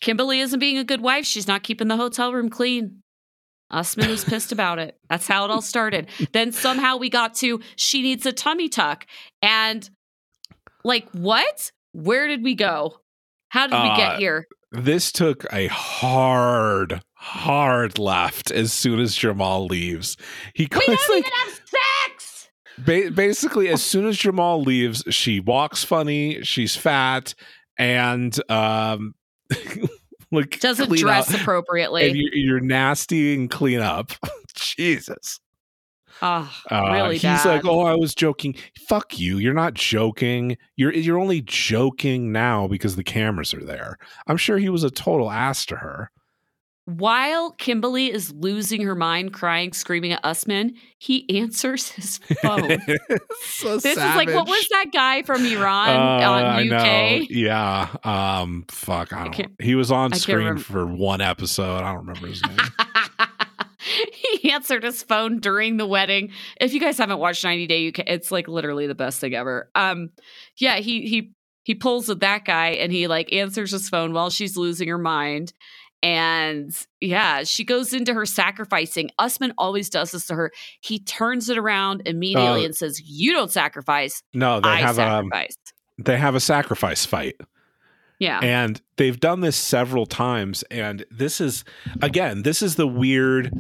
Kimberly 0.01 0.41
isn't 0.41 0.59
being 0.61 0.79
a 0.79 0.85
good 0.85 1.01
wife. 1.01 1.25
She's 1.25 1.49
not 1.49 1.63
keeping 1.63 1.89
the 1.89 1.97
hotel 1.97 2.33
room 2.33 2.51
clean. 2.51 3.01
Usman 3.71 4.11
was 4.11 4.25
pissed 4.25 4.53
about 4.53 4.79
it. 4.79 4.99
That's 5.09 5.27
how 5.27 5.45
it 5.47 5.51
all 5.51 5.63
started. 5.63 6.09
Then 6.33 6.53
somehow 6.53 6.97
we 6.99 7.09
got 7.09 7.35
to 7.37 7.61
she 7.77 8.03
needs 8.03 8.27
a 8.27 8.33
tummy 8.33 8.69
tuck. 8.69 9.07
And 9.41 9.89
like, 10.85 11.09
what? 11.13 11.71
Where 11.93 12.27
did 12.29 12.43
we 12.45 12.55
go? 12.55 12.99
How 13.49 13.67
did 13.67 13.75
we 13.83 13.89
Uh, 13.91 13.97
get 13.97 14.19
here? 14.19 14.47
this 14.73 15.11
took 15.13 15.47
a 15.53 15.69
hard, 15.69 17.01
hard 17.25 17.99
left 17.99 18.51
as 18.51 18.73
soon 18.73 19.01
as 19.01 19.17
Jamal 19.17 19.67
leaves. 19.67 20.17
He 20.55 20.65
We 20.71 20.81
don't 20.87 20.89
like 21.11 21.19
even 21.21 21.33
have 21.33 21.61
sex. 22.11 22.49
ba- 22.79 23.11
basically 23.13 23.69
as 23.69 23.83
soon 23.83 24.07
as 24.07 24.17
Jamal 24.19 24.61
leaves, 24.61 25.03
she 25.11 25.41
walks 25.41 25.83
funny, 25.85 26.43
she's 26.43 26.77
fat, 26.77 27.35
and 27.79 28.39
um, 28.51 29.15
like 30.31 30.61
Doesn't 30.61 30.93
dress 30.97 31.33
up. 31.35 31.41
appropriately. 31.41 32.09
and 32.09 32.17
you're, 32.17 32.35
you're 32.35 32.61
nasty 32.61 33.35
and 33.35 33.51
clean 33.51 33.81
up. 33.81 34.13
Jesus. 34.55 35.41
oh, 36.23 36.53
Uh, 36.71 36.91
really 36.93 37.15
he's 37.15 37.23
bad. 37.23 37.45
like, 37.47 37.65
"Oh, 37.65 37.81
I 37.81 37.95
was 37.95 38.15
joking." 38.15 38.55
Fuck 38.89 39.19
you. 39.19 39.39
You're 39.39 39.53
not 39.55 39.75
joking. 39.75 40.57
You're 40.77 40.93
you're 40.93 41.19
only 41.19 41.43
joking 41.43 42.31
now 42.33 42.69
because 42.69 42.95
the 42.97 43.03
cameras 43.03 43.53
are 43.55 43.65
there. 43.65 43.99
I'm 44.29 44.37
sure 44.37 44.59
he 44.59 44.69
was 44.69 44.85
a 44.85 44.91
total 44.91 45.31
ass 45.31 45.67
to 45.67 45.77
her. 45.77 46.11
While 46.87 47.53
Kimberly 47.53 48.13
is 48.13 48.31
losing 48.35 48.83
her 48.83 48.95
mind, 48.95 49.33
crying, 49.33 49.73
screaming 49.73 50.13
at 50.13 50.21
Usman, 50.23 50.75
he 50.99 51.29
answers 51.41 51.89
his 51.89 52.19
phone. 52.43 52.69
so 53.47 53.79
this 53.79 53.97
is 53.97 53.97
like 53.97 54.29
what 54.29 54.47
was 54.47 54.69
that 54.71 54.87
guy 54.93 55.23
from 55.23 55.45
Iran 55.47 55.89
Uh, 55.97 56.29
on 56.31 56.45
I 56.45 56.63
know. 56.65 56.77
UK? 56.77 57.27
Yeah. 57.31 57.89
Um. 58.05 58.67
Fuck. 58.69 59.13
I 59.15 59.25
don't. 59.25 59.33
can't- 59.33 59.53
he 59.63 59.75
was 59.75 59.91
on 59.91 60.13
I 60.13 60.17
screen 60.19 60.59
for 60.59 60.85
one 60.87 61.21
episode. 61.23 61.77
I 61.83 61.93
don't 61.95 62.07
remember 62.07 62.27
his 62.27 62.43
name. 62.43 62.57
he 64.41 64.51
answered 64.51 64.83
his 64.83 65.03
phone 65.03 65.41
during 65.41 65.77
the 65.77 65.87
wedding. 65.87 66.33
If 66.61 66.73
you 66.75 66.81
guys 66.81 66.99
haven't 66.99 67.19
watched 67.19 67.45
90 67.45 67.67
Day 67.67 67.89
UK, 67.89 68.01
it's 68.07 68.31
like 68.31 68.49
literally 68.49 68.87
the 68.87 68.95
best 68.95 69.21
thing 69.21 69.35
ever. 69.35 69.71
Um, 69.75 70.11
yeah, 70.59 70.77
he 70.77 71.03
he 71.07 71.33
he 71.65 71.75
pulls 71.75 72.09
with 72.09 72.21
that 72.21 72.45
guy 72.45 72.71
and 72.73 72.93
he 72.93 73.07
like 73.07 73.33
answers 73.33 73.71
his 73.71 73.89
phone 73.89 74.13
while 74.13 74.29
she's 74.31 74.57
losing 74.57 74.89
her 74.89 74.99
mind. 74.99 75.53
And 76.03 76.75
yeah, 77.01 77.45
she 77.45 77.65
goes 77.65 77.93
into 77.95 78.13
her 78.13 78.27
sacrificing. 78.27 79.11
Usman 79.19 79.55
always 79.57 79.89
does 79.89 80.11
this 80.11 80.27
to 80.27 80.35
her. 80.35 80.53
He 80.81 80.99
turns 80.99 81.49
it 81.49 81.57
around 81.57 82.03
immediately 82.07 82.63
Uh, 82.63 82.67
and 82.67 82.77
says, 82.77 83.01
"You 83.05 83.33
don't 83.33 83.51
sacrifice. 83.51 84.23
No, 84.35 84.61
they 84.61 84.69
I 84.69 84.77
have 84.77 84.99
um. 84.99 85.31
sacrifice." 85.31 85.57
They 85.99 86.17
have 86.19 86.35
a 86.35 86.41
sacrifice 86.41 87.07
fight. 87.07 87.37
yeah, 88.19 88.41
And 88.43 88.83
they've 88.97 89.19
done 89.19 89.41
this 89.41 89.57
several 89.57 90.07
times. 90.07 90.65
And 90.71 91.05
this 91.11 91.41
is, 91.41 91.65
again, 92.03 92.43
this 92.43 92.63
is 92.63 92.75
the 92.75 92.87
weird. 92.87 93.53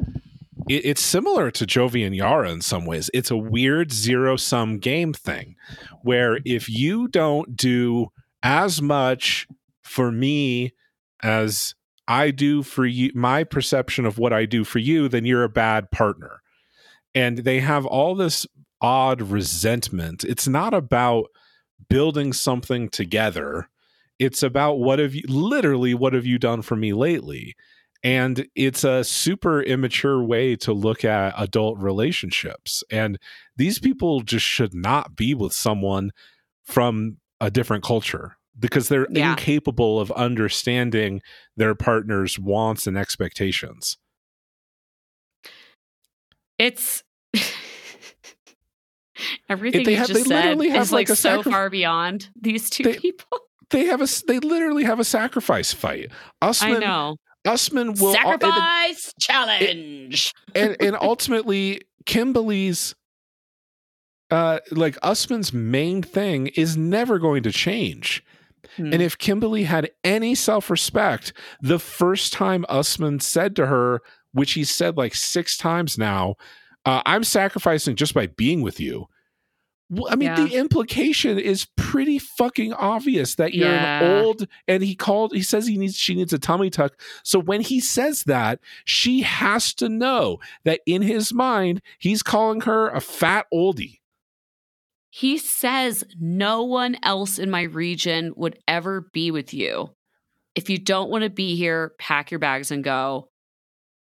It, 0.68 0.84
it's 0.84 1.00
similar 1.00 1.50
to 1.52 1.64
Jovi 1.64 2.04
and 2.04 2.14
Yara 2.14 2.50
in 2.50 2.60
some 2.60 2.86
ways. 2.86 3.08
It's 3.14 3.30
a 3.30 3.36
weird 3.36 3.92
zero 3.92 4.36
sum 4.36 4.78
game 4.78 5.12
thing 5.12 5.54
where 6.02 6.40
if 6.44 6.68
you 6.68 7.06
don't 7.08 7.56
do 7.56 8.08
as 8.42 8.82
much 8.82 9.46
for 9.82 10.10
me 10.10 10.72
as 11.22 11.74
I 12.06 12.30
do 12.30 12.62
for 12.62 12.84
you, 12.84 13.10
my 13.14 13.44
perception 13.44 14.04
of 14.04 14.18
what 14.18 14.32
I 14.32 14.46
do 14.46 14.64
for 14.64 14.78
you, 14.78 15.08
then 15.08 15.24
you're 15.24 15.44
a 15.44 15.48
bad 15.48 15.90
partner. 15.90 16.42
And 17.14 17.38
they 17.38 17.60
have 17.60 17.86
all 17.86 18.14
this 18.14 18.46
odd 18.80 19.22
resentment. 19.22 20.24
It's 20.24 20.48
not 20.48 20.74
about 20.74 21.26
building 21.88 22.32
something 22.32 22.88
together 22.88 23.68
it's 24.18 24.42
about 24.42 24.74
what 24.74 24.98
have 24.98 25.14
you 25.14 25.22
literally 25.28 25.94
what 25.94 26.12
have 26.12 26.26
you 26.26 26.38
done 26.38 26.62
for 26.62 26.76
me 26.76 26.92
lately 26.92 27.54
and 28.02 28.46
it's 28.54 28.84
a 28.84 29.02
super 29.02 29.62
immature 29.62 30.22
way 30.22 30.54
to 30.54 30.72
look 30.72 31.04
at 31.04 31.34
adult 31.36 31.78
relationships 31.78 32.84
and 32.90 33.18
these 33.56 33.78
people 33.78 34.20
just 34.20 34.46
should 34.46 34.74
not 34.74 35.16
be 35.16 35.34
with 35.34 35.52
someone 35.52 36.10
from 36.64 37.16
a 37.40 37.50
different 37.50 37.82
culture 37.82 38.36
because 38.58 38.88
they're 38.88 39.06
Yeah. 39.10 39.30
incapable 39.32 39.98
of 40.00 40.10
understanding 40.12 41.20
their 41.56 41.74
partner's 41.74 42.38
wants 42.38 42.86
and 42.86 42.96
expectations 42.96 43.96
it's 46.58 47.02
Everything 49.48 49.84
they 49.84 49.92
you 49.92 49.96
have- 49.98 50.08
just 50.08 50.24
they 50.24 50.28
said 50.28 50.44
literally 50.44 50.68
have, 50.70 50.82
is 50.82 50.92
like, 50.92 51.08
like, 51.08 51.16
so 51.18 51.36
sacri- 51.38 51.52
far 51.52 51.70
beyond 51.70 52.28
these 52.40 52.68
two 52.70 52.82
They- 52.84 52.98
people. 52.98 53.26
They 53.70 53.86
have 53.86 54.02
a 54.02 54.06
they 54.28 54.38
literally 54.40 54.84
have 54.84 55.00
a 55.00 55.04
sacrifice 55.04 55.72
fight. 55.72 56.10
Usman 56.42 56.76
I 56.76 56.78
know. 56.80 57.16
Usman 57.46 57.94
will 57.94 58.12
Sacrifice 58.12 59.12
challenge. 59.18 60.32
and, 60.54 60.76
and 60.80 60.94
ultimately 61.00 61.80
Kimberly's 62.06 62.94
uh 64.30 64.60
like 64.70 64.96
Usman's 65.02 65.52
main 65.52 66.02
thing 66.02 66.48
is 66.48 66.76
never 66.76 67.18
going 67.18 67.42
to 67.42 67.50
change. 67.50 68.22
Hmm. 68.76 68.92
And 68.92 69.02
if 69.02 69.18
Kimberly 69.18 69.64
had 69.64 69.90
any 70.02 70.34
self-respect, 70.34 71.32
the 71.60 71.78
first 71.78 72.32
time 72.32 72.64
Usman 72.68 73.20
said 73.20 73.56
to 73.56 73.66
her, 73.66 74.00
which 74.32 74.52
he 74.52 74.64
said 74.64 74.96
like 74.96 75.14
six 75.14 75.56
times 75.56 75.96
now, 75.98 76.34
uh, 76.84 77.02
I'm 77.06 77.24
sacrificing 77.24 77.96
just 77.96 78.14
by 78.14 78.26
being 78.26 78.60
with 78.62 78.80
you. 78.80 79.06
Well, 79.90 80.08
I 80.10 80.16
mean, 80.16 80.28
Yeah. 80.28 80.44
the 80.46 80.54
implication 80.56 81.38
is 81.38 81.66
pretty 81.76 82.18
fucking 82.18 82.72
obvious 82.72 83.34
that 83.34 83.52
you're 83.54 83.68
Yeah. 83.68 84.00
an 84.00 84.24
old. 84.24 84.48
And 84.66 84.82
he 84.82 84.94
called. 84.94 85.34
He 85.34 85.42
says 85.42 85.66
he 85.66 85.76
needs. 85.76 85.96
She 85.96 86.14
needs 86.14 86.32
a 86.32 86.38
tummy 86.38 86.70
tuck. 86.70 86.98
So 87.22 87.38
when 87.38 87.60
he 87.60 87.80
says 87.80 88.24
that, 88.24 88.60
she 88.86 89.20
has 89.20 89.74
to 89.74 89.88
know 89.90 90.38
that 90.64 90.80
in 90.86 91.02
his 91.02 91.34
mind, 91.34 91.82
he's 91.98 92.22
calling 92.22 92.62
her 92.62 92.88
a 92.88 93.00
fat 93.00 93.46
oldie. 93.52 94.00
He 95.16 95.38
says 95.38 96.02
no 96.18 96.64
one 96.64 96.96
else 97.04 97.38
in 97.38 97.48
my 97.48 97.62
region 97.62 98.32
would 98.34 98.58
ever 98.66 99.02
be 99.12 99.30
with 99.30 99.54
you. 99.54 99.90
If 100.56 100.68
you 100.68 100.76
don't 100.76 101.08
want 101.08 101.22
to 101.22 101.30
be 101.30 101.54
here, 101.54 101.92
pack 102.00 102.32
your 102.32 102.40
bags 102.40 102.72
and 102.72 102.82
go. 102.82 103.28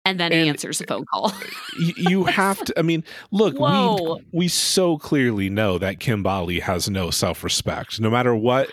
And 0.07 0.19
then 0.19 0.33
he 0.33 0.49
answers 0.49 0.79
the 0.79 0.87
phone 0.87 1.05
call. 1.05 1.31
Eh, 1.31 1.47
you, 1.79 1.95
you 1.97 2.25
have 2.39 2.65
to. 2.65 2.79
I 2.79 2.81
mean, 2.81 3.05
look, 3.31 3.59
Whoa. 3.59 4.21
we 4.33 4.39
we 4.39 4.49
so 4.49 4.97
clearly 4.97 5.51
know 5.51 5.77
that 5.77 6.01
Kimberly 6.01 6.61
has 6.61 6.89
no 6.89 7.11
self 7.11 7.45
respect. 7.45 8.01
No 8.01 8.09
matter 8.09 8.35
what 8.35 8.73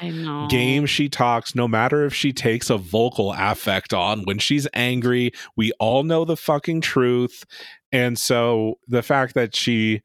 game 0.49 0.85
she 0.85 1.09
talks, 1.09 1.55
no 1.55 1.67
matter 1.67 2.05
if 2.05 2.13
she 2.13 2.31
takes 2.31 2.69
a 2.69 2.77
vocal 2.77 3.33
affect 3.33 3.93
on 3.93 4.23
when 4.23 4.39
she's 4.39 4.65
angry, 4.73 5.33
we 5.57 5.73
all 5.73 6.03
know 6.03 6.23
the 6.23 6.37
fucking 6.37 6.79
truth. 6.79 7.43
And 7.91 8.17
so 8.17 8.75
the 8.87 9.03
fact 9.03 9.33
that 9.33 9.57
she 9.57 10.03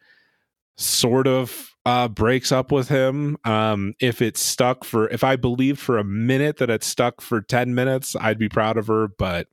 sort 0.76 1.28
of 1.28 1.73
uh 1.86 2.08
breaks 2.08 2.50
up 2.50 2.72
with 2.72 2.88
him 2.88 3.36
um 3.44 3.94
if 4.00 4.22
it 4.22 4.36
stuck 4.36 4.84
for 4.84 5.08
if 5.10 5.22
i 5.22 5.36
believed 5.36 5.78
for 5.78 5.98
a 5.98 6.04
minute 6.04 6.56
that 6.56 6.70
it 6.70 6.82
stuck 6.82 7.20
for 7.20 7.40
10 7.40 7.74
minutes 7.74 8.16
i'd 8.20 8.38
be 8.38 8.48
proud 8.48 8.76
of 8.76 8.86
her 8.86 9.08
but 9.08 9.48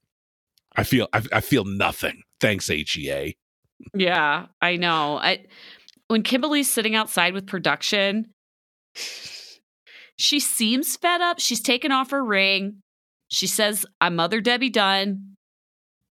i 0.75 0.83
feel 0.83 1.07
i, 1.13 1.21
I 1.33 1.41
feel 1.41 1.65
nothing 1.65 2.23
thanks 2.39 2.67
hea 2.67 3.35
Yeah, 3.93 4.45
I 4.61 4.75
know. 4.77 5.17
I 5.17 5.45
when 6.07 6.23
Kimberly's 6.23 6.69
sitting 6.69 6.93
outside 6.95 7.33
with 7.33 7.47
production, 7.47 8.33
she 10.17 10.39
seems 10.39 10.95
fed 10.97 11.21
up. 11.21 11.39
She's 11.39 11.61
taken 11.61 11.91
off 11.91 12.11
her 12.11 12.23
ring. 12.23 12.81
She 13.29 13.47
says, 13.47 13.85
I'm 14.01 14.15
Mother 14.15 14.41
Debbie 14.41 14.69
Dunn. 14.69 15.30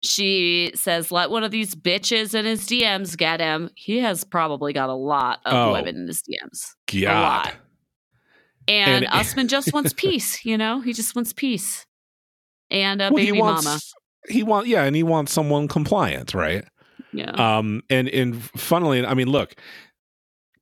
She 0.03 0.70
says, 0.74 1.11
let 1.11 1.30
one 1.30 1.42
of 1.42 1.51
these 1.51 1.74
bitches 1.74 2.34
in 2.34 2.44
his 2.44 2.66
DMs 2.66 3.16
get 3.16 3.40
him. 3.40 3.70
He 3.74 3.99
has 3.99 4.22
probably 4.24 4.72
got 4.72 4.88
a 4.90 4.94
lot 4.94 5.40
of 5.44 5.53
Oh. 5.55 5.72
women 5.72 5.96
in 5.96 6.07
his 6.07 6.22
DMs. 6.22 6.74
god 6.86 7.12
lot. 7.46 7.55
And, 8.68 9.05
And- 9.05 9.14
Usman 9.14 9.49
just 9.49 9.72
wants 9.72 9.92
peace, 9.92 10.44
you 10.44 10.57
know? 10.59 10.80
He 10.80 10.92
just 10.92 11.16
wants 11.16 11.32
peace. 11.32 11.84
And 12.70 13.01
a 13.01 13.07
Well, 13.07 13.16
baby 13.16 13.26
he 13.26 13.32
wants 13.40 13.64
mama. 13.64 13.80
he 14.28 14.42
want 14.42 14.66
yeah 14.66 14.84
and 14.84 14.94
he 14.94 15.03
wants 15.03 15.32
someone 15.32 15.68
compliant 15.68 16.34
right 16.34 16.64
Yeah. 17.14 17.30
Um, 17.30 17.82
and 17.88 18.09
and 18.09 18.42
funnily, 18.42 19.05
I 19.07 19.14
mean, 19.14 19.28
look, 19.28 19.55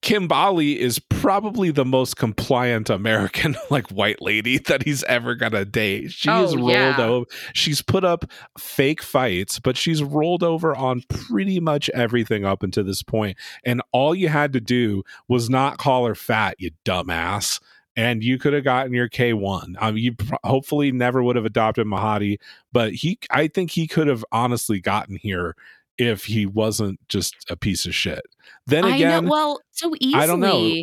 Kimberly 0.06 0.80
is 0.80 1.00
probably 1.00 1.72
the 1.72 1.84
most 1.84 2.16
compliant 2.16 2.88
American 2.88 3.56
like 3.70 3.88
white 3.88 4.22
lady 4.22 4.56
that 4.58 4.84
he's 4.84 5.02
ever 5.02 5.34
gonna 5.34 5.64
date. 5.64 6.12
She's 6.12 6.28
Oh, 6.30 6.54
rolled 6.54 6.70
yeah. 6.70 6.96
over. 7.00 7.26
She's 7.54 7.82
put 7.82 8.04
up 8.04 8.24
fake 8.56 9.02
fights, 9.02 9.58
but 9.58 9.76
she's 9.76 10.04
rolled 10.04 10.44
over 10.44 10.76
on 10.76 11.02
pretty 11.08 11.58
much 11.58 11.90
everything 11.90 12.44
up 12.44 12.62
until 12.62 12.84
this 12.84 13.02
point. 13.02 13.36
And 13.64 13.82
all 13.90 14.14
you 14.14 14.28
had 14.28 14.52
to 14.52 14.60
do 14.60 15.02
was 15.26 15.50
not 15.50 15.78
call 15.78 16.06
her 16.06 16.14
fat, 16.14 16.54
you 16.60 16.70
dumbass. 16.84 17.60
And 17.96 18.22
you 18.22 18.38
could 18.38 18.52
have 18.52 18.62
gotten 18.62 18.92
your 18.92 19.08
K 19.08 19.32
one. 19.32 19.74
Um, 19.80 19.96
you 19.96 20.14
hopefully 20.44 20.92
never 20.92 21.20
would 21.20 21.34
have 21.34 21.46
adopted 21.46 21.84
Mahadi, 21.88 22.36
but 22.72 22.92
he, 22.92 23.18
I 23.32 23.48
think 23.48 23.72
he 23.72 23.88
could 23.88 24.06
have 24.06 24.24
honestly 24.30 24.80
gotten 24.80 25.16
here 25.16 25.56
if 25.98 26.24
he 26.26 26.46
wasn't 26.46 26.98
just 27.08 27.34
a 27.50 27.56
piece 27.56 27.86
of 27.86 27.94
shit. 27.94 28.22
Then 28.66 28.84
I 28.84 28.96
again, 28.96 29.24
know. 29.24 29.30
Well, 29.30 29.60
so 29.72 29.94
easily. 30.00 30.22
I 30.22 30.26
don't 30.26 30.40
know. 30.40 30.82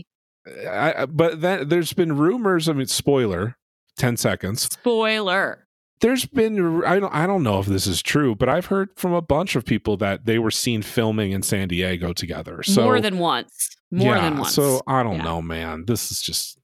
I, 0.69 1.05
but 1.05 1.41
then 1.41 1.69
there's 1.69 1.93
been 1.93 2.17
rumors. 2.17 2.67
I 2.67 2.73
mean, 2.73 2.87
spoiler, 2.87 3.55
ten 3.97 4.17
seconds. 4.17 4.63
Spoiler. 4.63 5.67
There's 6.01 6.25
been 6.25 6.83
I 6.83 6.99
don't 6.99 7.13
I 7.15 7.25
don't 7.25 7.43
know 7.43 7.59
if 7.59 7.65
this 7.65 7.87
is 7.87 8.01
true, 8.01 8.35
but 8.35 8.49
I've 8.49 8.65
heard 8.65 8.89
from 8.97 9.13
a 9.13 9.21
bunch 9.21 9.55
of 9.55 9.63
people 9.63 9.95
that 9.97 10.25
they 10.25 10.37
were 10.37 10.51
seen 10.51 10.81
filming 10.81 11.31
in 11.31 11.43
San 11.43 11.69
Diego 11.69 12.11
together. 12.11 12.61
So 12.63 12.83
more 12.83 12.99
than 12.99 13.19
once. 13.19 13.69
More 13.89 14.15
than 14.15 14.37
once. 14.37 14.53
So 14.53 14.81
I 14.85 15.01
don't 15.03 15.17
Yeah. 15.17 15.23
know, 15.23 15.41
man. 15.41 15.85
This 15.85 16.11
is 16.11 16.21
just 16.21 16.57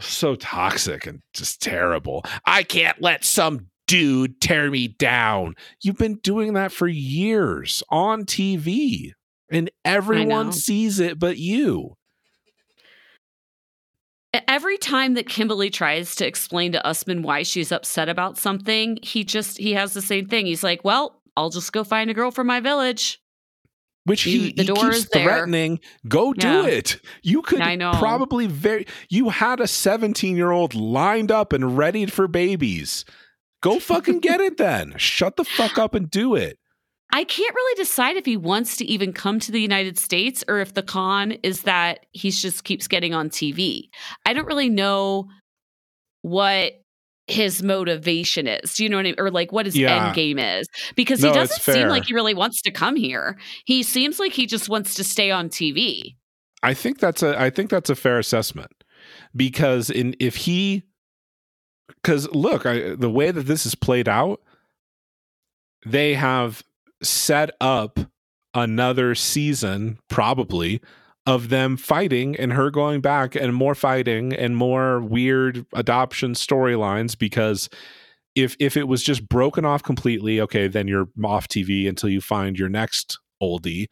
so 0.00 0.34
toxic 0.34 1.06
and 1.06 1.20
just 1.34 1.60
terrible. 1.60 2.24
I 2.46 2.62
can't 2.62 3.02
let 3.02 3.22
some 3.24 3.66
dude 3.88 4.40
tear 4.40 4.70
me 4.70 4.86
down. 4.86 5.56
You've 5.82 5.98
been 5.98 6.20
doing 6.22 6.52
that 6.52 6.70
for 6.70 6.86
years 6.86 7.82
on 7.90 8.24
TV, 8.24 9.10
and 9.50 9.68
everyone 9.84 10.52
sees 10.52 11.00
it 11.00 11.18
but 11.18 11.38
you. 11.38 11.96
Every 14.46 14.76
time 14.76 15.14
that 15.14 15.26
Kimberly 15.28 15.70
tries 15.70 16.14
to 16.16 16.26
explain 16.26 16.72
to 16.72 16.86
Usman 16.86 17.22
why 17.22 17.42
she's 17.42 17.72
upset 17.72 18.08
about 18.10 18.36
something, 18.36 18.98
he 19.02 19.24
just 19.24 19.56
he 19.58 19.72
has 19.72 19.94
the 19.94 20.02
same 20.02 20.28
thing. 20.28 20.44
He's 20.46 20.62
like, 20.62 20.84
"Well, 20.84 21.22
I'll 21.36 21.48
just 21.50 21.72
go 21.72 21.82
find 21.82 22.10
a 22.10 22.14
girl 22.14 22.30
from 22.30 22.46
my 22.46 22.60
village." 22.60 23.20
Which 24.04 24.22
he, 24.22 24.48
You- 24.48 24.52
the 24.54 24.62
he 24.62 24.66
door 24.68 24.84
keeps 24.84 24.96
is 24.98 25.08
there. 25.08 25.24
threatening. 25.24 25.80
Go 26.06 26.32
do 26.34 26.46
Yeah. 26.46 26.66
it. 26.66 27.00
You 27.22 27.42
could 27.42 27.60
I 27.60 27.74
know. 27.74 27.92
probably 27.98 28.46
very. 28.46 28.86
You 29.08 29.30
had 29.30 29.60
a 29.60 29.66
seventeen-year-old 29.66 30.74
lined 30.74 31.32
up 31.32 31.52
and 31.54 31.76
ready 31.78 32.04
for 32.06 32.28
babies. 32.28 33.04
Go 33.60 33.78
fucking 33.80 34.20
get 34.20 34.40
it 34.40 34.56
then. 34.56 34.94
Shut 34.96 35.36
the 35.36 35.44
fuck 35.44 35.78
up 35.78 35.94
and 35.94 36.10
do 36.10 36.34
it. 36.34 36.58
I 37.12 37.24
can't 37.24 37.54
really 37.54 37.82
decide 37.82 38.16
if 38.16 38.26
he 38.26 38.36
wants 38.36 38.76
to 38.76 38.84
even 38.84 39.12
come 39.12 39.40
to 39.40 39.50
the 39.50 39.60
United 39.60 39.98
States 39.98 40.44
or 40.46 40.58
if 40.60 40.74
the 40.74 40.82
con 40.82 41.32
is 41.42 41.62
that 41.62 42.04
he 42.12 42.30
just 42.30 42.64
keeps 42.64 42.86
getting 42.86 43.14
on 43.14 43.30
TV. 43.30 43.88
I 44.26 44.34
don't 44.34 44.46
really 44.46 44.68
know 44.68 45.28
what 46.22 46.72
his 47.26 47.62
motivation 47.62 48.46
is. 48.46 48.74
Do 48.74 48.82
you 48.84 48.88
know 48.90 48.96
what 48.96 49.06
I 49.06 49.10
mean? 49.10 49.14
Or 49.18 49.30
like 49.30 49.52
what 49.52 49.66
his 49.66 49.76
Yeah. 49.76 50.06
end 50.06 50.14
game 50.14 50.38
is. 50.38 50.66
Because 50.96 51.20
No, 51.20 51.28
he 51.28 51.34
doesn't 51.34 51.62
seem 51.62 51.88
like 51.88 52.06
he 52.06 52.14
really 52.14 52.34
wants 52.34 52.62
to 52.62 52.70
come 52.70 52.96
here. 52.96 53.38
He 53.64 53.82
seems 53.82 54.18
like 54.18 54.32
he 54.32 54.46
just 54.46 54.68
wants 54.68 54.94
to 54.94 55.04
stay 55.04 55.30
on 55.30 55.48
TV. 55.48 56.16
I 56.62 56.74
think 56.74 56.98
that's 56.98 57.22
a 57.22 57.40
I 57.40 57.50
think 57.50 57.70
that's 57.70 57.90
a 57.90 57.94
fair 57.94 58.18
assessment 58.18 58.72
because 59.36 59.90
in 59.90 60.14
if 60.18 60.36
he 60.36 60.82
because 62.02 62.28
look 62.30 62.66
I, 62.66 62.94
the 62.94 63.10
way 63.10 63.30
that 63.30 63.42
this 63.46 63.66
is 63.66 63.74
played 63.74 64.08
out 64.08 64.40
they 65.86 66.14
have 66.14 66.62
set 67.02 67.50
up 67.60 67.98
another 68.54 69.14
season 69.14 69.98
probably 70.08 70.80
of 71.26 71.50
them 71.50 71.76
fighting 71.76 72.36
and 72.36 72.52
her 72.54 72.70
going 72.70 73.00
back 73.00 73.34
and 73.34 73.54
more 73.54 73.74
fighting 73.74 74.32
and 74.32 74.56
more 74.56 75.00
weird 75.00 75.66
adoption 75.74 76.32
storylines 76.32 77.16
because 77.16 77.68
if 78.34 78.56
if 78.58 78.76
it 78.76 78.88
was 78.88 79.02
just 79.02 79.28
broken 79.28 79.64
off 79.64 79.82
completely 79.82 80.40
okay 80.40 80.66
then 80.66 80.88
you're 80.88 81.08
off 81.24 81.48
TV 81.48 81.88
until 81.88 82.08
you 82.08 82.20
find 82.20 82.58
your 82.58 82.68
next 82.68 83.18
oldie 83.42 83.86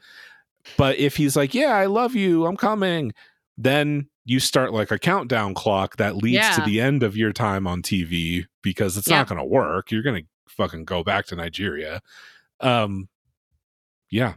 but 0.77 0.99
if 0.99 1.17
he's 1.17 1.37
like, 1.37 1.55
"Yeah, 1.55 1.75
I 1.75 1.87
love 1.87 2.15
you. 2.15 2.47
I'm 2.47 2.57
coming," 2.57 3.13
then 3.57 4.09
you 4.27 4.39
start 4.41 4.73
like 4.75 4.91
a 4.91 4.99
countdown 4.99 5.55
clock 5.55 5.97
that 5.97 6.17
leads 6.17 6.55
to 6.57 6.61
the 6.63 6.81
end 6.81 7.03
of 7.03 7.17
your 7.17 7.33
time 7.33 7.67
on 7.67 7.81
TV 7.81 8.45
because 8.63 8.97
it's 8.99 9.09
Yeah. 9.09 9.19
not 9.19 9.29
going 9.29 9.39
to 9.39 9.45
work. 9.45 9.91
You're 9.91 10.03
going 10.03 10.25
to 10.25 10.29
fucking 10.49 10.85
go 10.85 11.03
back 11.03 11.27
to 11.27 11.37
Nigeria. 11.37 12.03
Um 12.61 13.09
yeah. 14.11 14.35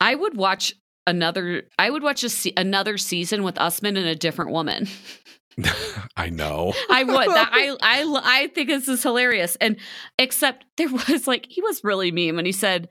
I 0.00 0.14
would 0.14 0.36
watch 0.36 0.74
another 1.06 1.64
I 1.78 1.90
would 1.90 2.02
watch 2.02 2.22
a 2.24 2.28
se- 2.28 2.52
another 2.56 2.96
season 2.98 3.42
with 3.42 3.58
Usman 3.60 3.96
and 3.96 4.06
a 4.06 4.14
different 4.14 4.50
woman. 4.52 4.86
I 6.16 6.30
know. 6.30 6.72
I 6.90 7.02
would. 7.02 7.28
That, 7.28 7.50
I 7.52 7.76
I 7.82 8.20
I 8.42 8.46
think 8.48 8.68
this 8.68 8.86
is 8.86 9.02
hilarious. 9.02 9.56
And 9.56 9.76
except 10.18 10.64
there 10.76 10.88
was 11.08 11.26
like 11.26 11.46
he 11.48 11.60
was 11.62 11.82
really 11.82 12.12
mean 12.12 12.36
when 12.36 12.46
he 12.46 12.52
said 12.52 12.88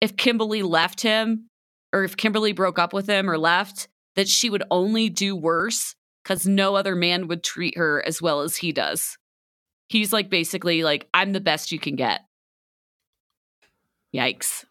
if 0.00 0.16
Kimberly 0.16 0.62
left 0.62 1.00
him 1.00 1.48
or 1.92 2.04
if 2.04 2.16
Kimberly 2.16 2.52
broke 2.52 2.78
up 2.78 2.92
with 2.92 3.08
him 3.08 3.30
or 3.30 3.38
left, 3.38 3.88
that 4.16 4.28
she 4.28 4.50
would 4.50 4.62
only 4.70 5.08
do 5.08 5.34
worse 5.36 5.94
because 6.22 6.46
no 6.46 6.74
other 6.74 6.94
man 6.94 7.28
would 7.28 7.42
treat 7.42 7.76
her 7.76 8.02
as 8.06 8.22
well 8.22 8.40
as 8.40 8.56
he 8.56 8.72
does. 8.72 9.18
He's 9.88 10.12
like 10.12 10.30
basically 10.30 10.82
like 10.82 11.08
I'm 11.12 11.32
the 11.32 11.40
best 11.40 11.72
you 11.72 11.78
can 11.78 11.96
get. 11.96 12.20
Yikes. 14.14 14.64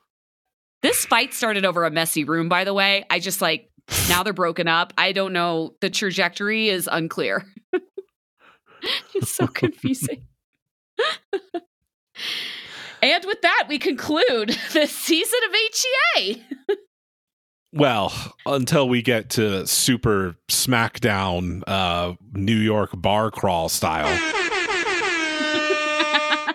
This 0.82 1.06
fight 1.06 1.34
started 1.34 1.66
over 1.66 1.86
a 1.86 1.91
messy 1.91 2.24
room, 2.24 2.50
by 2.50 2.64
the 2.64 2.74
way. 2.74 3.06
I 3.10 3.20
just 3.20 3.41
like 3.41 3.70
now 4.10 4.24
they're 4.24 4.34
broken 4.34 4.68
up. 4.68 4.94
I 4.98 5.12
don't 5.12 5.34
know. 5.34 5.76
The 5.82 5.89
trajectory 5.89 6.70
is 6.70 6.89
unclear. 6.91 7.46
it's 9.16 9.32
so 9.32 9.48
confusing. 9.48 10.28
and 13.02 13.26
with 13.26 13.41
that, 13.41 13.66
we 13.68 13.80
conclude 13.80 14.50
this 14.74 14.91
season 14.91 15.39
of 15.48 15.52
HEA. 15.54 16.44
Well, 17.74 18.13
until 18.45 18.88
we 18.88 19.01
get 19.01 19.32
to 19.32 19.65
super 19.65 20.36
SmackDown, 20.47 21.63
uh, 21.65 22.13
New 22.34 22.55
York 22.55 22.91
bar 22.93 23.32
crawl 23.32 23.67
style. 23.67 24.05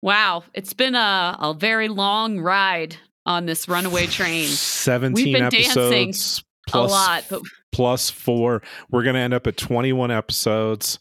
wow, 0.00 0.44
it's 0.54 0.74
been 0.74 0.94
a, 0.94 1.36
a 1.40 1.56
very 1.58 1.88
long 1.88 2.38
ride 2.38 2.94
on 3.26 3.46
this 3.46 3.68
runaway 3.68 4.06
train. 4.06 4.46
17 4.46 5.32
been 5.32 5.42
episodes 5.42 6.44
plus, 6.68 6.88
a 6.88 6.94
lot, 6.94 7.24
but 7.28 7.42
plus 7.72 8.08
four. 8.08 8.62
We're 8.92 9.02
going 9.02 9.16
to 9.16 9.20
end 9.20 9.34
up 9.34 9.48
at 9.48 9.56
21 9.56 10.12
episodes. 10.12 11.00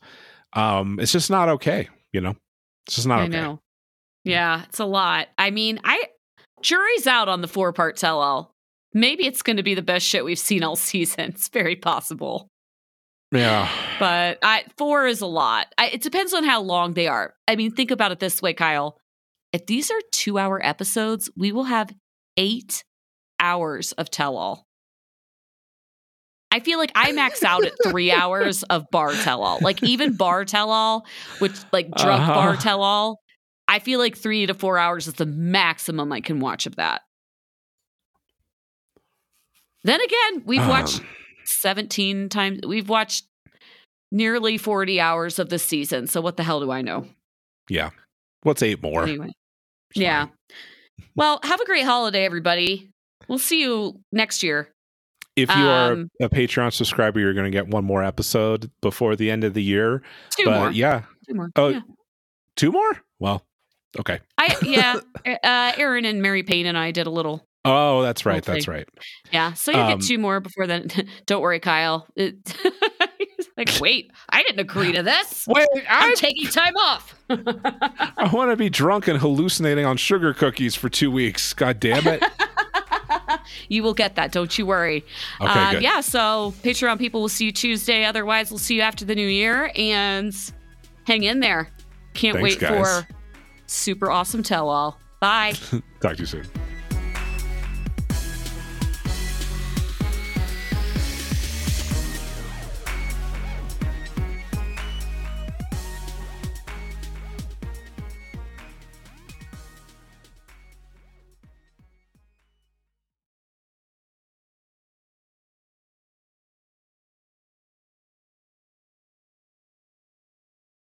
Um, 0.53 0.99
it's 0.99 1.11
just 1.11 1.30
not 1.30 1.47
okay, 1.49 1.89
you 2.11 2.21
know? 2.21 2.36
It's 2.88 2.95
just 2.95 3.07
not 3.07 3.19
I 3.19 3.23
okay. 3.26 3.39
know. 3.39 3.61
Yeah, 4.23 4.63
it's 4.63 4.80
a 4.80 4.86
lot. 4.86 5.28
I 5.38 5.51
mean, 5.51 5.80
I 5.84 6.05
jury's 6.66 7.07
out 7.07 7.30
on 7.30 7.41
the 7.41 7.47
four 7.47 7.72
part 7.74 7.95
tell 7.97 8.20
all. 8.20 8.51
Maybe 8.93 9.26
it's 9.26 9.41
going 9.41 9.57
to 9.57 9.63
be 9.63 9.76
the 9.76 9.82
best 9.82 10.05
shit 10.05 10.26
we've 10.26 10.39
seen 10.39 10.63
all 10.63 10.76
season. 10.91 11.26
It's 11.30 11.47
very 11.49 11.76
possible. 11.76 12.47
Yeah. 13.32 13.70
But 13.99 14.39
I, 14.41 14.63
four 14.78 15.07
is 15.07 15.22
a 15.22 15.26
lot. 15.28 15.68
I, 15.78 15.88
it 15.88 16.01
depends 16.01 16.34
on 16.34 16.43
how 16.43 16.61
long 16.61 16.93
they 16.93 17.07
are. 17.07 17.34
I 17.47 17.55
mean, 17.55 17.72
think 17.72 17.91
about 17.91 18.11
it 18.11 18.20
this 18.20 18.41
way, 18.41 18.53
Kyle. 18.53 18.97
If 19.51 19.66
these 19.66 19.91
are 19.91 19.99
two 20.11 20.38
hour 20.38 20.63
episodes, 20.66 21.30
we 21.36 21.51
will 21.51 21.63
have 21.66 21.91
eight 22.38 22.84
hours 23.39 23.91
of 23.93 24.09
tell 24.09 24.38
all. 24.38 24.66
I 26.51 26.61
feel 26.61 26.78
like 26.80 26.91
I 26.95 27.11
max 27.11 27.43
out 27.43 27.66
at 27.66 27.74
three 27.84 28.11
hours 28.11 28.63
of 28.63 28.86
bar 28.91 29.11
tell 29.13 29.43
all. 29.43 29.59
Like 29.61 29.84
even 29.84 30.16
bar 30.16 30.45
tell 30.45 30.70
all, 30.72 31.05
which 31.39 31.53
like 31.74 31.88
drunk 31.91 32.22
Uh-huh. 32.22 32.34
bar 32.34 32.55
tell 32.55 32.82
all, 32.82 33.20
I 33.76 33.80
feel 33.80 33.99
like 33.99 34.15
three 34.17 34.45
to 34.45 34.53
four 34.53 34.78
hours 34.78 35.05
is 35.05 35.15
the 35.15 35.26
maximum 35.26 36.09
I 36.13 36.21
can 36.21 36.39
watch 36.39 36.65
of 36.65 36.78
that. 36.78 37.01
Then 39.84 39.99
again, 39.99 40.43
we've 40.45 40.61
Um, 40.61 40.69
watched 40.69 41.01
17 41.43 42.30
times, 42.30 42.61
we've 42.65 42.88
watched 42.88 43.26
nearly 44.13 44.57
40 44.57 45.01
hours 45.01 45.39
of 45.39 45.49
this 45.49 45.61
season. 45.63 46.07
So 46.07 46.21
what 46.21 46.38
the 46.38 46.43
hell 46.43 46.61
do 46.61 46.71
I 46.71 46.82
know? 46.82 47.05
Yeah. 47.69 47.89
What's 48.43 48.63
eight 48.63 48.82
more? 48.82 49.03
Anyway. 49.03 49.32
Yeah. 49.93 50.28
Well, 51.15 51.41
have 51.43 51.59
a 51.59 51.65
great 51.65 51.84
holiday, 51.84 52.23
everybody. 52.23 52.91
We'll 53.28 53.38
see 53.39 53.61
you 53.61 53.99
next 54.13 54.41
year. 54.41 54.69
If 55.36 55.49
you 55.49 55.67
are 55.67 55.91
Um, 55.91 56.09
a 56.21 56.30
Patreon 56.30 56.71
subscriber, 56.71 57.19
you're 57.19 57.34
going 57.34 57.43
to 57.43 57.51
get 57.51 57.67
one 57.67 57.84
more 57.84 58.05
episode 58.05 58.71
before 58.82 59.17
the 59.17 59.30
end 59.30 59.43
of 59.43 59.53
the 59.53 59.61
year. 59.63 60.01
Two 60.30 60.45
but 60.45 60.57
more. 60.59 60.71
yeah, 60.71 61.03
Two 61.28 61.34
more. 61.36 61.49
Oh, 61.57 61.67
yeah. 61.69 61.82
two 62.55 62.71
more? 62.71 63.01
Well, 63.19 63.45
okay. 64.00 64.20
I 64.38 64.56
yeah. 64.62 65.00
Uh, 65.43 65.72
Aaron 65.78 66.06
and 66.06 66.22
Mary 66.22 66.43
Payne 66.43 66.68
and 66.68 66.78
I 66.78 66.91
did 66.91 67.08
a 67.08 67.10
little. 67.10 67.48
Oh, 67.66 68.04
that's 68.04 68.28
right. 68.28 68.43
That's 68.43 68.68
right. 68.68 68.88
Yeah. 69.32 69.54
So 69.54 69.72
you 69.72 69.80
Um, 69.80 69.98
get 69.98 70.06
two 70.08 70.20
more 70.20 70.39
before 70.39 70.68
then. 70.68 70.88
Don't 71.26 71.41
worry, 71.41 71.60
Kyle. 71.60 72.06
It, 72.16 72.36
He's 73.18 73.50
like, 73.58 73.72
wait, 73.82 74.12
I 74.30 74.43
didn't 74.43 74.60
agree 74.60 74.91
to 74.91 75.02
this. 75.02 75.46
Wait, 75.48 75.68
I'm 75.89 76.14
taking 76.16 76.48
time 76.48 76.76
off. 76.78 77.16
I 77.30 78.30
want 78.32 78.52
to 78.52 78.56
be 78.56 78.70
drunk 78.70 79.08
and 79.08 79.18
hallucinating 79.20 79.84
on 79.86 79.98
sugar 79.98 80.32
cookies 80.34 80.76
for 80.76 80.89
two 80.89 81.10
weeks. 81.10 81.54
God 81.56 81.80
damn 81.80 82.06
it. 82.08 82.24
you 83.68 83.82
will 83.82 83.96
get 83.96 84.16
that. 84.16 84.32
Don't 84.32 84.56
you 84.60 84.68
worry. 84.68 85.04
Okay, 85.41 85.78
um, 85.78 85.82
yeah. 85.82 86.02
So 86.02 86.54
Patreon 86.64 87.00
people 87.00 87.22
will 87.22 87.30
see 87.30 87.46
you 87.46 87.52
Tuesday. 87.52 88.06
Otherwise, 88.06 88.52
we'll 88.52 88.60
see 88.60 88.76
you 88.76 88.82
after 88.82 89.06
the 89.06 89.16
new 89.16 89.28
year 89.28 89.72
and 89.76 90.36
hang 91.08 91.24
in 91.24 91.39
there. 91.39 91.70
Can't 92.14 92.38
Thanks, 92.38 92.43
wait 92.56 92.60
guys. 92.60 93.04
for 93.04 93.08
super 93.68 94.09
awesome 94.11 94.43
tell 94.43 94.70
all. 94.70 94.99
Bye. 95.20 95.53
Talk 96.01 96.16
to 96.16 96.20
you 96.20 96.26
soon. 96.26 96.45